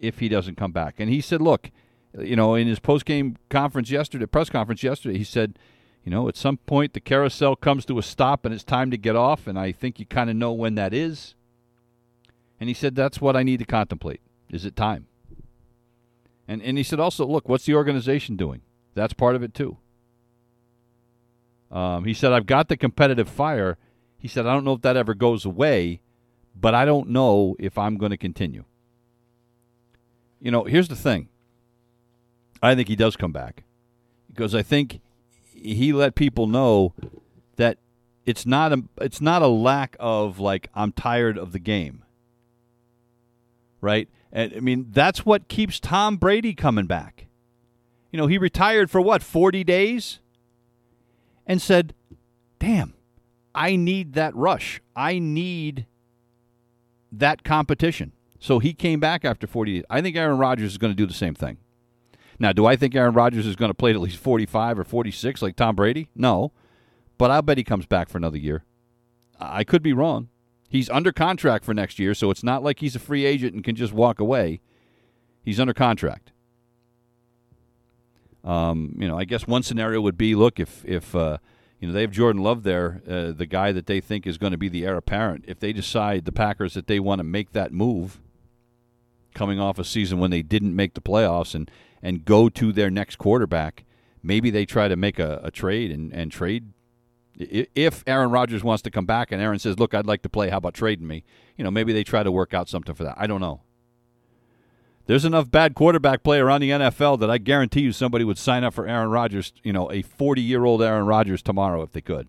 if 0.00 0.18
he 0.18 0.28
doesn't 0.28 0.56
come 0.56 0.72
back." 0.72 0.96
And 0.98 1.08
he 1.08 1.20
said, 1.20 1.40
"Look, 1.40 1.70
you 2.18 2.34
know, 2.34 2.56
in 2.56 2.66
his 2.66 2.80
post-game 2.80 3.36
conference 3.48 3.90
yesterday, 3.90 4.26
press 4.26 4.50
conference 4.50 4.82
yesterday, 4.82 5.18
he 5.18 5.24
said." 5.24 5.58
You 6.04 6.12
know, 6.12 6.26
at 6.26 6.36
some 6.36 6.56
point 6.56 6.94
the 6.94 7.00
carousel 7.00 7.54
comes 7.54 7.84
to 7.84 7.98
a 7.98 8.02
stop 8.02 8.46
and 8.46 8.54
it's 8.54 8.64
time 8.64 8.90
to 8.92 8.96
get 8.96 9.14
off, 9.14 9.46
and 9.46 9.58
I 9.58 9.72
think 9.72 10.00
you 10.00 10.06
kind 10.06 10.30
of 10.30 10.36
know 10.36 10.52
when 10.52 10.74
that 10.76 10.94
is. 10.94 11.34
And 12.60 12.68
he 12.68 12.74
said, 12.74 12.94
That's 12.94 13.20
what 13.20 13.36
I 13.36 13.42
need 13.42 13.58
to 13.58 13.64
contemplate. 13.64 14.20
Is 14.50 14.64
it 14.64 14.76
time? 14.76 15.06
And, 16.46 16.62
and 16.62 16.78
he 16.78 16.84
said 16.84 17.00
also, 17.00 17.26
Look, 17.26 17.48
what's 17.48 17.66
the 17.66 17.74
organization 17.74 18.36
doing? 18.36 18.62
That's 18.94 19.12
part 19.12 19.36
of 19.36 19.42
it 19.42 19.54
too. 19.54 19.76
Um, 21.70 22.04
he 22.04 22.14
said, 22.14 22.32
I've 22.32 22.46
got 22.46 22.68
the 22.68 22.76
competitive 22.76 23.28
fire. 23.28 23.76
He 24.18 24.26
said, 24.26 24.46
I 24.46 24.54
don't 24.54 24.64
know 24.64 24.72
if 24.72 24.82
that 24.82 24.96
ever 24.96 25.14
goes 25.14 25.44
away, 25.44 26.00
but 26.58 26.74
I 26.74 26.84
don't 26.84 27.10
know 27.10 27.56
if 27.58 27.76
I'm 27.76 27.96
going 27.96 28.10
to 28.10 28.16
continue. 28.16 28.64
You 30.40 30.50
know, 30.50 30.64
here's 30.64 30.88
the 30.88 30.96
thing 30.96 31.28
I 32.62 32.74
think 32.74 32.88
he 32.88 32.96
does 32.96 33.16
come 33.16 33.32
back 33.32 33.64
because 34.28 34.54
I 34.54 34.62
think 34.62 35.00
he 35.42 35.92
let 35.92 36.14
people 36.14 36.46
know 36.46 36.94
that 37.56 37.78
it's 38.24 38.46
not 38.46 38.72
a 38.72 38.84
it's 39.00 39.20
not 39.20 39.42
a 39.42 39.48
lack 39.48 39.96
of 39.98 40.38
like 40.38 40.68
I'm 40.74 40.92
tired 40.92 41.36
of 41.36 41.52
the 41.52 41.58
game 41.58 42.04
right? 43.80 44.08
And 44.32 44.52
I 44.54 44.60
mean, 44.60 44.86
that's 44.90 45.24
what 45.24 45.48
keeps 45.48 45.80
Tom 45.80 46.16
Brady 46.16 46.54
coming 46.54 46.86
back. 46.86 47.26
You 48.10 48.18
know, 48.18 48.26
he 48.26 48.38
retired 48.38 48.90
for 48.90 49.00
what, 49.00 49.22
40 49.22 49.64
days? 49.64 50.20
And 51.46 51.62
said, 51.62 51.94
damn, 52.58 52.94
I 53.54 53.76
need 53.76 54.12
that 54.12 54.34
rush. 54.36 54.82
I 54.94 55.18
need 55.18 55.86
that 57.10 57.42
competition. 57.42 58.12
So 58.38 58.58
he 58.58 58.74
came 58.74 59.00
back 59.00 59.24
after 59.24 59.46
40 59.46 59.74
days. 59.74 59.84
I 59.88 60.02
think 60.02 60.16
Aaron 60.16 60.38
Rodgers 60.38 60.72
is 60.72 60.78
going 60.78 60.92
to 60.92 60.96
do 60.96 61.06
the 61.06 61.14
same 61.14 61.34
thing. 61.34 61.58
Now, 62.38 62.52
do 62.52 62.66
I 62.66 62.76
think 62.76 62.94
Aaron 62.94 63.14
Rodgers 63.14 63.46
is 63.46 63.56
going 63.56 63.70
to 63.70 63.74
play 63.74 63.90
at 63.90 64.00
least 64.00 64.18
45 64.18 64.78
or 64.78 64.84
46 64.84 65.42
like 65.42 65.56
Tom 65.56 65.74
Brady? 65.74 66.08
No. 66.14 66.52
But 67.16 67.30
I'll 67.30 67.42
bet 67.42 67.58
he 67.58 67.64
comes 67.64 67.86
back 67.86 68.08
for 68.08 68.18
another 68.18 68.38
year. 68.38 68.64
I 69.40 69.64
could 69.64 69.82
be 69.82 69.92
wrong. 69.92 70.28
He's 70.68 70.90
under 70.90 71.12
contract 71.12 71.64
for 71.64 71.72
next 71.72 71.98
year, 71.98 72.14
so 72.14 72.30
it's 72.30 72.44
not 72.44 72.62
like 72.62 72.80
he's 72.80 72.94
a 72.94 72.98
free 72.98 73.24
agent 73.24 73.54
and 73.54 73.64
can 73.64 73.74
just 73.74 73.92
walk 73.92 74.20
away. 74.20 74.60
He's 75.42 75.58
under 75.58 75.72
contract. 75.72 76.32
Um, 78.44 78.94
you 78.98 79.08
know, 79.08 79.18
I 79.18 79.24
guess 79.24 79.46
one 79.46 79.62
scenario 79.62 80.00
would 80.00 80.18
be: 80.18 80.34
look, 80.34 80.60
if 80.60 80.84
if 80.84 81.14
uh, 81.14 81.38
you 81.80 81.88
know 81.88 81.94
they 81.94 82.02
have 82.02 82.10
Jordan 82.10 82.42
Love 82.42 82.64
there, 82.64 83.02
uh, 83.08 83.32
the 83.32 83.46
guy 83.46 83.72
that 83.72 83.86
they 83.86 84.00
think 84.00 84.26
is 84.26 84.36
going 84.36 84.52
to 84.52 84.58
be 84.58 84.68
the 84.68 84.84
heir 84.84 84.96
apparent. 84.96 85.44
If 85.48 85.58
they 85.58 85.72
decide 85.72 86.24
the 86.24 86.32
Packers 86.32 86.74
that 86.74 86.86
they 86.86 87.00
want 87.00 87.20
to 87.20 87.24
make 87.24 87.52
that 87.52 87.72
move, 87.72 88.20
coming 89.34 89.58
off 89.58 89.78
a 89.78 89.84
season 89.84 90.18
when 90.18 90.30
they 90.30 90.42
didn't 90.42 90.76
make 90.76 90.94
the 90.94 91.00
playoffs 91.00 91.54
and 91.54 91.70
and 92.02 92.24
go 92.24 92.48
to 92.50 92.72
their 92.72 92.90
next 92.90 93.16
quarterback, 93.16 93.84
maybe 94.22 94.50
they 94.50 94.66
try 94.66 94.86
to 94.86 94.96
make 94.96 95.18
a, 95.18 95.40
a 95.42 95.50
trade 95.50 95.90
and, 95.90 96.12
and 96.12 96.30
trade 96.30 96.72
if 97.38 98.02
Aaron 98.06 98.30
Rodgers 98.30 98.64
wants 98.64 98.82
to 98.82 98.90
come 98.90 99.06
back 99.06 99.32
and 99.32 99.40
Aaron 99.40 99.58
says, 99.58 99.78
"Look, 99.78 99.94
I'd 99.94 100.06
like 100.06 100.22
to 100.22 100.28
play. 100.28 100.50
How 100.50 100.58
about 100.58 100.74
trading 100.74 101.06
me?" 101.06 101.24
You 101.56 101.64
know, 101.64 101.70
maybe 101.70 101.92
they 101.92 102.04
try 102.04 102.22
to 102.22 102.32
work 102.32 102.52
out 102.54 102.68
something 102.68 102.94
for 102.94 103.04
that. 103.04 103.14
I 103.18 103.26
don't 103.26 103.40
know. 103.40 103.60
There's 105.06 105.24
enough 105.24 105.50
bad 105.50 105.74
quarterback 105.74 106.22
play 106.22 106.38
around 106.38 106.60
the 106.60 106.68
NFL 106.68 107.18
that 107.20 107.30
I 107.30 107.38
guarantee 107.38 107.80
you 107.80 107.92
somebody 107.92 108.24
would 108.24 108.36
sign 108.36 108.62
up 108.62 108.74
for 108.74 108.86
Aaron 108.86 109.08
Rodgers, 109.08 109.54
you 109.62 109.72
know, 109.72 109.90
a 109.90 110.02
40-year-old 110.02 110.82
Aaron 110.82 111.06
Rodgers 111.06 111.40
tomorrow 111.40 111.80
if 111.80 111.92
they 111.92 112.02
could. 112.02 112.28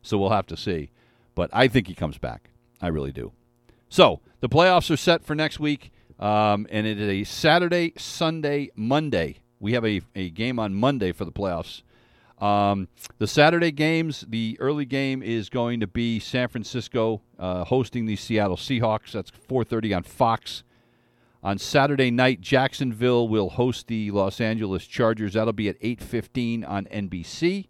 So 0.00 0.16
we'll 0.16 0.30
have 0.30 0.46
to 0.46 0.56
see. 0.56 0.90
But 1.34 1.50
I 1.52 1.68
think 1.68 1.86
he 1.86 1.94
comes 1.94 2.16
back. 2.16 2.48
I 2.80 2.88
really 2.88 3.12
do. 3.12 3.32
So 3.90 4.20
the 4.40 4.48
playoffs 4.48 4.90
are 4.90 4.96
set 4.96 5.22
for 5.22 5.34
next 5.34 5.60
week, 5.60 5.92
um, 6.18 6.66
and 6.70 6.86
it 6.86 6.98
is 6.98 7.08
a 7.10 7.24
Saturday, 7.24 7.92
Sunday, 7.98 8.70
Monday. 8.74 9.40
We 9.60 9.74
have 9.74 9.84
a, 9.84 10.00
a 10.14 10.30
game 10.30 10.58
on 10.58 10.74
Monday 10.74 11.12
for 11.12 11.26
the 11.26 11.32
playoffs. 11.32 11.82
Um, 12.38 12.88
the 13.18 13.26
Saturday 13.26 13.70
games, 13.70 14.24
the 14.28 14.56
early 14.60 14.84
game 14.84 15.22
is 15.22 15.48
going 15.48 15.80
to 15.80 15.86
be 15.86 16.18
San 16.18 16.48
Francisco 16.48 17.22
uh, 17.38 17.64
hosting 17.64 18.06
the 18.06 18.16
Seattle 18.16 18.56
Seahawks. 18.56 19.12
That's 19.12 19.30
4:30 19.30 19.96
on 19.96 20.02
Fox. 20.02 20.64
On 21.42 21.58
Saturday 21.58 22.10
night, 22.10 22.40
Jacksonville 22.40 23.28
will 23.28 23.50
host 23.50 23.86
the 23.86 24.10
Los 24.10 24.40
Angeles 24.40 24.86
Chargers. 24.86 25.34
That'll 25.34 25.52
be 25.52 25.68
at 25.68 25.78
8:15 25.80 26.68
on 26.68 26.86
NBC. 26.86 27.68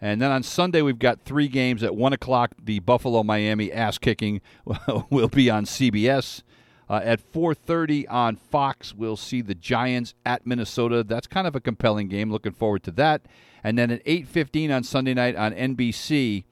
And 0.00 0.20
then 0.20 0.30
on 0.30 0.42
Sunday, 0.42 0.82
we've 0.82 0.98
got 0.98 1.22
three 1.22 1.48
games 1.48 1.82
at 1.82 1.96
one 1.96 2.12
o'clock. 2.12 2.52
The 2.62 2.78
Buffalo 2.80 3.22
Miami 3.22 3.72
ass 3.72 3.98
kicking 3.98 4.40
will 5.10 5.28
be 5.28 5.50
on 5.50 5.64
CBS. 5.64 6.42
Uh, 6.88 7.00
at 7.02 7.20
4:30 7.20 8.06
on 8.08 8.36
Fox, 8.36 8.94
we'll 8.94 9.16
see 9.16 9.40
the 9.40 9.54
Giants 9.54 10.14
at 10.24 10.46
Minnesota. 10.46 11.02
That's 11.02 11.26
kind 11.26 11.46
of 11.46 11.56
a 11.56 11.60
compelling 11.60 12.08
game. 12.08 12.30
Looking 12.30 12.52
forward 12.52 12.82
to 12.84 12.90
that. 12.92 13.22
And 13.62 13.78
then 13.78 13.90
at 13.90 14.02
8:15 14.04 14.70
on 14.70 14.84
Sunday 14.84 15.14
night 15.14 15.36
on 15.36 15.52
NBC, 15.52 16.44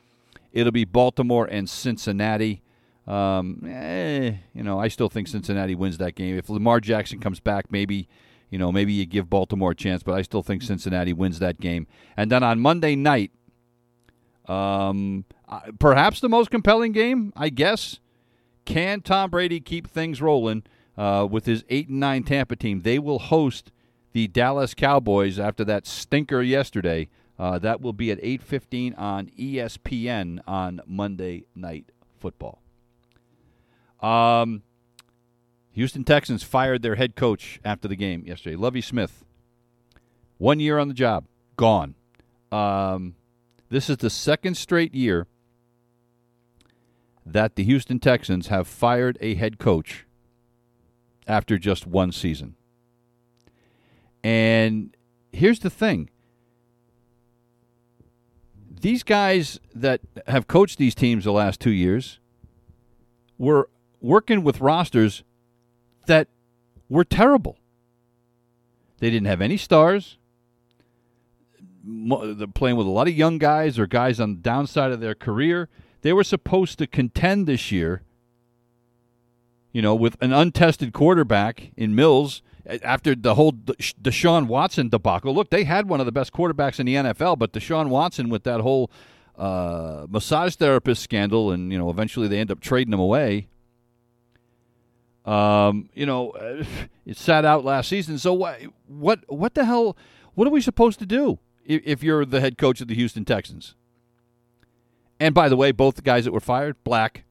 it'll 0.53 0.72
be 0.72 0.85
Baltimore 0.85 1.47
and 1.47 1.68
Cincinnati. 1.68 2.62
Um, 3.07 3.62
eh, 3.66 4.35
you 4.55 4.62
know, 4.62 4.78
I 4.78 4.89
still 4.89 5.09
think 5.09 5.28
Cincinnati 5.28 5.74
wins 5.74 5.99
that 5.99 6.14
game. 6.14 6.39
If 6.39 6.49
Lamar 6.49 6.80
Jackson 6.80 7.18
comes 7.18 7.41
back, 7.41 7.70
maybe, 7.70 8.09
you 8.49 8.59
know, 8.59 8.70
maybe 8.70 8.93
you 8.93 9.07
give 9.07 9.28
Baltimore 9.28 9.72
a 9.72 9.74
chance, 9.74 10.03
but 10.03 10.14
I 10.14 10.22
still 10.22 10.43
think 10.43 10.62
Cincinnati 10.62 11.12
wins 11.12 11.41
that 11.41 11.61
game. 11.61 11.87
And 12.16 12.30
then 12.30 12.43
on 12.43 12.61
Monday 12.61 12.95
night, 12.95 13.33
um, 14.47 15.24
perhaps 15.78 16.20
the 16.20 16.28
most 16.28 16.51
compelling 16.51 16.93
game, 16.93 17.33
I 17.37 17.49
guess. 17.49 17.99
Can 18.64 19.00
Tom 19.00 19.30
Brady 19.30 19.60
keep 19.60 19.88
things 19.88 20.22
rolling 20.22 20.62
uh, 20.96 21.26
with 21.30 21.46
his 21.46 21.64
eight 21.68 21.88
and 21.88 22.00
nine 22.00 22.22
Tampa 22.22 22.56
team? 22.56 22.82
They 22.82 22.98
will 22.98 23.18
host 23.18 23.70
the 24.12 24.28
Dallas 24.28 24.74
Cowboys 24.74 25.38
after 25.38 25.64
that 25.64 25.86
stinker 25.86 26.42
yesterday. 26.42 27.08
Uh, 27.38 27.58
that 27.58 27.80
will 27.80 27.92
be 27.92 28.10
at 28.10 28.20
8:15 28.22 28.94
on 28.96 29.30
ESPN 29.38 30.40
on 30.46 30.80
Monday 30.86 31.44
Night 31.54 31.90
Football. 32.20 32.60
Um, 34.00 34.62
Houston 35.72 36.04
Texans 36.04 36.42
fired 36.42 36.82
their 36.82 36.96
head 36.96 37.16
coach 37.16 37.58
after 37.64 37.88
the 37.88 37.96
game 37.96 38.24
yesterday, 38.26 38.56
Lovie 38.56 38.80
Smith. 38.80 39.24
One 40.38 40.60
year 40.60 40.78
on 40.78 40.88
the 40.88 40.94
job, 40.94 41.24
gone. 41.56 41.94
Um, 42.50 43.14
this 43.70 43.88
is 43.88 43.96
the 43.96 44.10
second 44.10 44.56
straight 44.56 44.94
year 44.94 45.26
that 47.24 47.56
the 47.56 47.64
Houston 47.64 47.98
Texans 47.98 48.48
have 48.48 48.66
fired 48.66 49.18
a 49.20 49.34
head 49.34 49.58
coach 49.58 50.06
after 51.26 51.58
just 51.58 51.86
one 51.86 52.12
season. 52.12 52.56
And 54.24 54.96
here's 55.32 55.60
the 55.60 55.70
thing 55.70 56.10
these 58.80 59.02
guys 59.04 59.60
that 59.74 60.00
have 60.26 60.48
coached 60.48 60.76
these 60.78 60.94
teams 60.94 61.24
the 61.24 61.32
last 61.32 61.60
two 61.60 61.70
years 61.70 62.18
were 63.38 63.68
working 64.00 64.42
with 64.42 64.60
rosters 64.60 65.22
that 66.06 66.28
were 66.88 67.04
terrible. 67.04 67.56
They 68.98 69.10
didn't 69.10 69.28
have 69.28 69.40
any 69.40 69.56
stars. 69.56 70.18
They're 71.84 72.46
playing 72.48 72.76
with 72.76 72.86
a 72.86 72.90
lot 72.90 73.08
of 73.08 73.14
young 73.14 73.38
guys 73.38 73.78
or 73.78 73.86
guys 73.86 74.20
on 74.20 74.34
the 74.34 74.40
downside 74.40 74.92
of 74.92 75.00
their 75.00 75.14
career. 75.14 75.68
They 76.03 76.12
were 76.12 76.24
supposed 76.24 76.78
to 76.78 76.86
contend 76.86 77.46
this 77.46 77.72
year, 77.72 78.03
you 79.72 79.80
know, 79.80 79.94
with 79.94 80.16
an 80.20 80.32
untested 80.32 80.92
quarterback 80.92 81.70
in 81.76 81.94
Mills 81.94 82.42
after 82.66 83.14
the 83.14 83.34
whole 83.34 83.53
Deshaun 83.53 84.46
Watson 84.46 84.88
debacle. 84.88 85.34
Look, 85.34 85.50
they 85.50 85.64
had 85.64 85.88
one 85.88 86.00
of 86.00 86.07
the 86.07 86.12
best 86.12 86.32
quarterbacks 86.32 86.78
in 86.78 86.86
the 86.86 86.94
NFL, 86.94 87.38
but 87.38 87.53
Deshaun 87.53 87.88
Watson 87.88 88.28
with 88.28 88.44
that 88.44 88.61
whole 88.61 88.90
uh, 89.36 90.07
massage 90.09 90.57
therapist 90.57 91.03
scandal, 91.03 91.50
and 91.50 91.72
you 91.72 91.78
know, 91.78 91.88
eventually 91.88 92.28
they 92.28 92.38
end 92.38 92.50
up 92.50 92.61
trading 92.61 92.92
him 92.92 93.00
away. 93.00 93.48
Um, 95.24 95.88
you 95.94 96.05
know, 96.05 96.32
it 97.07 97.16
sat 97.16 97.44
out 97.44 97.64
last 97.64 97.88
season. 97.88 98.18
So 98.18 98.32
what? 98.32 98.61
What? 98.86 99.20
What 99.28 99.55
the 99.55 99.64
hell? 99.64 99.96
What 100.34 100.48
are 100.48 100.50
we 100.50 100.61
supposed 100.61 100.98
to 100.98 101.07
do 101.07 101.38
if, 101.64 101.82
if 101.84 102.03
you're 102.03 102.24
the 102.24 102.40
head 102.40 102.59
coach 102.59 102.80
of 102.80 102.88
the 102.88 102.94
Houston 102.94 103.24
Texans? 103.24 103.74
And 105.22 105.36
by 105.36 105.48
the 105.48 105.56
way, 105.56 105.70
both 105.70 105.94
the 105.94 106.02
guys 106.02 106.24
that 106.24 106.32
were 106.32 106.40
fired, 106.40 106.82
black. 106.82 107.22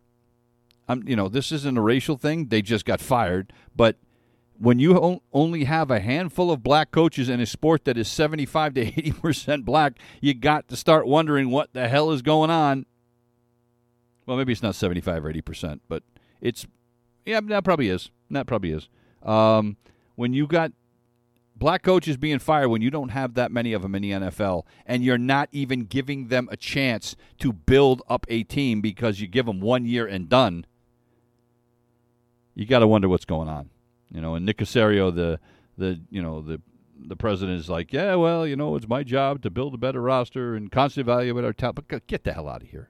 I'm, 0.87 1.05
you 1.05 1.17
know, 1.17 1.27
this 1.27 1.51
isn't 1.51 1.77
a 1.77 1.81
racial 1.81 2.15
thing. 2.15 2.47
They 2.47 2.61
just 2.61 2.85
got 2.85 3.01
fired. 3.01 3.51
But 3.75 3.97
when 4.57 4.79
you 4.79 5.21
only 5.33 5.65
have 5.65 5.91
a 5.91 5.99
handful 5.99 6.51
of 6.51 6.63
black 6.63 6.91
coaches 6.91 7.27
in 7.27 7.41
a 7.41 7.45
sport 7.45 7.83
that 7.83 7.97
is 7.97 8.07
75 8.07 8.75
to 8.75 8.81
80 8.81 9.11
percent 9.11 9.65
black, 9.65 9.99
you 10.21 10.33
got 10.33 10.69
to 10.69 10.77
start 10.77 11.05
wondering 11.05 11.49
what 11.49 11.73
the 11.73 11.89
hell 11.89 12.11
is 12.11 12.21
going 12.21 12.49
on. 12.49 12.85
Well, 14.25 14.37
maybe 14.37 14.53
it's 14.53 14.63
not 14.63 14.75
75 14.75 15.25
or 15.25 15.29
80 15.29 15.41
percent, 15.41 15.81
but 15.89 16.01
it's 16.39 16.65
yeah, 17.25 17.41
that 17.43 17.65
probably 17.65 17.89
is. 17.89 18.09
That 18.29 18.47
probably 18.47 18.71
is. 18.71 18.87
Um, 19.21 19.75
when 20.15 20.31
you 20.31 20.47
got 20.47 20.71
black 21.61 21.83
coaches 21.83 22.17
being 22.17 22.39
fired, 22.39 22.69
when 22.69 22.81
you 22.81 22.89
don't 22.89 23.09
have 23.09 23.35
that 23.35 23.51
many 23.51 23.71
of 23.71 23.83
them 23.83 23.93
in 23.93 24.01
the 24.01 24.11
NFL, 24.11 24.63
and 24.87 25.03
you're 25.03 25.19
not 25.19 25.47
even 25.51 25.83
giving 25.83 26.29
them 26.29 26.49
a 26.51 26.57
chance 26.57 27.15
to 27.37 27.53
build 27.53 28.01
up 28.09 28.25
a 28.29 28.41
team 28.41 28.81
because 28.81 29.21
you 29.21 29.27
give 29.27 29.45
them 29.45 29.61
one 29.61 29.85
year 29.85 30.07
and 30.07 30.27
done, 30.27 30.65
you 32.55 32.65
got 32.65 32.79
to 32.79 32.87
wonder 32.87 33.07
what's 33.07 33.25
going 33.25 33.47
on. 33.47 33.69
You 34.11 34.21
know, 34.21 34.33
and 34.33 34.43
Nick 34.43 34.57
Caserio, 34.57 35.15
the 35.15 35.39
the 35.77 36.01
you 36.09 36.21
know 36.21 36.41
the 36.41 36.59
the 36.97 37.15
president 37.15 37.59
is 37.59 37.69
like, 37.69 37.93
yeah, 37.93 38.15
well, 38.15 38.45
you 38.45 38.55
know, 38.55 38.75
it's 38.75 38.87
my 38.87 39.03
job 39.03 39.43
to 39.43 39.51
build 39.51 39.75
a 39.75 39.77
better 39.77 40.01
roster 40.01 40.55
and 40.55 40.71
constantly 40.71 41.13
evaluate 41.13 41.45
our 41.45 41.53
talent. 41.53 41.75
But 41.87 42.07
get 42.07 42.23
the 42.23 42.33
hell 42.33 42.49
out 42.49 42.63
of 42.63 42.69
here. 42.69 42.89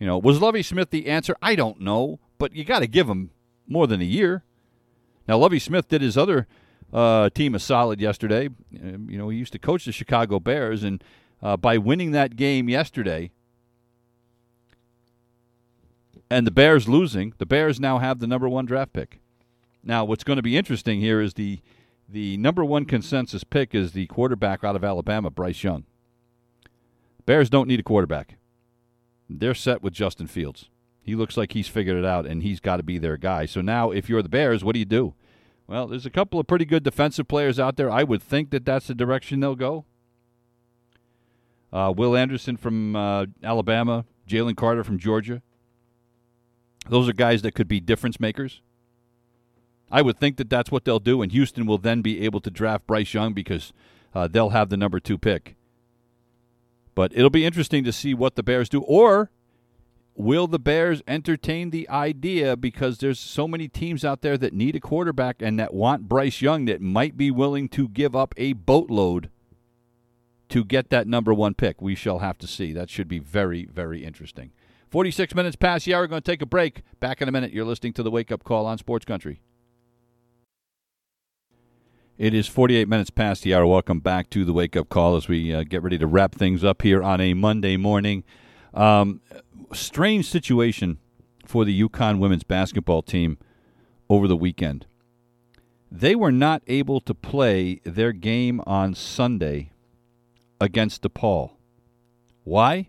You 0.00 0.08
know, 0.08 0.18
was 0.18 0.42
Lovie 0.42 0.64
Smith 0.64 0.90
the 0.90 1.06
answer? 1.06 1.36
I 1.40 1.54
don't 1.54 1.80
know, 1.80 2.18
but 2.36 2.52
you 2.52 2.64
got 2.64 2.80
to 2.80 2.88
give 2.88 3.08
him 3.08 3.30
more 3.68 3.86
than 3.86 4.00
a 4.00 4.04
year. 4.04 4.42
Now, 5.28 5.36
Lovie 5.38 5.58
Smith 5.58 5.88
did 5.88 6.00
his 6.00 6.16
other 6.16 6.46
uh, 6.92 7.28
team 7.30 7.54
a 7.54 7.58
solid 7.58 8.00
yesterday. 8.00 8.48
Um, 8.82 9.08
you 9.10 9.18
know, 9.18 9.28
he 9.28 9.38
used 9.38 9.52
to 9.52 9.58
coach 9.58 9.84
the 9.84 9.92
Chicago 9.92 10.40
Bears, 10.40 10.82
and 10.82 11.04
uh, 11.42 11.56
by 11.56 11.78
winning 11.78 12.12
that 12.12 12.34
game 12.34 12.68
yesterday, 12.68 13.30
and 16.30 16.46
the 16.46 16.50
Bears 16.50 16.88
losing, 16.88 17.34
the 17.38 17.46
Bears 17.46 17.78
now 17.78 17.98
have 17.98 18.18
the 18.18 18.26
number 18.26 18.48
one 18.48 18.66
draft 18.66 18.92
pick. 18.92 19.20
Now, 19.84 20.04
what's 20.04 20.24
going 20.24 20.38
to 20.38 20.42
be 20.42 20.56
interesting 20.56 21.00
here 21.00 21.20
is 21.20 21.34
the 21.34 21.60
the 22.10 22.38
number 22.38 22.64
one 22.64 22.86
consensus 22.86 23.44
pick 23.44 23.74
is 23.74 23.92
the 23.92 24.06
quarterback 24.06 24.64
out 24.64 24.74
of 24.74 24.82
Alabama, 24.82 25.28
Bryce 25.28 25.62
Young. 25.62 25.84
Bears 27.26 27.50
don't 27.50 27.68
need 27.68 27.80
a 27.80 27.82
quarterback 27.82 28.38
they're 29.28 29.54
set 29.54 29.82
with 29.82 29.92
Justin 29.92 30.26
Fields. 30.26 30.68
He 31.08 31.14
looks 31.14 31.38
like 31.38 31.52
he's 31.52 31.68
figured 31.68 31.96
it 31.96 32.04
out, 32.04 32.26
and 32.26 32.42
he's 32.42 32.60
got 32.60 32.76
to 32.76 32.82
be 32.82 32.98
their 32.98 33.16
guy. 33.16 33.46
So 33.46 33.62
now, 33.62 33.90
if 33.92 34.10
you're 34.10 34.20
the 34.20 34.28
Bears, 34.28 34.62
what 34.62 34.74
do 34.74 34.78
you 34.78 34.84
do? 34.84 35.14
Well, 35.66 35.86
there's 35.86 36.04
a 36.04 36.10
couple 36.10 36.38
of 36.38 36.46
pretty 36.46 36.66
good 36.66 36.82
defensive 36.82 37.26
players 37.26 37.58
out 37.58 37.76
there. 37.76 37.90
I 37.90 38.04
would 38.04 38.22
think 38.22 38.50
that 38.50 38.66
that's 38.66 38.88
the 38.88 38.94
direction 38.94 39.40
they'll 39.40 39.56
go. 39.56 39.86
Uh, 41.72 41.94
Will 41.96 42.14
Anderson 42.14 42.58
from 42.58 42.94
uh, 42.94 43.24
Alabama, 43.42 44.04
Jalen 44.28 44.54
Carter 44.54 44.84
from 44.84 44.98
Georgia. 44.98 45.40
Those 46.90 47.08
are 47.08 47.14
guys 47.14 47.40
that 47.40 47.54
could 47.54 47.68
be 47.68 47.80
difference 47.80 48.20
makers. 48.20 48.60
I 49.90 50.02
would 50.02 50.18
think 50.18 50.36
that 50.36 50.50
that's 50.50 50.70
what 50.70 50.84
they'll 50.84 50.98
do, 50.98 51.22
and 51.22 51.32
Houston 51.32 51.64
will 51.64 51.78
then 51.78 52.02
be 52.02 52.20
able 52.20 52.40
to 52.42 52.50
draft 52.50 52.86
Bryce 52.86 53.14
Young 53.14 53.32
because 53.32 53.72
uh, 54.14 54.28
they'll 54.28 54.50
have 54.50 54.68
the 54.68 54.76
number 54.76 55.00
two 55.00 55.16
pick. 55.16 55.56
But 56.94 57.12
it'll 57.14 57.30
be 57.30 57.46
interesting 57.46 57.82
to 57.84 57.92
see 57.92 58.12
what 58.12 58.34
the 58.34 58.42
Bears 58.42 58.68
do. 58.68 58.82
Or 58.82 59.30
will 60.18 60.48
the 60.48 60.58
Bears 60.58 61.00
entertain 61.06 61.70
the 61.70 61.88
idea 61.88 62.56
because 62.56 62.98
there's 62.98 63.20
so 63.20 63.46
many 63.46 63.68
teams 63.68 64.04
out 64.04 64.20
there 64.20 64.36
that 64.36 64.52
need 64.52 64.74
a 64.74 64.80
quarterback 64.80 65.40
and 65.40 65.58
that 65.58 65.72
want 65.72 66.08
Bryce 66.08 66.42
Young 66.42 66.64
that 66.64 66.80
might 66.80 67.16
be 67.16 67.30
willing 67.30 67.68
to 67.70 67.88
give 67.88 68.16
up 68.16 68.34
a 68.36 68.52
boatload 68.52 69.30
to 70.48 70.64
get 70.64 70.90
that 70.90 71.06
number 71.06 71.32
one 71.32 71.54
pick? 71.54 71.80
We 71.80 71.94
shall 71.94 72.18
have 72.18 72.38
to 72.38 72.46
see. 72.46 72.72
That 72.72 72.90
should 72.90 73.08
be 73.08 73.18
very, 73.18 73.66
very 73.66 74.04
interesting. 74.04 74.50
46 74.90 75.34
minutes 75.34 75.56
past 75.56 75.84
the 75.84 75.94
hour. 75.94 76.02
We're 76.02 76.08
going 76.08 76.22
to 76.22 76.30
take 76.30 76.42
a 76.42 76.46
break. 76.46 76.82
Back 76.98 77.22
in 77.22 77.28
a 77.28 77.32
minute. 77.32 77.52
You're 77.52 77.66
listening 77.66 77.92
to 77.94 78.02
the 78.02 78.10
Wake 78.10 78.32
Up 78.32 78.42
Call 78.42 78.66
on 78.66 78.78
Sports 78.78 79.04
Country. 79.04 79.40
It 82.16 82.34
is 82.34 82.48
48 82.48 82.88
minutes 82.88 83.10
past 83.10 83.44
the 83.44 83.54
hour. 83.54 83.64
Welcome 83.64 84.00
back 84.00 84.28
to 84.30 84.44
the 84.44 84.52
wake 84.52 84.76
up 84.76 84.88
call 84.88 85.14
as 85.14 85.28
we 85.28 85.54
uh, 85.54 85.62
get 85.62 85.84
ready 85.84 85.98
to 85.98 86.06
wrap 86.08 86.34
things 86.34 86.64
up 86.64 86.82
here 86.82 87.00
on 87.00 87.20
a 87.20 87.32
Monday 87.32 87.76
morning. 87.76 88.24
Um, 88.74 89.20
strange 89.72 90.26
situation 90.26 90.98
for 91.46 91.64
the 91.64 91.82
UConn 91.82 92.18
women's 92.18 92.44
basketball 92.44 93.02
team 93.02 93.38
over 94.08 94.28
the 94.28 94.36
weekend. 94.36 94.86
They 95.90 96.14
were 96.14 96.32
not 96.32 96.62
able 96.66 97.00
to 97.00 97.14
play 97.14 97.80
their 97.84 98.12
game 98.12 98.60
on 98.66 98.94
Sunday 98.94 99.70
against 100.60 101.02
DePaul. 101.02 101.52
Why? 102.44 102.88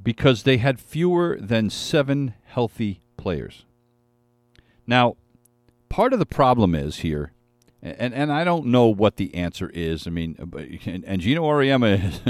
Because 0.00 0.44
they 0.44 0.58
had 0.58 0.80
fewer 0.80 1.38
than 1.40 1.70
seven 1.70 2.34
healthy 2.44 3.02
players. 3.16 3.64
Now, 4.86 5.16
part 5.88 6.12
of 6.12 6.18
the 6.18 6.26
problem 6.26 6.74
is 6.74 6.98
here 6.98 7.32
and 7.82 8.14
and 8.14 8.32
I 8.32 8.44
don't 8.44 8.66
know 8.66 8.86
what 8.86 9.16
the 9.16 9.34
answer 9.34 9.68
is. 9.74 10.06
I 10.06 10.10
mean, 10.10 10.36
and, 10.86 11.04
and 11.04 11.20
Geno 11.20 11.42
Auriemma 11.42 12.20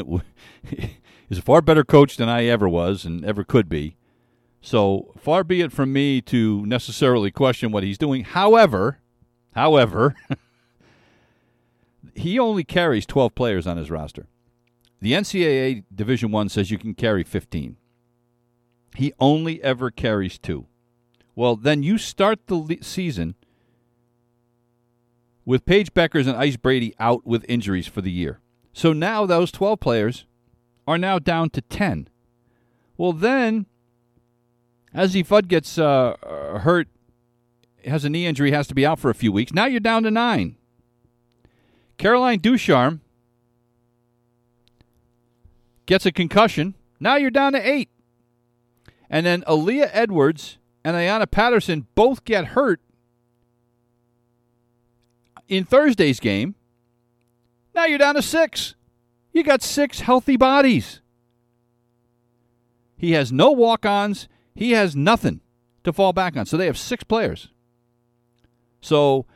is, 1.33 1.39
a 1.39 1.43
far 1.43 1.63
better 1.63 1.85
coach 1.85 2.17
than 2.17 2.29
I 2.29 2.45
ever 2.45 2.69
was 2.69 3.05
and 3.05 3.25
ever 3.25 3.43
could 3.45 3.69
be. 3.69 3.97
So 4.61 5.13
far 5.19 5.43
be 5.43 5.61
it 5.61 5.73
from 5.73 5.93
me 5.93 6.21
to 6.23 6.65
necessarily 6.67 7.31
question 7.31 7.73
what 7.73 7.83
he's 7.83 7.99
doing. 7.99 8.23
However, 8.23 9.01
however, 9.55 10.15
he 12.15 12.39
only 12.39 12.63
carries 12.63 13.07
12 13.07 13.35
players 13.35 13.67
on 13.67 13.77
his 13.77 13.91
roster. 13.91 14.29
The 15.01 15.13
NCAA 15.13 15.85
Division 15.93 16.31
1 16.31 16.49
says 16.49 16.71
you 16.71 16.79
can 16.79 16.95
carry 16.95 17.25
15. 17.25 17.77
He 18.95 19.13
only 19.19 19.61
ever 19.65 19.91
carries 19.91 20.39
2. 20.39 20.67
Well, 21.35 21.57
then 21.57 21.83
you 21.83 21.99
start 21.99 22.47
the 22.47 22.55
le- 22.55 22.83
season 22.83 23.35
with 25.45 25.65
Paige 25.65 25.93
Bueckers 25.93 26.29
and 26.29 26.37
Ice 26.37 26.57
Brady 26.57 26.95
out 27.01 27.27
with 27.27 27.45
injuries 27.49 27.89
for 27.89 28.01
the 28.01 28.13
year. 28.13 28.39
So 28.73 28.93
now 28.93 29.27
those 29.27 29.51
12 29.51 29.81
players 29.81 30.25
are 30.87 30.99
now 30.99 31.19
down 31.19 31.51
to 31.51 31.61
10. 31.61 32.09
Well, 32.97 33.13
then 33.13 33.67
Azzi 34.95 35.27
Fudd 35.27 35.49
gets 35.49 35.79
uh, 35.79 36.17
hurt, 36.63 36.89
has 37.85 38.05
a 38.05 38.11
knee 38.11 38.27
injury, 38.27 38.51
has 38.51 38.67
to 38.69 38.75
be 38.75 38.85
out 38.85 38.99
for 38.99 39.11
a 39.11 39.15
few 39.15 39.33
weeks. 39.33 39.53
Now 39.53 39.67
you're 39.67 39.81
down 39.81 40.03
to 40.03 40.11
nine. 40.11 40.57
Caroline 41.99 42.39
Ducharme 42.39 43.01
gets 45.87 46.07
a 46.07 46.13
concussion. 46.13 46.75
Now 47.01 47.17
you're 47.17 47.31
down 47.31 47.53
to 47.53 47.69
eight. 47.69 47.89
And 49.09 49.27
then 49.27 49.43
Aaliyah 49.43 49.91
Edwards 49.93 50.59
and 50.85 50.97
Ayanna 50.97 51.31
Patterson 51.31 51.87
both 51.95 52.25
get 52.25 52.47
hurt 52.49 52.81
in 55.49 55.65
Thursday's 55.65 56.19
game. 56.19 56.55
Now 57.75 57.85
you're 57.85 57.99
down 57.99 58.15
to 58.15 58.23
six. 58.23 58.75
You 59.33 59.43
got 59.43 59.63
six 59.63 60.01
healthy 60.01 60.37
bodies. 60.37 61.01
He 62.97 63.13
has 63.13 63.33
no 63.33 63.51
walk 63.51 63.85
ons. 63.85 64.29
He 64.55 64.73
has 64.73 64.95
nothing 64.95 65.41
to 65.85 65.93
fall 65.93 66.13
back 66.13 66.37
on. 66.37 66.47
So 66.47 66.57
they 66.57 66.67
have 66.67 66.79
six 66.79 67.03
players. 67.03 67.49
So 68.81 69.27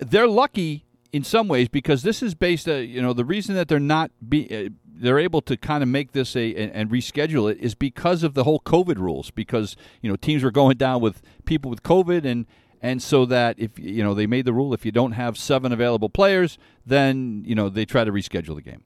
they're 0.00 0.28
lucky 0.28 0.86
in 1.12 1.24
some 1.24 1.48
ways 1.48 1.68
because 1.68 2.02
this 2.02 2.22
is 2.22 2.34
based, 2.34 2.68
uh, 2.68 2.74
you 2.74 3.02
know, 3.02 3.12
the 3.12 3.24
reason 3.24 3.54
that 3.54 3.68
they're 3.68 3.78
not 3.78 4.10
be 4.26 4.66
uh, 4.66 4.70
they're 5.00 5.18
able 5.18 5.40
to 5.42 5.56
kind 5.56 5.82
of 5.82 5.88
make 5.88 6.12
this 6.12 6.36
a 6.36 6.54
and, 6.54 6.72
and, 6.72 6.90
reschedule 6.90 7.50
it 7.50 7.58
is 7.58 7.74
because 7.74 8.22
of 8.22 8.34
the 8.34 8.44
whole 8.44 8.60
COVID 8.60 8.98
rules. 8.98 9.30
Because 9.30 9.76
you 10.02 10.10
know 10.10 10.16
teams 10.16 10.42
were 10.42 10.50
going 10.50 10.76
down 10.76 11.00
with 11.00 11.22
people 11.44 11.70
with 11.70 11.82
COVID, 11.82 12.24
and 12.24 12.46
and 12.82 13.02
so 13.02 13.24
that 13.26 13.58
if 13.58 13.78
you 13.78 14.02
know 14.02 14.14
they 14.14 14.26
made 14.26 14.44
the 14.44 14.52
rule 14.52 14.74
if 14.74 14.84
you 14.84 14.92
don't 14.92 15.12
have 15.12 15.38
seven 15.38 15.72
available 15.72 16.10
players, 16.10 16.58
then 16.84 17.42
you 17.46 17.54
know 17.54 17.68
they 17.68 17.84
try 17.84 18.04
to 18.04 18.12
reschedule 18.12 18.54
the 18.54 18.62
game. 18.62 18.82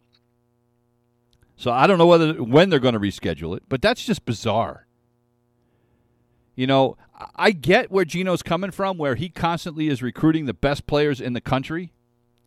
So 1.57 1.71
I 1.71 1.87
don't 1.87 1.99
know 1.99 2.07
whether 2.07 2.35
when 2.43 2.71
they're 2.71 2.79
going 2.79 2.95
to 2.95 3.01
reschedule 3.01 3.57
it, 3.57 3.63
but 3.69 3.81
that's 3.81 4.05
just 4.05 4.25
bizarre. 4.25 4.87
You 6.57 6.67
know, 6.67 6.97
I 7.35 7.51
get 7.51 7.91
where 7.91 8.05
Geno's 8.05 8.43
coming 8.43 8.71
from, 8.71 8.97
where 8.97 9.15
he 9.15 9.29
constantly 9.29 9.89
is 9.89 10.03
recruiting 10.03 10.47
the 10.47 10.55
best 10.55 10.87
players 10.87 11.21
in 11.21 11.33
the 11.33 11.41
country, 11.41 11.93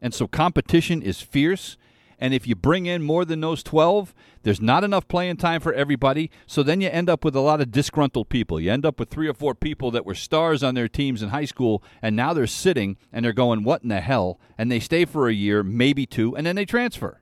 and 0.01 0.13
so 0.13 0.27
competition 0.27 1.01
is 1.01 1.21
fierce. 1.21 1.77
And 2.19 2.33
if 2.33 2.47
you 2.47 2.55
bring 2.55 2.87
in 2.87 3.03
more 3.03 3.25
than 3.25 3.41
those 3.41 3.61
12, 3.61 4.13
there's 4.41 4.59
not 4.59 4.83
enough 4.83 5.07
playing 5.07 5.37
time 5.37 5.61
for 5.61 5.71
everybody. 5.71 6.31
So 6.47 6.63
then 6.63 6.81
you 6.81 6.89
end 6.89 7.11
up 7.11 7.23
with 7.23 7.35
a 7.35 7.41
lot 7.41 7.61
of 7.61 7.71
disgruntled 7.71 8.29
people. 8.29 8.59
You 8.59 8.71
end 8.71 8.87
up 8.87 8.99
with 8.99 9.09
three 9.09 9.27
or 9.27 9.35
four 9.35 9.53
people 9.53 9.91
that 9.91 10.05
were 10.05 10.15
stars 10.15 10.63
on 10.63 10.73
their 10.73 10.87
teams 10.87 11.21
in 11.21 11.29
high 11.29 11.45
school, 11.45 11.83
and 12.01 12.15
now 12.15 12.33
they're 12.33 12.47
sitting 12.47 12.97
and 13.13 13.23
they're 13.23 13.33
going, 13.33 13.63
What 13.63 13.83
in 13.83 13.89
the 13.89 14.01
hell? 14.01 14.39
And 14.57 14.71
they 14.71 14.79
stay 14.79 15.05
for 15.05 15.27
a 15.27 15.33
year, 15.33 15.61
maybe 15.61 16.07
two, 16.07 16.35
and 16.35 16.47
then 16.47 16.55
they 16.55 16.65
transfer. 16.65 17.21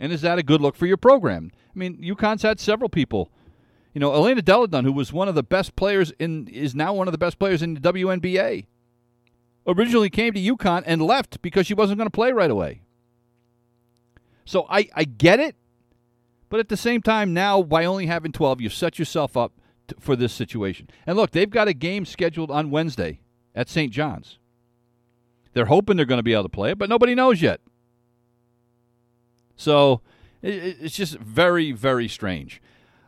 And 0.00 0.12
is 0.12 0.22
that 0.22 0.38
a 0.38 0.42
good 0.42 0.60
look 0.60 0.76
for 0.76 0.86
your 0.86 0.96
program? 0.96 1.50
I 1.74 1.78
mean, 1.78 2.02
UConn's 2.02 2.42
had 2.42 2.60
several 2.60 2.88
people. 2.88 3.30
You 3.94 4.00
know, 4.00 4.14
Elena 4.14 4.42
Delle 4.42 4.66
Donne, 4.66 4.84
who 4.84 4.92
was 4.92 5.12
one 5.12 5.28
of 5.28 5.34
the 5.34 5.42
best 5.42 5.74
players 5.74 6.12
in, 6.18 6.46
is 6.48 6.74
now 6.74 6.92
one 6.92 7.08
of 7.08 7.12
the 7.12 7.18
best 7.18 7.38
players 7.38 7.62
in 7.62 7.74
the 7.74 7.80
WNBA. 7.80 8.66
Originally 9.66 10.08
came 10.08 10.32
to 10.34 10.40
UConn 10.40 10.82
and 10.86 11.02
left 11.02 11.42
because 11.42 11.66
she 11.66 11.74
wasn't 11.74 11.98
going 11.98 12.06
to 12.06 12.14
play 12.14 12.32
right 12.32 12.50
away. 12.50 12.82
So 14.44 14.66
I, 14.70 14.88
I 14.94 15.04
get 15.04 15.40
it, 15.40 15.56
but 16.48 16.60
at 16.60 16.68
the 16.68 16.76
same 16.76 17.02
time, 17.02 17.34
now 17.34 17.62
by 17.62 17.84
only 17.84 18.06
having 18.06 18.32
12, 18.32 18.62
you 18.62 18.70
set 18.70 18.98
yourself 18.98 19.36
up 19.36 19.52
for 20.00 20.16
this 20.16 20.32
situation. 20.32 20.88
And 21.06 21.16
look, 21.16 21.32
they've 21.32 21.50
got 21.50 21.68
a 21.68 21.74
game 21.74 22.06
scheduled 22.06 22.50
on 22.50 22.70
Wednesday 22.70 23.20
at 23.54 23.68
St. 23.68 23.92
John's. 23.92 24.38
They're 25.52 25.66
hoping 25.66 25.96
they're 25.96 26.06
going 26.06 26.18
to 26.18 26.22
be 26.22 26.32
able 26.32 26.44
to 26.44 26.48
play 26.48 26.70
it, 26.70 26.78
but 26.78 26.88
nobody 26.88 27.14
knows 27.14 27.42
yet. 27.42 27.60
So 29.58 30.00
it, 30.40 30.78
it's 30.80 30.96
just 30.96 31.18
very, 31.18 31.72
very 31.72 32.08
strange. 32.08 32.62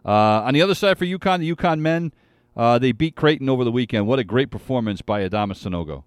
Uh, 0.04 0.42
on 0.42 0.52
the 0.52 0.60
other 0.60 0.74
side 0.74 0.98
for 0.98 1.06
UConn, 1.06 1.40
the 1.40 1.54
UConn 1.54 1.78
men, 1.80 2.12
uh, 2.56 2.78
they 2.78 2.92
beat 2.92 3.16
Creighton 3.16 3.48
over 3.48 3.64
the 3.64 3.72
weekend. 3.72 4.06
What 4.06 4.18
a 4.18 4.24
great 4.24 4.50
performance 4.50 5.00
by 5.00 5.26
Adama 5.26 5.52
Sanogo. 5.52 6.04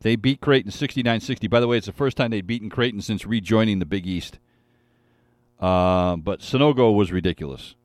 They 0.00 0.16
beat 0.16 0.40
Creighton 0.40 0.72
69 0.72 1.20
60. 1.20 1.46
By 1.46 1.60
the 1.60 1.68
way, 1.68 1.76
it's 1.76 1.86
the 1.86 1.92
first 1.92 2.16
time 2.16 2.32
they'd 2.32 2.46
beaten 2.46 2.68
Creighton 2.68 3.00
since 3.00 3.24
rejoining 3.24 3.78
the 3.78 3.86
Big 3.86 4.06
East. 4.06 4.40
Uh, 5.60 6.16
but 6.16 6.40
Sanogo 6.40 6.94
was 6.94 7.12
ridiculous. 7.12 7.76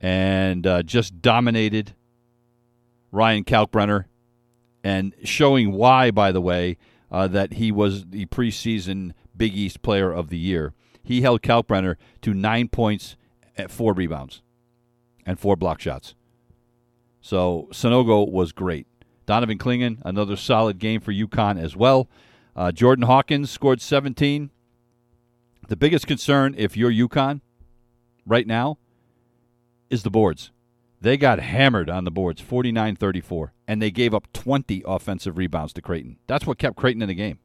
And 0.00 0.66
uh, 0.66 0.82
just 0.82 1.22
dominated 1.22 1.94
Ryan 3.12 3.44
Kalkbrenner 3.44 4.06
and 4.82 5.14
showing 5.22 5.70
why, 5.70 6.10
by 6.10 6.32
the 6.32 6.40
way, 6.40 6.76
uh, 7.12 7.28
that 7.28 7.54
he 7.54 7.70
was 7.70 8.06
the 8.06 8.26
preseason 8.26 9.12
Big 9.36 9.54
East 9.54 9.82
Player 9.82 10.10
of 10.10 10.30
the 10.30 10.38
Year. 10.38 10.72
He 11.04 11.20
held 11.20 11.42
Kalkbrenner 11.42 11.96
to 12.22 12.32
nine 12.32 12.68
points 12.68 13.16
at 13.56 13.70
four 13.70 13.92
rebounds 13.92 14.40
and 15.26 15.38
four 15.38 15.54
block 15.54 15.80
shots. 15.80 16.14
So 17.20 17.68
Sanogo 17.70 18.28
was 18.28 18.52
great. 18.52 18.86
Donovan 19.26 19.58
Clingan, 19.58 19.98
another 20.04 20.36
solid 20.36 20.78
game 20.78 21.00
for 21.00 21.12
UConn 21.12 21.60
as 21.62 21.76
well. 21.76 22.08
Uh, 22.56 22.72
Jordan 22.72 23.04
Hawkins 23.04 23.50
scored 23.50 23.80
17. 23.80 24.50
The 25.68 25.76
biggest 25.76 26.06
concern, 26.06 26.54
if 26.56 26.76
you're 26.76 26.90
UConn 26.90 27.40
right 28.26 28.46
now, 28.46 28.78
is 29.90 30.02
the 30.02 30.10
boards. 30.10 30.50
They 31.02 31.16
got 31.16 31.40
hammered 31.40 31.90
on 31.90 32.04
the 32.04 32.12
boards, 32.12 32.40
49 32.40 32.94
34, 32.94 33.52
and 33.66 33.82
they 33.82 33.90
gave 33.90 34.14
up 34.14 34.32
20 34.32 34.84
offensive 34.86 35.36
rebounds 35.36 35.72
to 35.72 35.82
Creighton. 35.82 36.18
That's 36.28 36.46
what 36.46 36.58
kept 36.58 36.76
Creighton 36.76 37.02
in 37.02 37.08
the 37.08 37.14
game. 37.14 37.40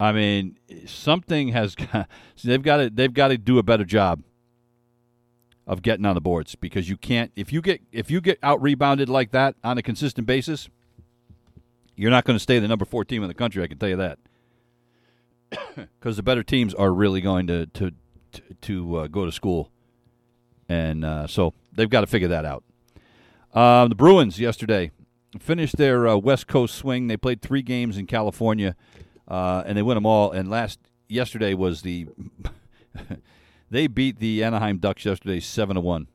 I 0.00 0.12
mean, 0.12 0.58
something 0.86 1.48
has 1.48 1.74
got, 1.92 2.08
they've 2.42 2.62
got 2.62 2.78
to 2.78 2.88
they've 2.88 3.12
got 3.12 3.28
to 3.28 3.36
do 3.36 3.58
a 3.58 3.62
better 3.62 3.84
job 3.84 4.22
of 5.66 5.82
getting 5.82 6.06
on 6.06 6.14
the 6.14 6.22
boards 6.22 6.54
because 6.54 6.88
you 6.88 6.96
can't 6.96 7.30
if 7.36 7.52
you 7.52 7.60
get 7.60 7.82
if 7.92 8.10
you 8.10 8.22
get 8.22 8.38
out 8.42 8.62
rebounded 8.62 9.10
like 9.10 9.30
that 9.32 9.54
on 9.62 9.76
a 9.76 9.82
consistent 9.82 10.26
basis, 10.26 10.70
you're 11.94 12.10
not 12.10 12.24
going 12.24 12.36
to 12.36 12.42
stay 12.42 12.58
the 12.58 12.68
number 12.68 12.86
four 12.86 13.04
team 13.04 13.22
in 13.22 13.28
the 13.28 13.34
country. 13.34 13.62
I 13.62 13.66
can 13.66 13.76
tell 13.76 13.90
you 13.90 13.96
that 13.96 14.18
because 16.00 16.16
the 16.16 16.22
better 16.22 16.42
teams 16.42 16.72
are 16.72 16.90
really 16.90 17.20
going 17.20 17.46
to 17.48 17.66
to 17.66 17.92
to, 18.32 18.42
to 18.62 18.96
uh, 18.96 19.06
go 19.08 19.26
to 19.26 19.32
school 19.32 19.70
and 20.68 21.04
uh, 21.04 21.26
so 21.26 21.54
they've 21.72 21.90
got 21.90 22.02
to 22.02 22.06
figure 22.06 22.28
that 22.28 22.44
out. 22.44 22.64
Uh, 23.52 23.88
the 23.88 23.94
Bruins 23.94 24.38
yesterday 24.38 24.90
finished 25.38 25.76
their 25.76 26.06
uh, 26.06 26.16
West 26.16 26.46
Coast 26.46 26.74
swing. 26.74 27.06
They 27.06 27.16
played 27.16 27.42
three 27.42 27.62
games 27.62 27.96
in 27.96 28.06
California, 28.06 28.76
uh, 29.26 29.62
and 29.66 29.76
they 29.76 29.82
won 29.82 29.96
them 29.96 30.06
all. 30.06 30.30
And 30.30 30.50
last 30.50 30.78
yesterday 31.08 31.54
was 31.54 31.82
the 31.82 32.08
they 33.70 33.86
beat 33.86 34.18
the 34.18 34.44
Anaheim 34.44 34.78
Ducks 34.78 35.04
yesterday 35.04 35.40
seven 35.40 35.76
to 35.76 35.80
one. 35.80 36.08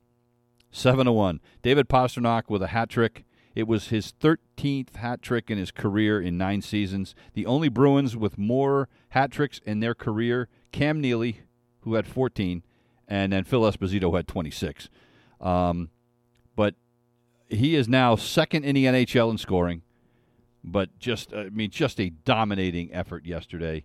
Seven 0.70 1.06
to 1.06 1.12
one. 1.12 1.40
David 1.62 1.88
Pastrnak 1.88 2.48
with 2.48 2.62
a 2.62 2.68
hat 2.68 2.88
trick. 2.88 3.24
It 3.54 3.68
was 3.68 3.88
his 3.88 4.12
13th 4.20 4.96
hat 4.96 5.22
trick 5.22 5.48
in 5.48 5.58
his 5.58 5.70
career 5.70 6.20
in 6.20 6.36
nine 6.36 6.60
seasons. 6.60 7.14
The 7.34 7.46
only 7.46 7.68
Bruins 7.68 8.16
with 8.16 8.36
more 8.36 8.88
hat 9.10 9.30
tricks 9.30 9.60
in 9.64 9.78
their 9.78 9.94
career, 9.94 10.48
Cam 10.72 11.00
Neely, 11.00 11.42
who 11.82 11.94
had 11.94 12.08
14, 12.08 12.64
and 13.08 13.32
then 13.32 13.44
Phil 13.44 13.62
Esposito 13.62 14.14
had 14.14 14.26
26. 14.26 14.88
Um, 15.40 15.90
but 16.56 16.74
he 17.48 17.74
is 17.74 17.88
now 17.88 18.16
second 18.16 18.64
in 18.64 18.74
the 18.74 18.84
NHL 18.84 19.30
in 19.30 19.38
scoring. 19.38 19.82
But 20.62 20.98
just, 20.98 21.32
I 21.34 21.50
mean, 21.50 21.70
just 21.70 22.00
a 22.00 22.10
dominating 22.10 22.92
effort 22.94 23.26
yesterday. 23.26 23.84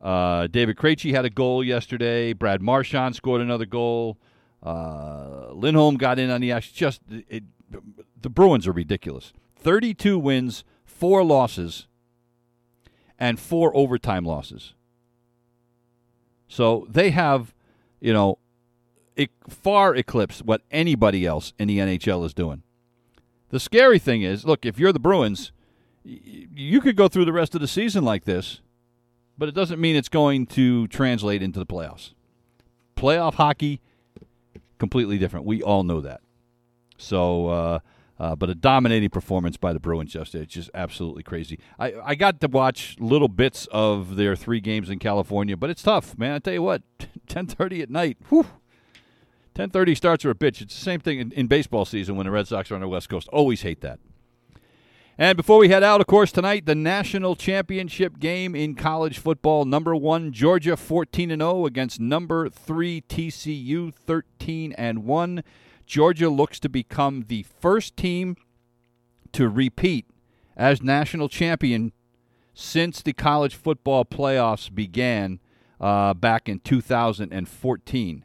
Uh, 0.00 0.46
David 0.46 0.76
Krejci 0.76 1.12
had 1.12 1.24
a 1.24 1.30
goal 1.30 1.64
yesterday. 1.64 2.32
Brad 2.32 2.62
Marchand 2.62 3.16
scored 3.16 3.40
another 3.40 3.66
goal. 3.66 4.18
Uh, 4.62 5.52
Lindholm 5.52 5.96
got 5.96 6.18
in 6.18 6.30
on 6.30 6.40
the 6.40 6.52
action. 6.52 6.72
Just 6.74 7.00
it, 7.08 7.44
the 8.20 8.30
Bruins 8.30 8.66
are 8.66 8.72
ridiculous. 8.72 9.32
Thirty-two 9.56 10.18
wins, 10.18 10.64
four 10.84 11.24
losses, 11.24 11.86
and 13.18 13.38
four 13.38 13.74
overtime 13.76 14.24
losses. 14.24 14.74
So 16.48 16.86
they 16.90 17.10
have, 17.10 17.54
you 18.00 18.12
know, 18.12 18.38
it 19.16 19.30
far 19.48 19.94
eclipse 19.94 20.40
what 20.40 20.62
anybody 20.70 21.26
else 21.26 21.52
in 21.58 21.68
the 21.68 21.78
NHL 21.78 22.24
is 22.24 22.34
doing. 22.34 22.62
The 23.50 23.60
scary 23.60 23.98
thing 23.98 24.22
is, 24.22 24.44
look, 24.44 24.64
if 24.64 24.78
you're 24.78 24.92
the 24.92 25.00
Bruins, 25.00 25.52
you 26.04 26.80
could 26.80 26.96
go 26.96 27.08
through 27.08 27.24
the 27.24 27.32
rest 27.32 27.54
of 27.54 27.60
the 27.60 27.68
season 27.68 28.04
like 28.04 28.24
this, 28.24 28.60
but 29.36 29.48
it 29.48 29.54
doesn't 29.54 29.80
mean 29.80 29.96
it's 29.96 30.08
going 30.08 30.46
to 30.46 30.86
translate 30.88 31.42
into 31.42 31.58
the 31.58 31.66
playoffs. 31.66 32.12
Playoff 32.96 33.34
hockey, 33.34 33.80
completely 34.78 35.18
different. 35.18 35.46
We 35.46 35.62
all 35.62 35.82
know 35.82 36.00
that. 36.00 36.20
So, 36.96 37.48
uh, 37.48 37.78
uh, 38.18 38.36
but 38.36 38.50
a 38.50 38.54
dominating 38.54 39.08
performance 39.08 39.56
by 39.56 39.72
the 39.72 39.80
Bruins 39.80 40.14
yesterday. 40.14 40.44
It's 40.44 40.52
just 40.52 40.70
absolutely 40.74 41.22
crazy. 41.22 41.58
I, 41.78 41.94
I 42.04 42.14
got 42.14 42.40
to 42.42 42.48
watch 42.48 42.96
little 43.00 43.28
bits 43.28 43.66
of 43.72 44.16
their 44.16 44.36
three 44.36 44.60
games 44.60 44.90
in 44.90 44.98
California, 44.98 45.56
but 45.56 45.70
it's 45.70 45.82
tough, 45.82 46.18
man. 46.18 46.34
I 46.34 46.38
tell 46.38 46.52
you 46.52 46.62
what, 46.62 46.82
10:30 47.28 47.82
at 47.82 47.90
night. 47.90 48.18
Whew, 48.28 48.46
10:30 49.54 49.96
starts 49.96 50.24
are 50.24 50.30
a 50.30 50.34
bitch. 50.34 50.60
It's 50.60 50.74
the 50.74 50.80
same 50.80 51.00
thing 51.00 51.18
in, 51.18 51.32
in, 51.32 51.46
baseball 51.46 51.84
season 51.84 52.16
when 52.16 52.26
the 52.26 52.30
Red 52.30 52.48
Sox 52.48 52.70
are 52.70 52.74
on 52.76 52.80
the 52.80 52.88
West 52.88 53.08
Coast. 53.08 53.28
Always 53.28 53.62
hate 53.62 53.80
that. 53.80 53.98
And 55.18 55.36
before 55.36 55.58
we 55.58 55.68
head 55.68 55.82
out, 55.82 56.00
of 56.00 56.06
course, 56.06 56.32
tonight 56.32 56.66
the 56.66 56.74
national 56.74 57.36
championship 57.36 58.18
game 58.18 58.54
in 58.54 58.74
college 58.74 59.18
football. 59.18 59.64
Number 59.64 59.94
one 59.94 60.32
Georgia, 60.32 60.76
fourteen 60.76 61.30
and 61.30 61.42
zero 61.42 61.66
against 61.66 62.00
number 62.00 62.48
three 62.48 63.02
TCU, 63.02 63.92
thirteen 63.92 64.72
and 64.74 65.04
one. 65.04 65.42
Georgia 65.84 66.28
looks 66.28 66.60
to 66.60 66.68
become 66.68 67.24
the 67.28 67.44
first 67.60 67.96
team 67.96 68.36
to 69.32 69.48
repeat 69.48 70.06
as 70.56 70.82
national 70.82 71.28
champion 71.28 71.92
since 72.54 73.02
the 73.02 73.12
college 73.12 73.54
football 73.54 74.04
playoffs 74.04 74.72
began 74.72 75.40
uh, 75.80 76.14
back 76.14 76.48
in 76.48 76.60
2014. 76.60 78.24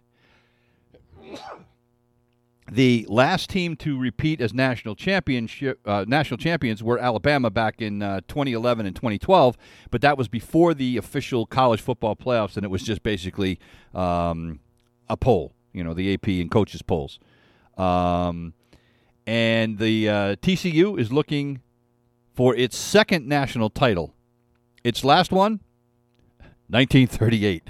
The 2.72 3.06
last 3.08 3.52
team 3.52 3.76
to 3.78 3.98
repeat 3.98 4.42
as 4.42 4.52
national 4.52 4.96
championship 4.96 5.80
uh, 5.86 6.04
national 6.08 6.40
champions 6.40 6.82
were 6.82 6.98
Alabama 6.98 7.52
back 7.52 7.80
in 7.80 8.02
uh, 8.02 8.22
2011 8.28 8.88
and 8.88 8.96
2012, 8.96 9.56
but 9.92 10.02
that 10.02 10.18
was 10.18 10.28
before 10.28 10.74
the 10.74 10.98
official 10.98 11.46
college 11.46 11.80
football 11.80 12.16
playoffs, 12.16 12.56
and 12.56 12.66
it 12.66 12.70
was 12.70 12.82
just 12.82 13.04
basically 13.04 13.60
um, 13.94 14.60
a 15.08 15.16
poll, 15.16 15.54
you 15.74 15.84
know, 15.84 15.94
the 15.94 16.12
AP 16.16 16.28
and 16.28 16.50
coaches 16.50 16.82
polls. 16.82 17.20
Um, 17.78 18.56
and 19.28 19.78
the 19.78 20.10
uh, 20.10 20.36
TCU 20.38 21.00
is 21.00 21.12
looking 21.12 21.62
for 22.34 22.56
its 22.56 22.76
second 22.76 23.28
national 23.28 23.70
title. 23.70 24.16
Its 24.84 25.04
last 25.04 25.32
one, 25.32 25.60
1938. 26.70 27.70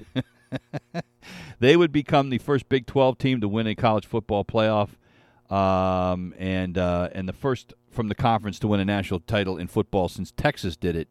they 1.60 1.78
would 1.78 1.92
become 1.92 2.30
the 2.30 2.38
first 2.38 2.70
Big 2.70 2.86
12 2.86 3.18
team 3.18 3.42
to 3.42 3.48
win 3.48 3.68
a 3.68 3.76
college 3.76 4.06
football 4.06 4.44
playoff, 4.44 4.90
um, 5.50 6.34
and 6.38 6.78
uh, 6.78 7.10
and 7.14 7.28
the 7.30 7.34
first 7.34 7.74
from 7.92 8.10
the 8.10 8.16
conference 8.16 8.60
to 8.60 8.68
win 8.68 8.80
a 8.80 8.86
national 8.86 9.22
title 9.22 9.58
in 9.58 9.68
football 9.68 10.10
since 10.10 10.32
Texas 10.32 10.76
did 10.76 10.96
it 10.96 11.08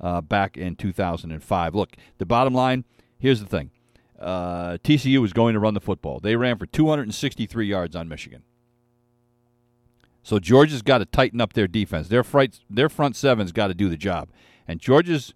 uh, 0.00 0.20
back 0.20 0.56
in 0.56 0.76
2005. 0.76 1.74
Look, 1.74 1.96
the 2.18 2.26
bottom 2.26 2.54
line. 2.54 2.84
Here's 3.18 3.40
the 3.40 3.46
thing: 3.46 3.70
uh, 4.18 4.78
TCU 4.84 5.20
was 5.20 5.32
going 5.32 5.54
to 5.54 5.60
run 5.60 5.74
the 5.74 5.80
football. 5.80 6.20
They 6.20 6.36
ran 6.36 6.58
for 6.58 6.66
263 6.66 7.66
yards 7.66 7.94
on 7.96 8.08
Michigan. 8.08 8.42
So 10.22 10.38
Georgia's 10.38 10.80
got 10.82 10.98
to 10.98 11.04
tighten 11.04 11.40
up 11.40 11.52
their 11.52 11.68
defense. 11.68 12.08
Their 12.08 12.24
front, 12.24 12.60
their 12.70 12.88
front 12.88 13.14
seven's 13.14 13.52
got 13.52 13.66
to 13.68 13.74
do 13.74 13.90
the 13.90 13.96
job. 13.96 14.30
And 14.66 14.80
Georgia's 14.80 15.34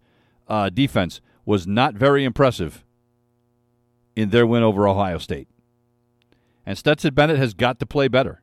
uh, 0.48 0.70
defense 0.70 1.20
was 1.44 1.66
not 1.66 1.94
very 1.94 2.24
impressive 2.24 2.84
in 4.18 4.30
their 4.30 4.44
win 4.44 4.64
over 4.64 4.88
Ohio 4.88 5.18
State. 5.18 5.46
And 6.66 6.76
Stetson 6.76 7.14
Bennett 7.14 7.38
has 7.38 7.54
got 7.54 7.78
to 7.78 7.86
play 7.86 8.08
better. 8.08 8.42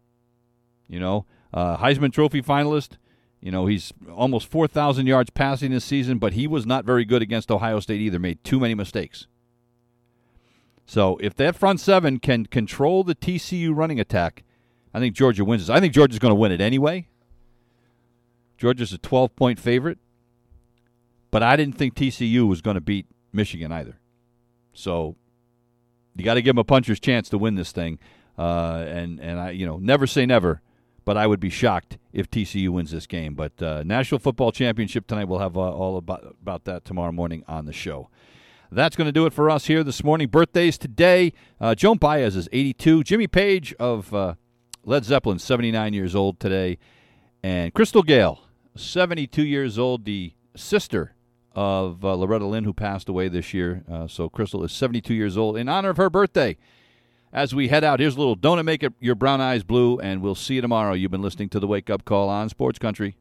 You 0.87 1.01
know, 1.01 1.25
uh, 1.53 1.75
Heisman 1.77 2.13
Trophy 2.13 2.41
finalist. 2.41 2.93
You 3.41 3.51
know, 3.51 3.65
he's 3.65 3.91
almost 4.09 4.47
4,000 4.47 5.05
yards 5.05 5.31
passing 5.31 5.71
this 5.71 5.83
season, 5.83 6.17
but 6.17 6.31
he 6.31 6.47
was 6.47 6.65
not 6.65 6.85
very 6.85 7.03
good 7.03 7.21
against 7.21 7.51
Ohio 7.51 7.81
State 7.81 7.99
either. 7.99 8.17
Made 8.17 8.41
too 8.45 8.57
many 8.57 8.73
mistakes. 8.73 9.27
So 10.85 11.17
if 11.17 11.35
that 11.35 11.57
front 11.57 11.81
seven 11.81 12.19
can 12.19 12.45
control 12.45 13.03
the 13.03 13.13
TCU 13.13 13.75
running 13.75 13.99
attack, 13.99 14.43
I 14.93 14.99
think 14.99 15.13
Georgia 15.13 15.43
wins 15.43 15.63
this. 15.63 15.69
I 15.69 15.81
think 15.81 15.93
Georgia's 15.93 16.19
going 16.19 16.31
to 16.31 16.35
win 16.35 16.53
it 16.53 16.61
anyway. 16.61 17.09
Georgia's 18.57 18.93
a 18.93 18.97
12 18.97 19.35
point 19.35 19.59
favorite, 19.59 19.97
but 21.31 21.43
I 21.43 21.57
didn't 21.57 21.75
think 21.75 21.95
TCU 21.95 22.47
was 22.47 22.61
going 22.61 22.75
to 22.75 22.81
beat 22.81 23.07
Michigan 23.33 23.73
either. 23.73 23.99
So 24.73 25.17
you 26.15 26.23
got 26.23 26.35
to 26.35 26.41
give 26.41 26.55
him 26.55 26.59
a 26.59 26.63
puncher's 26.63 26.99
chance 26.99 27.29
to 27.29 27.37
win 27.37 27.55
this 27.55 27.71
thing. 27.71 27.99
Uh, 28.37 28.83
and 28.87 29.19
and 29.19 29.39
I 29.39 29.51
you 29.51 29.65
know 29.65 29.77
never 29.77 30.07
say 30.07 30.25
never, 30.25 30.61
but 31.05 31.17
I 31.17 31.27
would 31.27 31.39
be 31.39 31.49
shocked 31.49 31.97
if 32.11 32.29
TCU 32.29 32.69
wins 32.69 32.91
this 32.91 33.07
game. 33.07 33.33
But 33.33 33.61
uh, 33.61 33.83
National 33.85 34.19
Football 34.19 34.51
Championship 34.51 35.07
tonight. 35.07 35.25
We'll 35.25 35.39
have 35.39 35.55
uh, 35.55 35.61
all 35.61 35.97
about 35.97 36.35
about 36.41 36.65
that 36.65 36.83
tomorrow 36.85 37.11
morning 37.11 37.43
on 37.47 37.65
the 37.65 37.73
show. 37.73 38.09
That's 38.71 38.95
going 38.95 39.07
to 39.07 39.13
do 39.13 39.25
it 39.25 39.31
for 39.31 39.49
us 39.49 39.67
here 39.67 39.83
this 39.83 40.03
morning. 40.03 40.27
Birthdays 40.27 40.77
today: 40.77 41.31
uh, 41.61 41.75
Joan 41.75 41.97
Baez 41.97 42.35
is 42.35 42.49
82. 42.51 43.03
Jimmy 43.03 43.27
Page 43.27 43.73
of 43.79 44.13
uh, 44.13 44.35
Led 44.83 45.05
Zeppelin, 45.05 45.39
79 45.39 45.93
years 45.93 46.13
old 46.13 46.39
today, 46.39 46.77
and 47.41 47.73
Crystal 47.73 48.03
Gayle, 48.03 48.41
72 48.75 49.43
years 49.43 49.79
old, 49.79 50.03
the 50.03 50.33
sister 50.55 51.15
of 51.55 52.03
uh, 52.03 52.15
Loretta 52.15 52.45
Lynn, 52.45 52.65
who 52.65 52.73
passed 52.73 53.09
away 53.09 53.27
this 53.27 53.53
year. 53.53 53.83
Uh, 53.89 54.07
so 54.07 54.29
Crystal 54.29 54.63
is 54.63 54.71
72 54.71 55.13
years 55.13 55.37
old 55.37 55.57
in 55.57 55.69
honor 55.69 55.89
of 55.89 55.97
her 55.97 56.09
birthday. 56.09 56.57
As 57.33 57.55
we 57.55 57.67
head 57.67 57.83
out, 57.83 57.99
here's 57.99 58.15
a 58.15 58.19
little 58.19 58.35
Don't 58.35 58.59
It 58.59 58.63
Make 58.63 58.83
It 58.83 58.93
Your 58.99 59.15
Brown 59.15 59.41
Eyes 59.41 59.63
Blue, 59.63 59.99
and 59.99 60.21
we'll 60.21 60.35
see 60.35 60.55
you 60.55 60.61
tomorrow. 60.61 60.93
You've 60.93 61.11
been 61.11 61.21
listening 61.21 61.49
to 61.49 61.59
the 61.59 61.67
Wake 61.67 61.89
Up 61.89 62.05
Call 62.05 62.29
on 62.29 62.49
Sports 62.49 62.79
Country. 62.79 63.17